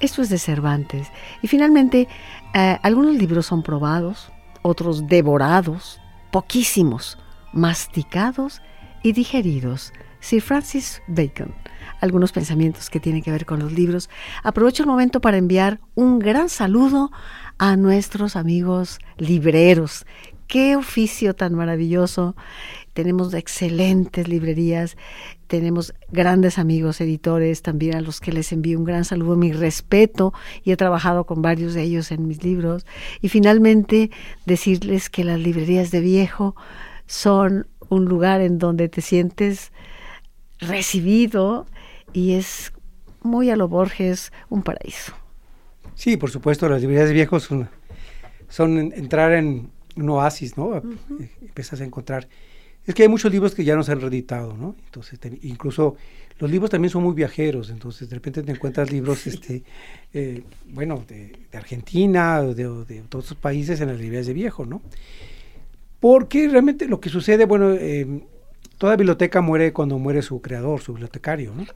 Esto 0.00 0.22
es 0.22 0.30
de 0.30 0.38
Cervantes. 0.38 1.08
Y 1.42 1.48
finalmente, 1.48 2.08
eh, 2.54 2.78
algunos 2.82 3.16
libros 3.16 3.44
son 3.44 3.62
probados, 3.62 4.32
otros 4.62 5.06
devorados, 5.08 6.00
poquísimos, 6.30 7.18
masticados 7.52 8.62
y 9.02 9.12
digeridos. 9.12 9.92
Sir 10.20 10.40
Francis 10.40 11.02
Bacon. 11.06 11.54
Algunos 12.00 12.32
pensamientos 12.32 12.88
que 12.88 13.00
tienen 13.00 13.22
que 13.22 13.30
ver 13.30 13.46
con 13.46 13.60
los 13.60 13.72
libros. 13.72 14.08
Aprovecho 14.42 14.82
el 14.82 14.88
momento 14.88 15.20
para 15.20 15.36
enviar 15.36 15.80
un 15.94 16.18
gran 16.18 16.48
saludo 16.48 17.10
a 17.58 17.76
nuestros 17.76 18.36
amigos 18.36 18.98
libreros. 19.18 20.06
Qué 20.46 20.76
oficio 20.76 21.34
tan 21.34 21.54
maravilloso. 21.54 22.34
Tenemos 22.92 23.34
excelentes 23.34 24.26
librerías, 24.26 24.96
tenemos 25.46 25.94
grandes 26.10 26.58
amigos 26.58 27.00
editores 27.00 27.62
también 27.62 27.94
a 27.94 28.00
los 28.00 28.20
que 28.20 28.32
les 28.32 28.50
envío 28.50 28.78
un 28.78 28.84
gran 28.84 29.04
saludo, 29.04 29.36
mi 29.36 29.52
respeto 29.52 30.32
y 30.64 30.72
he 30.72 30.76
trabajado 30.76 31.24
con 31.24 31.40
varios 31.40 31.74
de 31.74 31.82
ellos 31.82 32.10
en 32.10 32.26
mis 32.26 32.42
libros. 32.42 32.84
Y 33.20 33.28
finalmente 33.28 34.10
decirles 34.44 35.08
que 35.08 35.22
las 35.22 35.38
librerías 35.38 35.92
de 35.92 36.00
viejo 36.00 36.56
son 37.06 37.68
un 37.88 38.06
lugar 38.06 38.40
en 38.40 38.58
donde 38.58 38.88
te 38.88 39.02
sientes 39.02 39.70
recibido 40.60 41.66
y 42.12 42.34
es 42.34 42.72
muy 43.22 43.50
a 43.50 43.56
lo 43.56 43.68
Borges 43.68 44.32
un 44.48 44.62
paraíso. 44.62 45.12
Sí, 45.94 46.16
por 46.16 46.30
supuesto, 46.30 46.68
las 46.68 46.80
librerías 46.80 47.08
de 47.08 47.14
viejos 47.14 47.42
son, 47.42 47.68
son 48.48 48.78
entrar 48.78 49.32
en 49.32 49.70
un 49.96 50.08
oasis, 50.10 50.56
¿no? 50.56 50.82
Empiezas 51.42 51.80
a 51.80 51.84
encontrar. 51.84 52.28
Es 52.86 52.94
que 52.94 53.02
hay 53.02 53.08
muchos 53.08 53.30
libros 53.30 53.54
que 53.54 53.64
ya 53.64 53.76
no 53.76 53.82
se 53.82 53.92
han 53.92 54.00
reeditado, 54.00 54.56
¿no? 54.56 54.74
Entonces, 54.86 55.18
incluso 55.42 55.96
los 56.38 56.50
libros 56.50 56.70
también 56.70 56.90
son 56.90 57.02
muy 57.02 57.14
viajeros, 57.14 57.68
entonces 57.68 58.08
de 58.08 58.14
repente 58.14 58.42
te 58.42 58.50
encuentras 58.50 58.90
libros, 58.90 59.26
este, 59.26 59.62
eh, 60.14 60.42
bueno, 60.68 61.04
de, 61.06 61.32
Argentina, 61.52 62.40
de, 62.42 62.54
de, 62.54 63.02
todos 63.08 63.26
esos 63.26 63.36
países 63.36 63.80
en 63.80 63.88
las 63.88 63.98
librerías 63.98 64.26
de 64.26 64.32
viejo, 64.32 64.64
¿no? 64.64 64.80
Porque 66.00 66.48
realmente 66.48 66.86
lo 66.86 66.98
que 66.98 67.10
sucede, 67.10 67.44
bueno, 67.44 67.74
eh, 67.74 68.24
toda 68.80 68.96
biblioteca 68.96 69.42
muere 69.42 69.74
cuando 69.74 69.98
muere 69.98 70.22
su 70.22 70.40
creador, 70.40 70.80
su 70.80 70.94
bibliotecario, 70.94 71.52
¿no? 71.54 71.66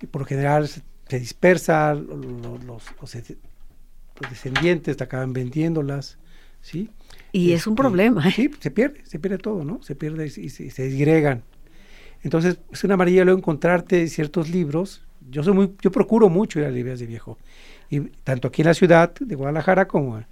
Y 0.00 0.06
por 0.06 0.22
lo 0.22 0.26
general 0.26 0.66
se, 0.66 0.82
dispersa, 1.18 1.92
los, 1.92 2.82
los, 2.98 3.16
descendientes 4.30 4.98
acaban 5.02 5.34
vendiéndolas, 5.34 6.16
¿sí? 6.62 6.88
Y 7.32 7.52
es 7.52 7.66
un 7.66 7.74
este, 7.74 7.82
problema. 7.82 8.26
¿eh? 8.26 8.32
Sí, 8.34 8.50
se 8.58 8.70
pierde, 8.70 9.02
se 9.04 9.18
pierde 9.18 9.36
todo, 9.36 9.62
¿no? 9.62 9.82
Se 9.82 9.94
pierde 9.94 10.24
y, 10.24 10.48
se, 10.48 10.70
se 10.70 10.88
disgregan. 10.88 11.42
Entonces, 12.22 12.60
es 12.72 12.82
una 12.82 12.96
maravilla 12.96 13.26
luego 13.26 13.38
encontrarte 13.38 14.08
ciertos 14.08 14.48
libros. 14.48 15.04
Yo 15.30 15.42
soy 15.42 15.52
muy, 15.52 15.74
yo 15.82 15.92
procuro 15.92 16.30
mucho 16.30 16.60
ir 16.60 16.64
a 16.64 16.70
librerías 16.70 17.00
de 17.00 17.06
viejo. 17.06 17.36
Y 17.90 18.00
tanto 18.24 18.48
aquí 18.48 18.62
en 18.62 18.68
la 18.68 18.74
ciudad 18.74 19.12
de 19.20 19.34
Guadalajara 19.34 19.86
como, 19.86 20.24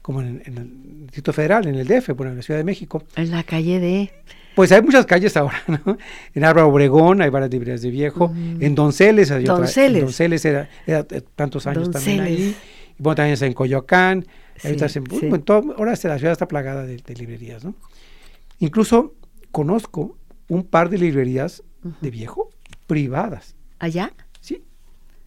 como 0.00 0.22
en, 0.22 0.42
el 0.46 1.02
Distrito 1.02 1.34
Federal, 1.34 1.66
en 1.66 1.74
el 1.74 1.86
DF, 1.86 2.14
bueno, 2.16 2.32
en 2.32 2.38
la 2.38 2.42
Ciudad 2.42 2.58
de 2.58 2.64
México. 2.64 3.02
En 3.16 3.30
la 3.30 3.42
calle 3.42 3.80
de... 3.80 4.10
Pues 4.56 4.72
hay 4.72 4.80
muchas 4.80 5.04
calles 5.04 5.36
ahora, 5.36 5.62
¿no? 5.66 5.98
En 6.32 6.42
Álvaro 6.42 6.68
Obregón 6.68 7.20
hay 7.20 7.28
varias 7.28 7.50
librerías 7.50 7.82
de 7.82 7.90
viejo. 7.90 8.32
En 8.34 8.74
Donceles 8.74 9.30
hay 9.30 9.44
Donceles. 9.44 10.00
En 10.00 10.06
Donceles 10.06 10.44
era, 10.46 10.70
era, 10.86 11.04
tantos 11.04 11.66
años 11.66 11.90
también 11.90 12.20
ahí. 12.20 12.56
Y 12.98 13.02
bueno, 13.02 13.16
también 13.16 13.34
está 13.34 13.44
en 13.44 13.52
Coyoacán. 13.52 14.26
Sí, 14.56 14.68
en, 14.68 14.88
sí. 14.88 15.00
bueno, 15.00 15.40
todo, 15.40 15.74
ahora 15.76 15.90
la 15.90 16.18
ciudad 16.18 16.32
está 16.32 16.48
plagada 16.48 16.86
de, 16.86 16.96
de, 16.96 17.14
librerías, 17.14 17.66
¿no? 17.66 17.74
Incluso 18.58 19.14
conozco 19.52 20.16
un 20.48 20.64
par 20.64 20.88
de 20.88 20.96
librerías 20.96 21.62
uh 21.84 21.88
-huh. 21.88 22.00
de 22.00 22.10
viejo 22.10 22.48
privadas. 22.86 23.56
¿Allá? 23.78 24.14
Sí, 24.40 24.64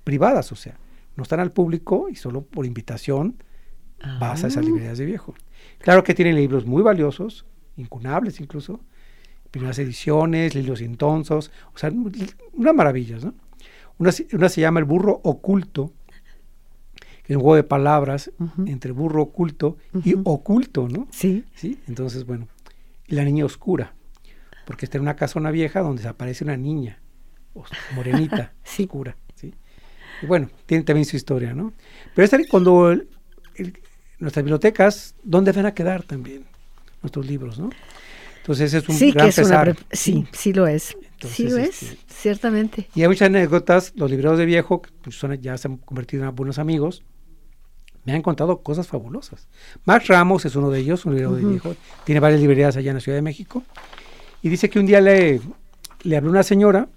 privadas, 0.03 0.51
o 0.51 0.55
sea, 0.55 0.79
no 1.15 1.21
están 1.21 1.39
al 1.39 1.51
público 1.51 2.07
y 2.09 2.15
solo 2.15 2.41
por 2.41 2.65
invitación 2.65 3.43
ah. 4.01 4.17
vas 4.19 4.43
a 4.43 4.47
esas 4.47 4.65
librerías 4.65 4.97
de 4.97 5.05
viejo. 5.05 5.35
Claro 5.77 6.03
que 6.03 6.15
tienen 6.15 6.35
libros 6.35 6.65
muy 6.65 6.81
valiosos, 6.81 7.45
incunables 7.77 8.39
incluso, 8.39 8.79
primeras 9.51 9.79
ediciones, 9.79 10.55
libros 10.55 10.81
intonsos, 10.81 11.51
o 11.73 11.77
sea, 11.77 11.91
unas 12.53 12.75
maravillas, 12.75 13.23
¿no? 13.23 13.33
Una, 13.97 14.11
una, 14.33 14.49
se 14.49 14.61
llama 14.61 14.79
El 14.79 14.85
burro 14.85 15.19
oculto, 15.23 15.91
que 17.23 17.33
es 17.33 17.37
un 17.37 17.41
juego 17.41 17.55
de 17.55 17.63
palabras 17.63 18.31
uh 18.39 18.45
-huh. 18.45 18.69
entre 18.69 18.91
burro 18.91 19.23
oculto 19.23 19.77
uh 19.93 19.99
-huh. 19.99 20.01
y 20.05 20.15
oculto, 20.23 20.87
¿no? 20.87 21.07
Sí. 21.11 21.43
Sí, 21.53 21.79
entonces, 21.87 22.25
bueno, 22.25 22.47
y 23.07 23.15
la 23.15 23.23
niña 23.25 23.45
oscura, 23.45 23.93
porque 24.65 24.85
está 24.85 24.97
en 24.97 25.01
una 25.01 25.15
casona 25.15 25.51
vieja 25.51 25.81
donde 25.81 26.07
aparece 26.07 26.43
una 26.43 26.55
niña 26.55 26.99
morenita, 27.95 28.53
sí. 28.63 28.83
oscura, 28.83 29.17
¿sí? 29.35 29.53
Y 30.21 30.25
bueno, 30.25 30.49
tiene 30.65 30.83
también 30.83 31.05
su 31.05 31.15
historia, 31.15 31.53
¿no? 31.53 31.73
Pero 32.15 32.25
es 32.25 32.47
cuando 32.49 32.91
el, 32.91 33.09
el, 33.55 33.77
nuestras 34.19 34.43
bibliotecas, 34.43 35.15
¿dónde 35.23 35.51
van 35.51 35.65
a 35.65 35.73
quedar 35.73 36.03
también 36.03 36.45
nuestros 37.01 37.25
libros, 37.25 37.59
no? 37.59 37.69
Entonces 38.49 38.73
es 38.73 38.89
un 38.89 38.95
sí, 38.95 39.11
gran 39.11 39.27
que 39.27 39.29
es 39.29 39.35
pesar. 39.35 39.69
Una 39.69 39.77
sí, 39.91 40.25
sí 40.31 40.53
lo 40.53 40.65
es. 40.65 40.97
Entonces, 41.03 41.37
sí 41.37 41.43
lo 41.43 41.57
es, 41.57 41.83
este, 41.83 41.97
ciertamente. 42.07 42.89
Y 42.95 43.03
hay 43.03 43.07
muchas 43.07 43.27
anécdotas, 43.27 43.93
los 43.95 44.09
libreros 44.09 44.39
de 44.39 44.45
viejo, 44.45 44.81
que 44.81 44.89
pues, 45.03 45.19
son, 45.19 45.39
ya 45.39 45.55
se 45.55 45.67
han 45.67 45.77
convertido 45.77 46.27
en 46.27 46.35
buenos 46.35 46.57
amigos, 46.57 47.03
me 48.05 48.13
han 48.13 48.23
contado 48.23 48.63
cosas 48.63 48.87
fabulosas. 48.87 49.47
Max 49.85 50.07
Ramos 50.07 50.45
es 50.45 50.55
uno 50.55 50.71
de 50.71 50.79
ellos, 50.79 51.05
un 51.05 51.11
librero 51.11 51.29
uh 51.29 51.35
-huh. 51.35 51.41
de 51.43 51.47
viejo, 51.47 51.75
tiene 52.05 52.19
varias 52.19 52.41
librerías 52.41 52.75
allá 52.75 52.89
en 52.89 52.95
la 52.95 53.01
Ciudad 53.01 53.19
de 53.19 53.21
México, 53.21 53.63
y 54.41 54.49
dice 54.49 54.67
que 54.67 54.79
un 54.79 54.87
día 54.87 54.99
le, 54.99 55.41
le 56.01 56.17
habló 56.17 56.31
una 56.31 56.41
señora, 56.41 56.89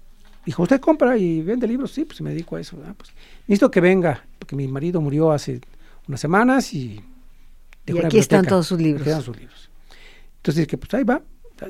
dijo, 0.47 0.63
¿usted 0.63 0.79
compra 0.79 1.17
y 1.17 1.43
vende 1.43 1.67
libros? 1.67 1.91
Sí, 1.91 2.03
pues 2.05 2.19
me 2.21 2.31
dedico 2.31 2.55
a 2.55 2.61
eso. 2.61 2.81
Ah, 2.83 2.95
pues, 2.97 3.11
necesito 3.47 3.69
que 3.69 3.79
venga, 3.79 4.25
porque 4.39 4.55
mi 4.55 4.67
marido 4.67 5.01
murió 5.01 5.31
hace 5.31 5.61
unas 6.07 6.19
semanas 6.19 6.73
y... 6.73 6.99
Y 7.85 7.99
aquí 7.99 8.17
están 8.17 8.43
todos 8.43 8.65
sus 8.65 8.81
libros. 8.81 9.03
Quedan 9.03 9.21
sus 9.21 9.37
libros. 9.37 9.69
Entonces 10.37 10.55
dice 10.55 10.67
que 10.67 10.77
pues 10.77 10.93
ahí 10.95 11.03
va, 11.03 11.21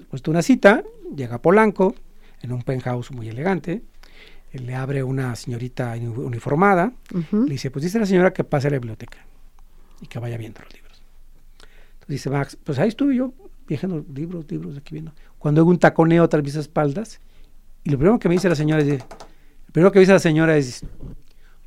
puesto 0.10 0.32
una 0.32 0.42
cita, 0.42 0.84
llega 1.16 1.42
Polanco, 1.42 1.96
en 2.42 2.52
un 2.52 2.62
penthouse 2.64 3.12
muy 3.12 3.30
elegante, 3.30 3.82
le 4.52 4.76
abre 4.76 5.02
una 5.04 5.36
señorita 5.36 5.96
uniformada, 5.98 6.94
uh 7.14 7.18
-huh. 7.18 7.46
le 7.46 7.54
dice, 7.54 7.72
pues 7.72 7.84
dice 7.84 8.00
la 8.00 8.06
señora 8.06 8.34
que 8.34 8.44
pase 8.44 8.68
a 8.68 8.72
la 8.72 8.78
biblioteca 8.78 9.26
y 10.02 10.08
que 10.08 10.20
vaya 10.20 10.38
viendo 10.38 10.62
los 10.62 10.74
libros. 10.74 11.02
Entonces 11.94 12.08
dice 12.08 12.30
Max, 12.30 12.58
pues 12.64 12.78
ahí 12.80 12.90
estuve 12.90 13.16
yo 13.16 13.34
viajando 13.68 14.06
libros, 14.14 14.46
libros, 14.50 14.78
aquí 14.78 14.94
viendo. 14.94 15.14
Cuando 15.40 15.62
hago 15.62 15.70
un 15.70 15.80
taconeo 15.80 16.28
tras 16.30 16.44
mis 16.44 16.56
espaldas, 16.56 17.20
y 17.84 17.90
lo 17.90 17.98
primero 17.98 18.20
que 18.20 18.30
me 18.30 18.36
dice 18.36 18.50
la 18.50 18.56
señora 18.56 18.82
es, 18.82 18.88
lo 18.88 19.72
primero 19.72 19.92
que 19.92 20.00
dice 20.00 20.12
la 20.12 20.20
señora 20.20 20.56
es, 20.56 20.86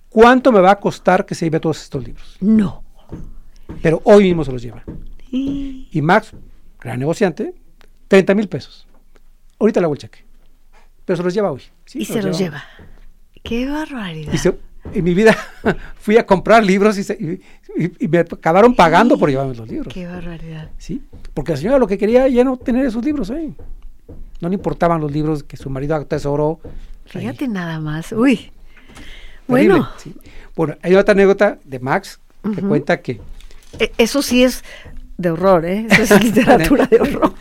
¿cuánto 0.08 0.52
me 0.52 0.60
va 0.60 0.72
a 0.72 0.80
costar 0.80 1.26
que 1.26 1.34
se 1.34 1.46
lleve 1.46 1.58
todos 1.58 1.82
estos 1.82 2.04
libros? 2.04 2.36
No. 2.40 2.84
Pero 3.82 4.00
hoy 4.04 4.24
mismo 4.24 4.44
se 4.44 4.52
los 4.52 4.62
lleva. 4.62 4.84
Y 5.30 6.00
Max, 6.02 6.32
gran 6.80 7.00
negociante, 7.00 7.54
30 8.08 8.34
mil 8.34 8.48
pesos. 8.48 8.86
Ahorita 9.58 9.80
le 9.80 9.84
hago 9.84 9.94
el 9.94 10.00
cheque. 10.00 10.24
Pero 11.04 11.16
se 11.16 11.22
los 11.22 11.34
lleva 11.34 11.50
hoy. 11.52 11.62
Sí, 11.84 12.00
y 12.00 12.04
se, 12.04 12.22
los, 12.22 12.38
lleva. 12.38 12.58
lleva. 12.58 12.64
¡Qué 13.42 13.68
barbaridad! 13.68 14.32
Y 14.32 14.38
se, 14.38 14.58
en 14.92 15.04
mi 15.04 15.14
vida 15.14 15.36
fui 16.00 16.16
a 16.18 16.26
comprar 16.26 16.64
libros 16.64 16.98
y, 16.98 17.04
se, 17.04 17.14
y, 17.14 18.04
y 18.04 18.08
me 18.08 18.18
acabaron 18.18 18.74
pagando 18.74 19.18
por 19.18 19.30
llevarme 19.30 19.54
los 19.54 19.68
libros. 19.68 19.92
¡Qué 19.92 20.06
barbaridad! 20.06 20.70
Sí, 20.78 21.02
porque 21.32 21.52
la 21.52 21.58
señora 21.58 21.78
lo 21.78 21.86
que 21.86 21.96
quería 21.98 22.28
ya 22.28 22.44
no 22.44 22.56
tener 22.56 22.86
esos 22.86 23.04
libros 23.04 23.30
ahí. 23.30 23.54
No 24.40 24.48
le 24.48 24.54
importaban 24.54 25.00
los 25.00 25.10
libros 25.10 25.42
que 25.42 25.56
su 25.56 25.70
marido 25.70 25.94
atesoró. 25.94 26.60
Fíjate 27.06 27.44
ahí. 27.44 27.50
nada 27.50 27.80
más. 27.80 28.12
Uy. 28.12 28.52
Bueno. 29.46 29.88
Sí. 29.96 30.14
Bueno, 30.54 30.76
hay 30.82 30.94
otra 30.94 31.12
anécdota 31.12 31.58
de 31.64 31.78
Max 31.78 32.20
que 32.42 32.48
uh 32.48 32.52
-huh. 32.52 32.68
cuenta 32.68 33.00
que. 33.00 33.20
Eso 33.98 34.22
sí 34.22 34.42
es 34.42 34.64
de 35.18 35.30
horror, 35.30 35.64
¿eh? 35.64 35.86
Eso 35.90 36.14
es 36.14 36.24
literatura 36.24 36.86
de 36.86 37.00
horror. 37.00 37.32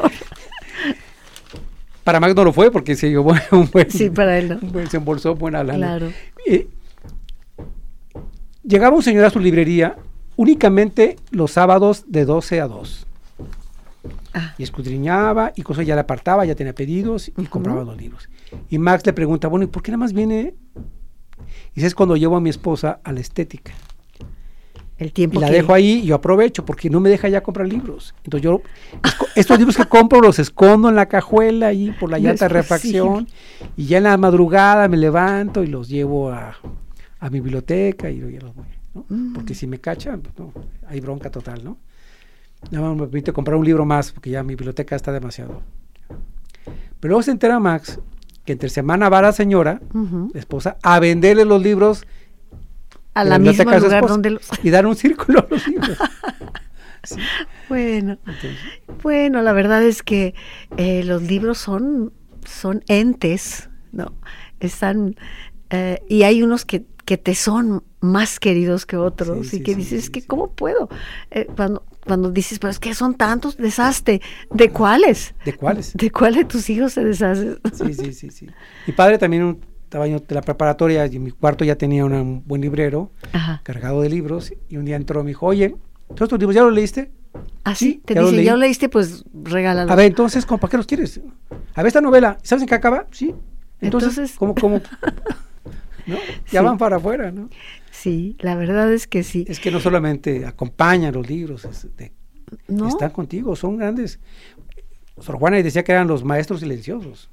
Para 2.05 2.19
Max 2.19 2.35
no 2.35 2.43
lo 2.43 2.53
fue 2.53 2.69
porque 2.69 2.95
se 2.95 3.09
llevó 3.09 3.33
un 3.51 3.67
buen, 3.73 3.89
sí, 3.89 4.11
para 4.11 4.37
él 4.37 4.49
no. 4.49 4.59
un 4.61 4.71
buen, 4.71 4.87
se 4.89 4.97
embolsó 4.97 5.33
buena 5.33 5.63
lana. 5.63 5.97
Claro. 5.97 6.13
Eh, 6.45 6.67
llegaba 8.63 8.95
un 8.95 9.01
señor 9.01 9.25
a 9.25 9.31
su 9.31 9.39
librería 9.39 9.97
únicamente 10.35 11.15
los 11.31 11.51
sábados 11.51 12.05
de 12.07 12.25
12 12.25 12.61
a 12.61 12.67
2. 12.67 13.07
Ah. 14.35 14.53
Y 14.59 14.63
escudriñaba 14.63 15.51
y 15.55 15.63
cosas 15.63 15.87
ya 15.87 15.95
le 15.95 16.01
apartaba, 16.01 16.45
ya 16.45 16.53
tenía 16.53 16.75
pedidos 16.75 17.29
y 17.29 17.31
uh 17.31 17.43
-huh. 17.43 17.49
compraba 17.49 17.83
los 17.83 17.97
libros. 17.97 18.29
Y 18.69 18.77
Max 18.77 19.03
le 19.03 19.13
pregunta, 19.13 19.47
bueno, 19.47 19.63
¿y 19.63 19.67
por 19.67 19.81
qué 19.81 19.89
nada 19.91 19.99
más 19.99 20.13
viene? 20.13 20.53
Y 21.73 21.83
es 21.83 21.95
cuando 21.95 22.15
llevo 22.15 22.35
a 22.35 22.41
mi 22.41 22.51
esposa 22.51 22.99
a 23.03 23.11
la 23.13 23.19
estética. 23.19 23.73
El 24.97 25.11
tiempo 25.11 25.39
y 25.39 25.41
la 25.41 25.47
que... 25.47 25.53
dejo 25.53 25.73
ahí 25.73 26.01
y 26.03 26.05
yo 26.05 26.15
aprovecho 26.15 26.65
porque 26.65 26.89
no 26.89 26.99
me 26.99 27.09
deja 27.09 27.27
ya 27.27 27.41
comprar 27.41 27.67
libros. 27.67 28.15
Entonces 28.23 28.43
yo 28.43 28.61
estos 29.35 29.57
libros 29.57 29.75
que 29.75 29.85
compro 29.85 30.21
los 30.21 30.39
escondo 30.39 30.89
en 30.89 30.95
la 30.95 31.07
cajuela 31.07 31.67
ahí 31.67 31.91
por 31.99 32.09
la 32.09 32.19
llanta 32.19 32.45
de 32.45 32.49
refacción 32.53 33.27
y 33.75 33.85
ya 33.85 33.97
en 33.97 34.03
la 34.03 34.17
madrugada 34.17 34.87
me 34.87 34.97
levanto 34.97 35.63
y 35.63 35.67
los 35.67 35.89
llevo 35.89 36.31
a, 36.31 36.55
a 37.19 37.29
mi 37.29 37.39
biblioteca 37.39 38.09
y 38.09 38.19
ya 38.19 38.39
los 38.39 38.55
voy, 38.55 38.65
¿no? 38.93 39.05
mm. 39.09 39.33
Porque 39.33 39.53
si 39.53 39.67
me 39.67 39.79
cachan, 39.79 40.21
pues 40.21 40.37
no, 40.37 40.53
hay 40.87 41.01
bronca 41.01 41.29
total, 41.29 41.63
¿no? 41.63 41.77
No 42.71 42.95
me 42.95 43.05
permite 43.05 43.33
comprar 43.33 43.57
un 43.57 43.65
libro 43.65 43.85
más 43.85 44.11
porque 44.11 44.29
ya 44.29 44.43
mi 44.43 44.55
biblioteca 44.55 44.95
está 44.95 45.11
demasiado. 45.11 45.61
Pero 46.99 47.11
luego 47.11 47.21
se 47.21 47.31
entera 47.31 47.59
Max 47.59 47.99
que 48.45 48.53
entre 48.53 48.69
semana 48.69 49.09
va 49.09 49.21
la 49.23 49.31
señora, 49.31 49.81
uh 49.93 49.97
-huh. 49.97 50.33
la 50.33 50.39
esposa, 50.39 50.77
a 50.83 50.99
venderle 50.99 51.45
los 51.45 51.61
libros 51.61 52.05
a 53.15 53.23
la, 53.23 53.39
misma 53.39 53.77
lugar 53.77 53.93
esposa, 53.93 54.13
donde 54.13 54.29
los... 54.31 54.49
y 54.61 54.69
dar 54.69 54.85
un 54.85 54.95
círculo 54.95 55.39
a 55.39 55.47
los 55.49 55.67
libros. 55.67 55.97
sí. 57.03 57.15
Bueno, 57.69 58.19
Entonces. 58.25 58.57
bueno, 59.01 59.41
la 59.41 59.53
verdad 59.53 59.81
es 59.81 60.03
que 60.03 60.35
eh, 60.77 61.03
los 61.03 61.23
libros 61.23 61.57
son, 61.57 62.13
son 62.45 62.83
entes, 62.87 63.69
¿no? 63.93 64.13
Están, 64.59 65.15
eh, 65.69 65.99
y 66.09 66.23
hay 66.23 66.43
unos 66.43 66.65
que, 66.65 66.85
que 67.05 67.17
te 67.17 67.35
son 67.35 67.83
más 68.01 68.39
queridos 68.39 68.85
que 68.85 68.97
otros 68.97 69.47
sí, 69.47 69.55
y 69.55 69.59
sí, 69.59 69.63
que 69.63 69.75
dices, 69.75 70.09
que 70.09 70.25
¿cómo 70.27 70.51
puedo? 70.51 70.89
Eh, 71.31 71.47
cuando, 71.55 71.85
cuando 72.05 72.31
dices, 72.31 72.59
pero 72.59 72.71
es 72.71 72.79
que 72.79 72.93
son 72.93 73.15
tantos, 73.15 73.55
deshazte. 73.55 74.21
¿De 74.51 74.69
cuáles? 74.69 75.35
¿De 75.45 75.53
cuáles? 75.53 75.93
¿De 75.93 76.11
cuáles 76.11 76.39
de 76.39 76.45
tus 76.45 76.69
hijos 76.69 76.91
se 76.93 77.03
deshace? 77.05 77.57
Sí, 77.73 77.93
sí, 77.93 78.13
sí, 78.13 78.29
sí. 78.29 78.47
Mi 78.85 78.93
padre 78.93 79.17
también 79.17 79.43
un 79.43 79.74
estaba 79.85 80.07
yo 80.07 80.19
de 80.19 80.35
la 80.35 80.41
preparatoria 80.41 81.05
y 81.05 81.15
en 81.15 81.23
mi 81.23 81.31
cuarto 81.31 81.63
ya 81.63 81.75
tenía 81.75 82.03
un 82.05 82.43
buen 82.45 82.61
librero 82.61 83.11
Ajá. 83.31 83.61
cargado 83.63 84.01
de 84.01 84.09
libros 84.09 84.51
y 84.67 84.77
un 84.77 84.85
día 84.85 84.95
entró 84.95 85.21
y 85.21 85.23
me 85.23 85.29
dijo, 85.29 85.45
oye, 85.45 85.75
¿todos 86.15 86.27
tus 86.29 86.39
libros 86.39 86.55
ya 86.55 86.63
los 86.63 86.73
leíste? 86.73 87.11
¿Ah, 87.63 87.75
sí? 87.75 88.01
Te 88.05 88.13
dice, 88.19 88.43
ya 88.43 88.53
lo 88.53 88.57
leíste, 88.59 88.89
pues 88.89 89.23
regálalo. 89.43 89.91
A 89.91 89.95
ver, 89.95 90.07
entonces, 90.07 90.45
¿cómo, 90.45 90.59
¿para 90.59 90.71
qué 90.71 90.77
los 90.77 90.85
quieres? 90.87 91.19
A 91.75 91.81
ver 91.81 91.87
esta 91.87 92.01
novela, 92.01 92.37
¿sabes 92.43 92.63
en 92.63 92.67
qué 92.69 92.75
acaba? 92.75 93.05
Sí. 93.11 93.33
Entonces, 93.81 94.11
Entonces- 94.17 94.37
¿cómo, 94.37 94.55
cómo? 94.55 94.81
¿No? 96.07 96.15
Ya 96.51 96.59
Sí. 96.61 96.65
van 96.65 96.77
para 96.77 96.97
afuera, 96.97 97.31
¿no? 97.31 97.49
Sí, 97.91 98.35
la 98.39 98.55
verdad 98.55 98.91
es 98.91 99.07
que 99.07 99.23
sí. 99.23 99.45
Es 99.47 99.59
que 99.59 99.71
no 99.71 99.79
solamente 99.79 100.45
acompañan 100.45 101.13
los 101.13 101.27
libros, 101.29 101.65
es 101.65 101.87
de- 101.95 102.11
¿No? 102.67 102.87
están 102.87 103.09
contigo, 103.11 103.55
son 103.55 103.77
grandes. 103.77 104.19
Sor 105.19 105.37
Juana 105.37 105.57
decía 105.57 105.83
que 105.83 105.91
eran 105.91 106.07
los 106.07 106.23
maestros 106.23 106.59
silenciosos. 106.59 107.29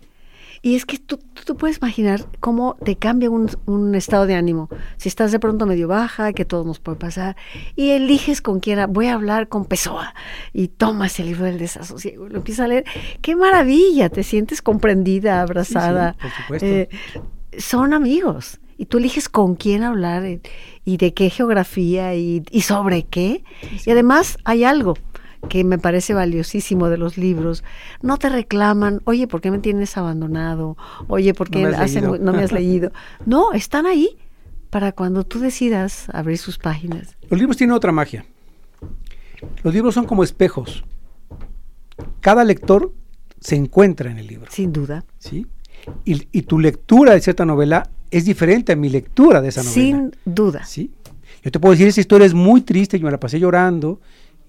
Y 0.65 0.77
es 0.77 0.87
que 0.87 0.99
tú, 0.99 1.19
tú, 1.45 1.57
puedes 1.57 1.79
imaginar 1.79 2.25
cómo 2.39 2.77
te 2.85 2.95
cambia 2.95 3.29
un, 3.29 3.51
un 3.67 3.97
estado 3.97 4.27
de 4.27 4.37
ánimo. 4.37 4.69
Si 4.97 5.09
estás 5.09 5.33
de 5.33 5.41
pronto 5.41 5.67
medio 5.67 5.89
baja, 5.89 6.33
que 6.33 6.45
todo 6.45 6.63
nos 6.65 6.79
puede 6.79 6.99
pasar, 6.99 7.37
y 7.75 7.91
eliges 7.91 8.41
con 8.41 8.61
quién, 8.61 8.79
voy 8.93 9.07
a 9.07 9.15
hablar 9.15 9.49
con 9.49 9.65
Pessoa, 9.65 10.15
y 10.53 10.69
tomas 10.69 11.19
el 11.19 11.27
libro 11.27 11.47
del 11.47 11.59
desasosiego, 11.59 12.29
y 12.29 12.31
lo 12.31 12.37
empiezas 12.37 12.67
a 12.67 12.69
leer. 12.69 12.85
¡Qué 13.21 13.35
maravilla! 13.35 14.09
Te 14.09 14.23
sientes 14.23 14.63
comprendida, 14.63 15.43
abrazada. 15.43 16.15
por 16.21 16.31
supuesto. 16.31 16.67
Eh, 16.67 16.89
son 17.59 17.93
amigos. 17.93 18.61
Y 18.79 18.87
tú 18.87 18.99
eliges 18.99 19.29
con 19.29 19.57
quién 19.57 19.83
hablar 19.83 20.25
eh, 20.25 20.41
y 20.85 20.97
de 20.97 21.13
qué 21.13 21.29
geografía 21.29 22.15
y, 22.15 22.45
y 22.51 22.63
sobre 22.63 23.03
qué. 23.03 23.45
Y 23.85 23.91
además 23.91 24.39
hay 24.45 24.65
algo 24.65 24.95
que 25.49 25.65
me 25.65 25.79
parece 25.79 26.15
valiosísimo 26.15 26.89
de 26.89 26.97
los 26.99 27.19
libros. 27.19 27.65
No 28.01 28.17
te 28.17 28.29
reclaman, 28.29 29.01
oye, 29.05 29.27
¿por 29.27 29.41
qué 29.41 29.51
me 29.51 29.59
tienes 29.59 29.97
abandonado? 29.97 30.77
Oye, 31.09 31.35
¿por 31.35 31.49
No 31.51 31.53
qué 31.59 31.63
me 31.65 31.69
has 31.75 31.81
hace 31.81 32.01
leído". 32.01 32.09
mu- 32.11 32.19
no 32.25 32.33
me 32.33 32.43
has 32.43 32.53
leído? 32.53 32.93
No, 33.27 33.53
están 33.53 33.87
ahí 33.87 34.17
para 34.71 34.93
cuando 34.93 35.25
tú 35.25 35.39
decidas 35.41 36.07
abrir 36.13 36.39
sus 36.39 36.59
páginas. 36.59 37.17
Los 37.29 37.39
libros 37.39 37.57
tienen 37.57 37.75
otra 37.75 37.93
magia. 37.93 38.25
Los 39.63 39.75
libros 39.75 39.95
son 39.95 40.07
como 40.07 40.23
espejos. 40.25 40.85
Cada 42.21 42.45
lector 42.45 42.93
se 43.41 43.57
encuentra 43.57 44.11
en 44.11 44.19
el 44.19 44.27
libro. 44.27 44.51
Sin 44.51 44.73
duda. 44.73 45.05
¿sí? 45.19 45.47
Y, 46.05 46.27
y 46.33 46.43
tu 46.43 46.59
lectura 46.61 47.13
de 47.15 47.21
cierta 47.21 47.45
novela 47.45 47.91
es 48.11 48.25
diferente 48.25 48.73
a 48.73 48.77
mi 48.77 48.89
lectura 48.89 49.41
de 49.41 49.49
esa 49.49 49.63
novela. 49.63 49.75
Sin 49.75 50.17
duda. 50.25 50.65
¿sí? 50.65 50.93
Yo 51.43 51.51
te 51.51 51.59
puedo 51.59 51.73
decir, 51.73 51.89
esa 51.89 52.01
historia 52.01 52.27
es 52.27 52.35
muy 52.35 52.61
triste, 52.61 52.99
yo 52.99 53.05
me 53.05 53.11
la 53.11 53.19
pasé 53.19 53.41
llorando, 53.41 54.01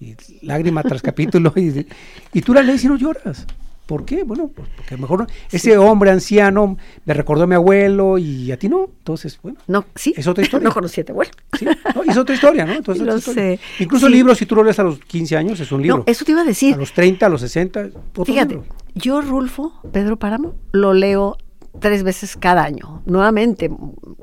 y 0.04 0.16
lágrima 0.46 0.82
tras 0.82 1.02
capítulo, 1.02 1.52
y, 1.56 1.86
y 2.32 2.42
tú 2.42 2.52
la 2.54 2.62
lees 2.62 2.84
y 2.84 2.88
no 2.88 2.96
lloras. 2.96 3.46
¿Por 3.86 4.06
qué? 4.06 4.22
Bueno, 4.24 4.48
pues 4.48 4.66
porque 4.74 4.94
a 4.94 4.96
lo 4.96 5.02
mejor 5.02 5.18
no- 5.20 5.26
ese 5.52 5.76
hombre 5.76 6.10
anciano 6.10 6.78
me 7.04 7.12
recordó 7.12 7.42
a 7.42 7.46
mi 7.46 7.54
abuelo 7.54 8.16
y 8.16 8.50
a 8.50 8.58
ti 8.58 8.66
no. 8.70 8.86
Entonces, 8.86 9.38
bueno, 9.42 9.58
No, 9.66 9.84
sí. 9.94 10.14
Es 10.16 10.26
otra 10.26 10.42
historia. 10.42 10.64
no 10.68 10.72
conocí 10.74 11.02
a 11.02 11.04
tu 11.04 11.12
abuelo. 11.12 11.30
sí, 11.58 11.66
no, 11.94 12.02
es 12.02 12.16
otra 12.16 12.34
historia, 12.34 12.64
¿no? 12.64 12.72
Entonces, 12.72 13.04
Lo 13.06 13.18
sé. 13.20 13.60
Incluso 13.80 14.06
Sí. 14.06 14.12
libros, 14.14 14.38
si 14.38 14.46
tú 14.46 14.54
lo 14.56 14.64
lees 14.64 14.78
a 14.78 14.84
los 14.84 14.98
15 15.00 15.36
años, 15.36 15.60
es 15.60 15.70
un 15.70 15.82
libro. 15.82 15.98
No, 15.98 16.04
eso 16.06 16.24
te 16.24 16.32
iba 16.32 16.40
a 16.40 16.44
decir. 16.44 16.72
A 16.74 16.78
los 16.78 16.94
30, 16.94 17.26
a 17.26 17.28
los 17.28 17.42
60, 17.42 17.88
otro 18.12 18.24
Fíjate, 18.24 18.54
libro. 18.54 18.66
yo 18.94 19.20
Rulfo, 19.20 19.74
Pedro 19.92 20.18
Páramo, 20.18 20.54
lo 20.72 20.94
leo 20.94 21.36
tres 21.78 22.04
veces 22.04 22.36
cada 22.38 22.64
año. 22.64 23.02
Nuevamente, 23.04 23.70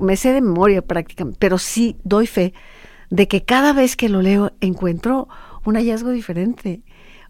me 0.00 0.16
sé 0.16 0.32
de 0.32 0.40
memoria 0.40 0.82
prácticamente, 0.82 1.36
pero 1.38 1.58
sí 1.58 1.96
doy 2.02 2.26
fe 2.26 2.52
de 3.10 3.28
que 3.28 3.44
cada 3.44 3.72
vez 3.74 3.94
que 3.94 4.08
lo 4.08 4.22
leo 4.22 4.52
encuentro 4.60 5.28
un 5.64 5.76
hallazgo 5.76 6.10
diferente 6.10 6.82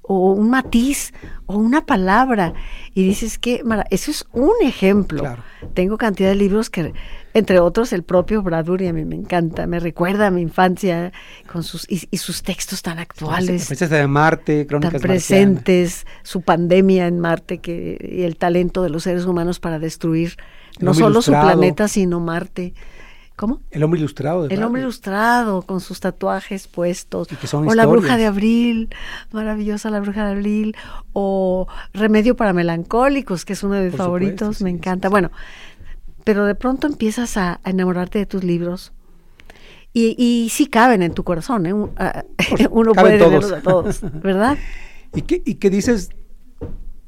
o 0.05 0.33
un 0.33 0.51
matiz 0.51 1.13
o 1.47 1.57
una 1.57 1.87
palabra 1.87 2.55
y 2.93 3.05
dices 3.07 3.39
que 3.39 3.63
mara- 3.63 3.87
eso 3.91 4.11
es 4.11 4.27
un 4.33 4.51
ejemplo. 4.63 5.21
Claro. 5.21 5.45
Tengo 5.75 5.97
cantidad 5.97 6.31
de 6.31 6.35
libros 6.35 6.71
que 6.71 6.93
entre 7.35 7.61
otros 7.61 7.93
el 7.93 8.03
propio 8.03 8.43
Bradbury 8.43 8.89
a 8.89 8.93
mí 8.93 9.05
me 9.05 9.15
encanta, 9.15 9.69
me 9.69 9.79
recuerda 9.79 10.27
a 10.27 10.31
mi 10.33 10.41
infancia 10.43 11.13
con 11.51 11.63
sus 11.63 11.89
y, 11.89 12.09
y 12.11 12.17
sus 12.17 12.43
textos 12.43 12.83
tan 12.83 12.99
actuales 12.99 13.67
Princesa 13.67 13.97
de 13.97 14.07
Marte, 14.09 14.67
Crónicas 14.67 15.01
tan 15.01 15.09
marcianas. 15.09 15.63
presentes, 15.63 16.07
su 16.25 16.43
pandemia 16.43 17.07
en 17.07 17.21
Marte 17.21 17.59
que, 17.59 17.97
y 18.01 18.23
el 18.23 18.37
talento 18.37 18.83
de 18.83 18.91
los 18.91 19.05
seres 19.05 19.25
humanos 19.25 19.61
para 19.61 19.79
destruir 19.79 20.37
no 20.81 20.95
solo 20.95 21.23
su 21.23 21.31
planeta, 21.31 21.87
sino 21.87 22.19
Marte. 22.19 22.75
¿Cómo? 23.37 23.61
El 23.71 23.83
hombre 23.83 23.99
ilustrado. 23.99 24.47
de 24.47 24.55
El 24.55 24.63
hombre 24.63 24.83
ilustrado, 24.83 25.63
con 25.63 25.81
sus 25.81 26.01
tatuajes 26.01 26.69
puestos. 26.69 27.31
Y 27.33 27.37
que 27.37 27.47
son 27.47 27.67
o 27.69 27.75
La 27.75 27.87
bruja 27.87 28.17
de 28.17 28.27
abril, 28.27 28.89
maravillosa 29.33 29.91
La 29.91 30.01
bruja 30.01 30.25
de 30.27 30.33
abril. 30.33 30.77
O 31.13 31.67
Remedio 31.93 32.37
para 32.37 32.53
melancólicos, 32.53 33.45
que 33.45 33.55
es 33.55 33.63
uno 33.63 33.75
de 33.75 33.85
mis 33.87 33.91
Por 33.93 33.99
favoritos, 33.99 34.57
supuesto, 34.59 34.65
me 34.65 34.71
sí, 34.71 34.77
encanta. 34.77 35.09
sí, 35.09 35.11
sí. 35.11 35.11
Bueno, 35.11 35.31
pero 36.25 36.45
de 36.47 36.55
pronto 36.55 36.87
empiezas 36.87 37.37
a, 37.37 37.61
a 37.65 37.71
enamorarte 37.71 38.19
de 38.19 38.27
tus 38.27 38.45
libros. 38.45 38.93
Y, 39.95 40.15
y 40.19 40.49
sí 40.51 40.67
caben 40.69 41.03
en 41.03 41.13
tu 41.13 41.25
corazón, 41.25 41.67
¿eh? 41.67 41.75
Ah, 41.97 42.25
uno 42.71 42.93
caben 42.93 43.19
puede 43.19 43.19
todos. 43.19 43.31
leerlos 43.31 43.53
a 43.53 43.63
todos, 43.63 44.01
¿verdad? 44.23 44.59
¿Y 45.15 45.23
qué, 45.23 45.43
¿Y 45.45 45.57
qué 45.57 45.69
dices 45.71 46.11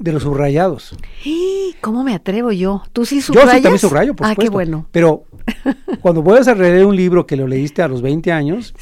de 0.05 0.13
los 0.13 0.23
subrayados? 0.23 0.95
¡Y! 1.25 1.75
¿Cómo 1.81 2.05
me 2.05 2.15
atrevo 2.15 2.53
yo? 2.53 2.83
¿Tú 2.93 3.05
sí 3.07 3.17
Yo 3.17 3.23
subrayas? 3.23 3.57
sí 3.57 3.63
también 3.63 3.79
subrayo, 3.81 4.15
por 4.15 4.27
ah, 4.27 4.31
supuesto. 4.31 4.51
qué 4.51 4.55
bueno. 4.55 4.87
Pero 4.93 5.25
cuando 6.01 6.23
vuelves 6.23 6.47
a 6.49 6.55
releer 6.55 6.87
un 6.87 6.95
libro 6.97 7.27
que 7.27 7.37
lo 7.37 7.47
leíste 7.47 7.83
a 7.83 7.89
los 7.89 8.03
20 8.03 8.31
años, 8.33 8.75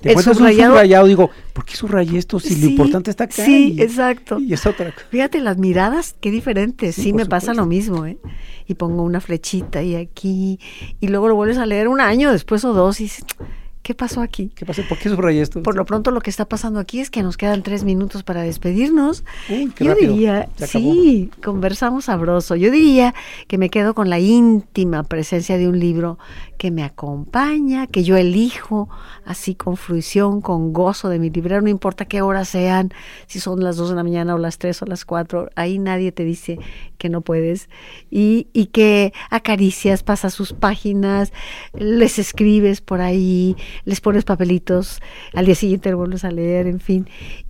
te 0.00 0.10
encuentras 0.10 0.36
subrayado- 0.38 0.70
un 0.70 0.76
subrayado, 0.76 1.06
digo, 1.06 1.30
¿por 1.52 1.64
qué 1.64 1.74
subrayé 1.76 2.18
esto 2.18 2.38
si 2.40 2.54
lo 2.54 2.60
Sí, 2.60 2.70
importante 2.70 3.10
está 3.10 3.24
acá? 3.24 3.44
sí, 3.44 3.74
Y- 3.76 3.82
exacto. 3.82 4.38
Y 4.38 4.52
es 4.52 4.64
otra 4.66 4.92
cosa. 4.92 5.06
Fíjate, 5.10 5.40
las 5.40 5.58
miradas, 5.58 6.14
qué 6.20 6.30
diferentes. 6.30 6.94
Sí, 6.94 7.12
me 7.12 7.26
pasa 7.26 7.52
lo 7.54 7.66
mismo, 7.66 8.06
¿eh? 8.06 8.18
Y 8.66 8.74
pongo 8.74 9.02
una 9.02 9.20
flechita 9.20 9.82
y 9.82 9.96
aquí, 9.96 10.60
y 11.00 11.08
luego 11.08 11.28
lo 11.28 11.34
vuelves 11.34 11.58
a 11.58 11.66
leer 11.66 11.88
un 11.88 12.00
año 12.00 12.30
después 12.32 12.64
o 12.64 12.72
dos 12.72 13.00
y 13.00 13.10
¿qué 13.88 13.94
pasó 13.94 14.20
aquí? 14.20 14.50
¿Qué 14.54 14.66
pasó? 14.66 14.82
¿Por 14.86 14.98
qué 14.98 15.08
subrayé 15.08 15.40
esto? 15.40 15.62
Por 15.62 15.74
lo 15.74 15.86
pronto 15.86 16.10
lo 16.10 16.20
que 16.20 16.28
está 16.28 16.44
pasando 16.44 16.78
aquí 16.78 17.00
es 17.00 17.08
que 17.08 17.22
nos 17.22 17.38
quedan 17.38 17.62
tres 17.62 17.84
minutos 17.84 18.22
para 18.22 18.42
despedirnos. 18.42 19.24
Uy, 19.48 19.72
qué 19.74 19.84
Yo 19.86 19.92
rápido. 19.94 20.12
diría, 20.12 20.48
sí, 20.58 21.30
conversamos 21.42 22.04
sabroso. 22.04 22.54
Yo 22.54 22.70
diría 22.70 23.14
que 23.46 23.56
me 23.56 23.70
quedo 23.70 23.94
con 23.94 24.10
la 24.10 24.18
íntima 24.18 25.04
presencia 25.04 25.56
de 25.56 25.68
un 25.68 25.78
libro 25.80 26.18
que 26.58 26.70
me 26.70 26.82
acompaña, 26.82 27.86
que 27.86 28.04
yo 28.04 28.16
elijo 28.16 28.88
así 29.24 29.54
con 29.54 29.76
fruición, 29.76 30.40
con 30.42 30.72
gozo 30.72 31.08
de 31.08 31.18
mi 31.18 31.30
librero, 31.30 31.62
no 31.62 31.68
importa 31.68 32.04
qué 32.04 32.20
horas 32.20 32.48
sean, 32.48 32.92
si 33.26 33.40
son 33.40 33.62
las 33.62 33.76
dos 33.76 33.90
de 33.90 33.94
la 33.94 34.02
mañana 34.02 34.34
o 34.34 34.38
las 34.38 34.58
tres 34.58 34.82
o 34.82 34.86
las 34.86 35.04
cuatro, 35.04 35.48
ahí 35.54 35.78
nadie 35.78 36.12
te 36.12 36.24
dice 36.24 36.58
que 36.98 37.08
no 37.08 37.20
puedes. 37.20 37.70
Y, 38.10 38.48
y 38.52 38.66
que 38.66 39.12
acaricias, 39.30 40.02
pasas 40.02 40.34
sus 40.34 40.52
páginas, 40.52 41.32
les 41.74 42.18
escribes 42.18 42.80
por 42.80 43.00
ahí, 43.00 43.56
les 43.84 44.00
pones 44.00 44.24
papelitos, 44.24 45.00
al 45.32 45.46
día 45.46 45.54
siguiente 45.54 45.94
vuelves 45.94 46.24
a 46.24 46.30
leer, 46.30 46.66
en 46.66 46.80
fin. 46.80 47.08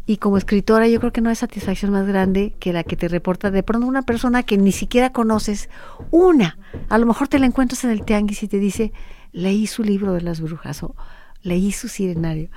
Y 0.08 0.16
como 0.16 0.38
escritora 0.38 0.88
yo 0.88 1.00
creo 1.00 1.12
que 1.12 1.20
no 1.20 1.28
hay 1.28 1.36
satisfacción 1.36 1.92
más 1.92 2.06
grande 2.06 2.54
que 2.58 2.72
la 2.72 2.82
que 2.82 2.96
te 2.96 3.08
reporta 3.08 3.50
de 3.50 3.62
pronto 3.62 3.86
una 3.86 4.00
persona 4.00 4.42
que 4.42 4.56
ni 4.56 4.72
siquiera 4.72 5.12
conoces, 5.12 5.68
una, 6.10 6.56
a 6.88 6.96
lo 6.96 7.04
mejor 7.04 7.28
te 7.28 7.38
la 7.38 7.44
encuentras 7.44 7.84
en 7.84 7.90
el 7.90 8.02
tianguis 8.06 8.42
y 8.42 8.48
te 8.48 8.58
dice, 8.58 8.92
leí 9.32 9.66
su 9.66 9.84
libro 9.84 10.14
de 10.14 10.22
las 10.22 10.40
brujas 10.40 10.82
o 10.82 10.96
leí 11.42 11.72
su 11.72 11.88
sirenario. 11.88 12.48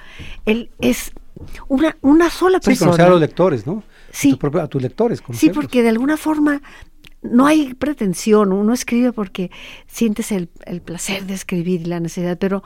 Él 0.45 0.69
es 0.79 1.11
una, 1.67 1.97
una 1.99 2.29
sola 2.29 2.59
Sí, 2.61 2.67
persona. 2.67 2.91
conocer 2.91 3.05
a 3.05 3.09
los 3.09 3.19
lectores, 3.19 3.67
¿no? 3.67 3.83
Sí. 4.11 4.29
A, 4.29 4.31
tu 4.31 4.39
propio- 4.39 4.61
a 4.61 4.67
tus 4.67 4.81
lectores. 4.81 5.21
Sí, 5.33 5.49
porque 5.49 5.83
de 5.83 5.89
alguna 5.89 6.15
forma 6.15 6.61
no 7.21 7.47
hay 7.47 7.73
pretensión, 7.73 8.53
uno 8.53 8.71
escribe 8.73 9.11
porque 9.11 9.51
sientes 9.87 10.31
el, 10.31 10.47
el 10.65 10.81
placer 10.81 11.25
de 11.25 11.33
escribir 11.33 11.81
y 11.81 11.85
la 11.85 11.99
necesidad, 11.99 12.37
pero 12.39 12.63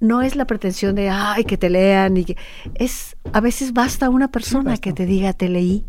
no 0.00 0.22
es 0.22 0.36
la 0.36 0.46
pretensión 0.46 0.94
de, 0.94 1.08
ay, 1.10 1.44
que 1.44 1.56
te 1.56 1.70
lean 1.70 2.16
y 2.16 2.24
que 2.24 2.36
es, 2.74 3.16
a 3.32 3.40
veces 3.40 3.72
basta 3.72 4.10
una 4.10 4.30
persona 4.30 4.70
basta. 4.70 4.82
que 4.82 4.92
te 4.92 5.06
diga, 5.06 5.32
te 5.32 5.48
leí 5.48 5.84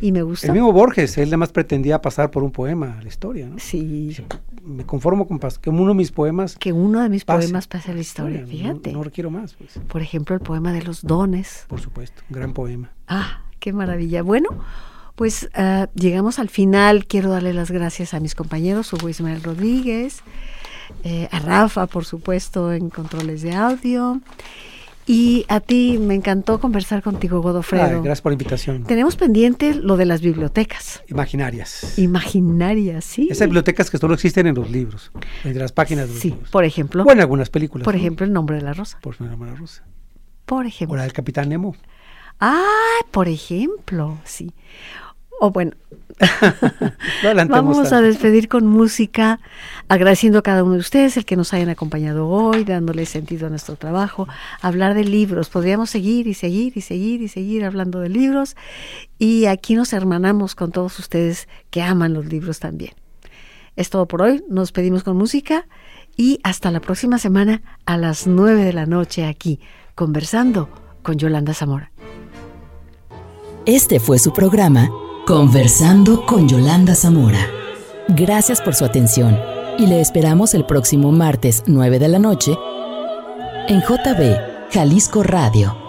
y 0.00 0.12
me 0.12 0.22
gustó. 0.22 0.48
El 0.48 0.54
mismo 0.54 0.72
Borges, 0.72 1.16
él 1.18 1.28
además 1.28 1.52
pretendía 1.52 2.00
pasar 2.00 2.30
por 2.30 2.42
un 2.42 2.50
poema 2.50 2.98
a 2.98 3.02
la 3.02 3.08
historia, 3.08 3.46
¿no? 3.48 3.58
Sí, 3.58 4.16
Me 4.62 4.84
conformo 4.84 5.26
con 5.26 5.38
que 5.38 5.70
uno 5.70 5.88
de 5.88 5.94
mis 5.94 6.10
poemas 6.10 6.56
que 6.56 6.72
uno 6.72 7.00
de 7.00 7.08
mis 7.08 7.24
pase 7.24 7.46
poemas 7.46 7.68
pase 7.68 7.92
a 7.92 7.94
la 7.94 8.00
historia, 8.00 8.44
fíjate. 8.46 8.92
No, 8.92 9.02
requiero 9.02 9.30
más, 9.30 9.54
pues, 9.54 9.78
Por 9.86 10.02
ejemplo, 10.02 10.34
el 10.34 10.40
poema 10.40 10.72
de 10.72 10.82
los 10.82 11.02
dones. 11.02 11.66
por 11.68 11.80
supuesto, 11.80 12.22
un 12.30 12.34
gran 12.34 12.52
poema. 12.52 12.90
Ah, 13.06 13.42
qué 13.60 13.72
maravilla. 13.72 14.22
Bueno, 14.22 14.48
pues 15.14 15.48
ah, 15.54 15.88
llegamos 15.94 16.38
al 16.38 16.48
final. 16.48 17.06
Quiero 17.06 17.30
darle 17.30 17.52
las 17.52 17.70
gracias 17.70 18.14
a 18.14 18.20
mis 18.20 18.34
compañeros, 18.34 18.92
Hugo 18.92 19.08
Ismael 19.08 19.42
Rodríguez, 19.42 20.22
eh, 21.04 21.28
a 21.30 21.38
Rafa, 21.40 21.86
por 21.86 22.04
supuesto, 22.04 22.72
en 22.72 22.90
controles 22.90 23.42
de 23.42 23.54
audio. 23.54 24.20
Y 25.08 25.44
a 25.48 25.60
ti, 25.60 25.98
me 26.00 26.14
encantó 26.16 26.58
conversar 26.58 27.00
contigo, 27.00 27.40
Godofredo. 27.40 27.84
Ay, 27.84 27.92
gracias 28.02 28.22
por 28.22 28.32
la 28.32 28.34
invitación. 28.34 28.82
Tenemos 28.84 29.14
pendiente 29.14 29.72
lo 29.72 29.96
de 29.96 30.04
las 30.04 30.20
bibliotecas 30.20 31.00
Imaginarias. 31.06 31.96
imaginarias, 31.96 33.04
¿sí? 33.04 33.28
Esas 33.30 33.46
bibliotecas 33.46 33.88
que 33.88 33.98
solo 33.98 34.14
existen 34.14 34.48
en 34.48 34.56
los 34.56 34.68
libros, 34.68 35.12
en 35.44 35.56
las 35.60 35.70
páginas 35.70 36.08
de 36.08 36.14
los 36.14 36.20
Sí, 36.22 36.30
libros. 36.30 36.50
por 36.50 36.64
ejemplo, 36.64 37.04
O 37.04 37.12
en 37.12 37.20
algunas 37.20 37.50
películas. 37.50 37.84
por 37.84 37.94
¿no? 37.94 38.00
ejemplo, 38.00 38.26
el 38.26 38.32
nombre 38.32 38.56
de 38.56 38.62
la 38.62 38.72
rosa. 38.74 38.98
Por 39.00 39.14
Señora 39.16 39.36
Mara 39.36 39.54
Rosa. 39.54 39.84
Por 40.44 40.64
O 40.64 40.68
ejemplo. 40.68 40.96
la 40.96 41.04
del 41.04 41.12
Capitán 41.12 41.50
Nemo. 41.50 41.76
Ah, 42.40 42.64
por 43.12 43.28
ejemplo, 43.28 44.18
sí. 44.24 44.52
O 45.38 45.50
bueno, 45.50 45.72
vamos 47.48 47.92
a 47.92 48.00
despedir 48.00 48.48
con 48.48 48.66
música, 48.66 49.38
agradeciendo 49.88 50.38
a 50.38 50.42
cada 50.42 50.64
uno 50.64 50.74
de 50.74 50.80
ustedes 50.80 51.16
el 51.16 51.24
que 51.24 51.36
nos 51.36 51.52
hayan 51.52 51.68
acompañado 51.68 52.28
hoy, 52.28 52.64
dándole 52.64 53.04
sentido 53.04 53.46
a 53.46 53.50
nuestro 53.50 53.76
trabajo, 53.76 54.26
hablar 54.62 54.94
de 54.94 55.04
libros. 55.04 55.50
Podríamos 55.50 55.90
seguir 55.90 56.26
y 56.26 56.34
seguir 56.34 56.72
y 56.76 56.80
seguir 56.80 57.20
y 57.20 57.28
seguir 57.28 57.64
hablando 57.64 58.00
de 58.00 58.08
libros. 58.08 58.56
Y 59.18 59.46
aquí 59.46 59.74
nos 59.74 59.92
hermanamos 59.92 60.54
con 60.54 60.72
todos 60.72 60.98
ustedes 60.98 61.48
que 61.70 61.82
aman 61.82 62.14
los 62.14 62.26
libros 62.26 62.58
también. 62.58 62.94
Es 63.76 63.90
todo 63.90 64.08
por 64.08 64.22
hoy. 64.22 64.42
Nos 64.48 64.72
pedimos 64.72 65.02
con 65.02 65.18
música 65.18 65.66
y 66.16 66.40
hasta 66.44 66.70
la 66.70 66.80
próxima 66.80 67.18
semana 67.18 67.60
a 67.84 67.98
las 67.98 68.26
9 68.26 68.64
de 68.64 68.72
la 68.72 68.86
noche 68.86 69.26
aquí, 69.26 69.60
conversando 69.94 70.70
con 71.02 71.18
Yolanda 71.18 71.52
Zamora. 71.52 71.92
Este 73.66 74.00
fue 74.00 74.18
su 74.18 74.32
programa 74.32 74.88
Conversando 75.26 76.24
con 76.24 76.48
Yolanda 76.48 76.94
Zamora. 76.94 77.50
Gracias 78.06 78.60
por 78.60 78.76
su 78.76 78.84
atención 78.84 79.36
y 79.76 79.88
le 79.88 80.00
esperamos 80.00 80.54
el 80.54 80.64
próximo 80.64 81.10
martes 81.10 81.64
9 81.66 81.98
de 81.98 82.06
la 82.06 82.20
noche 82.20 82.56
en 83.66 83.80
JB 83.80 84.70
Jalisco 84.70 85.24
Radio 85.24 85.85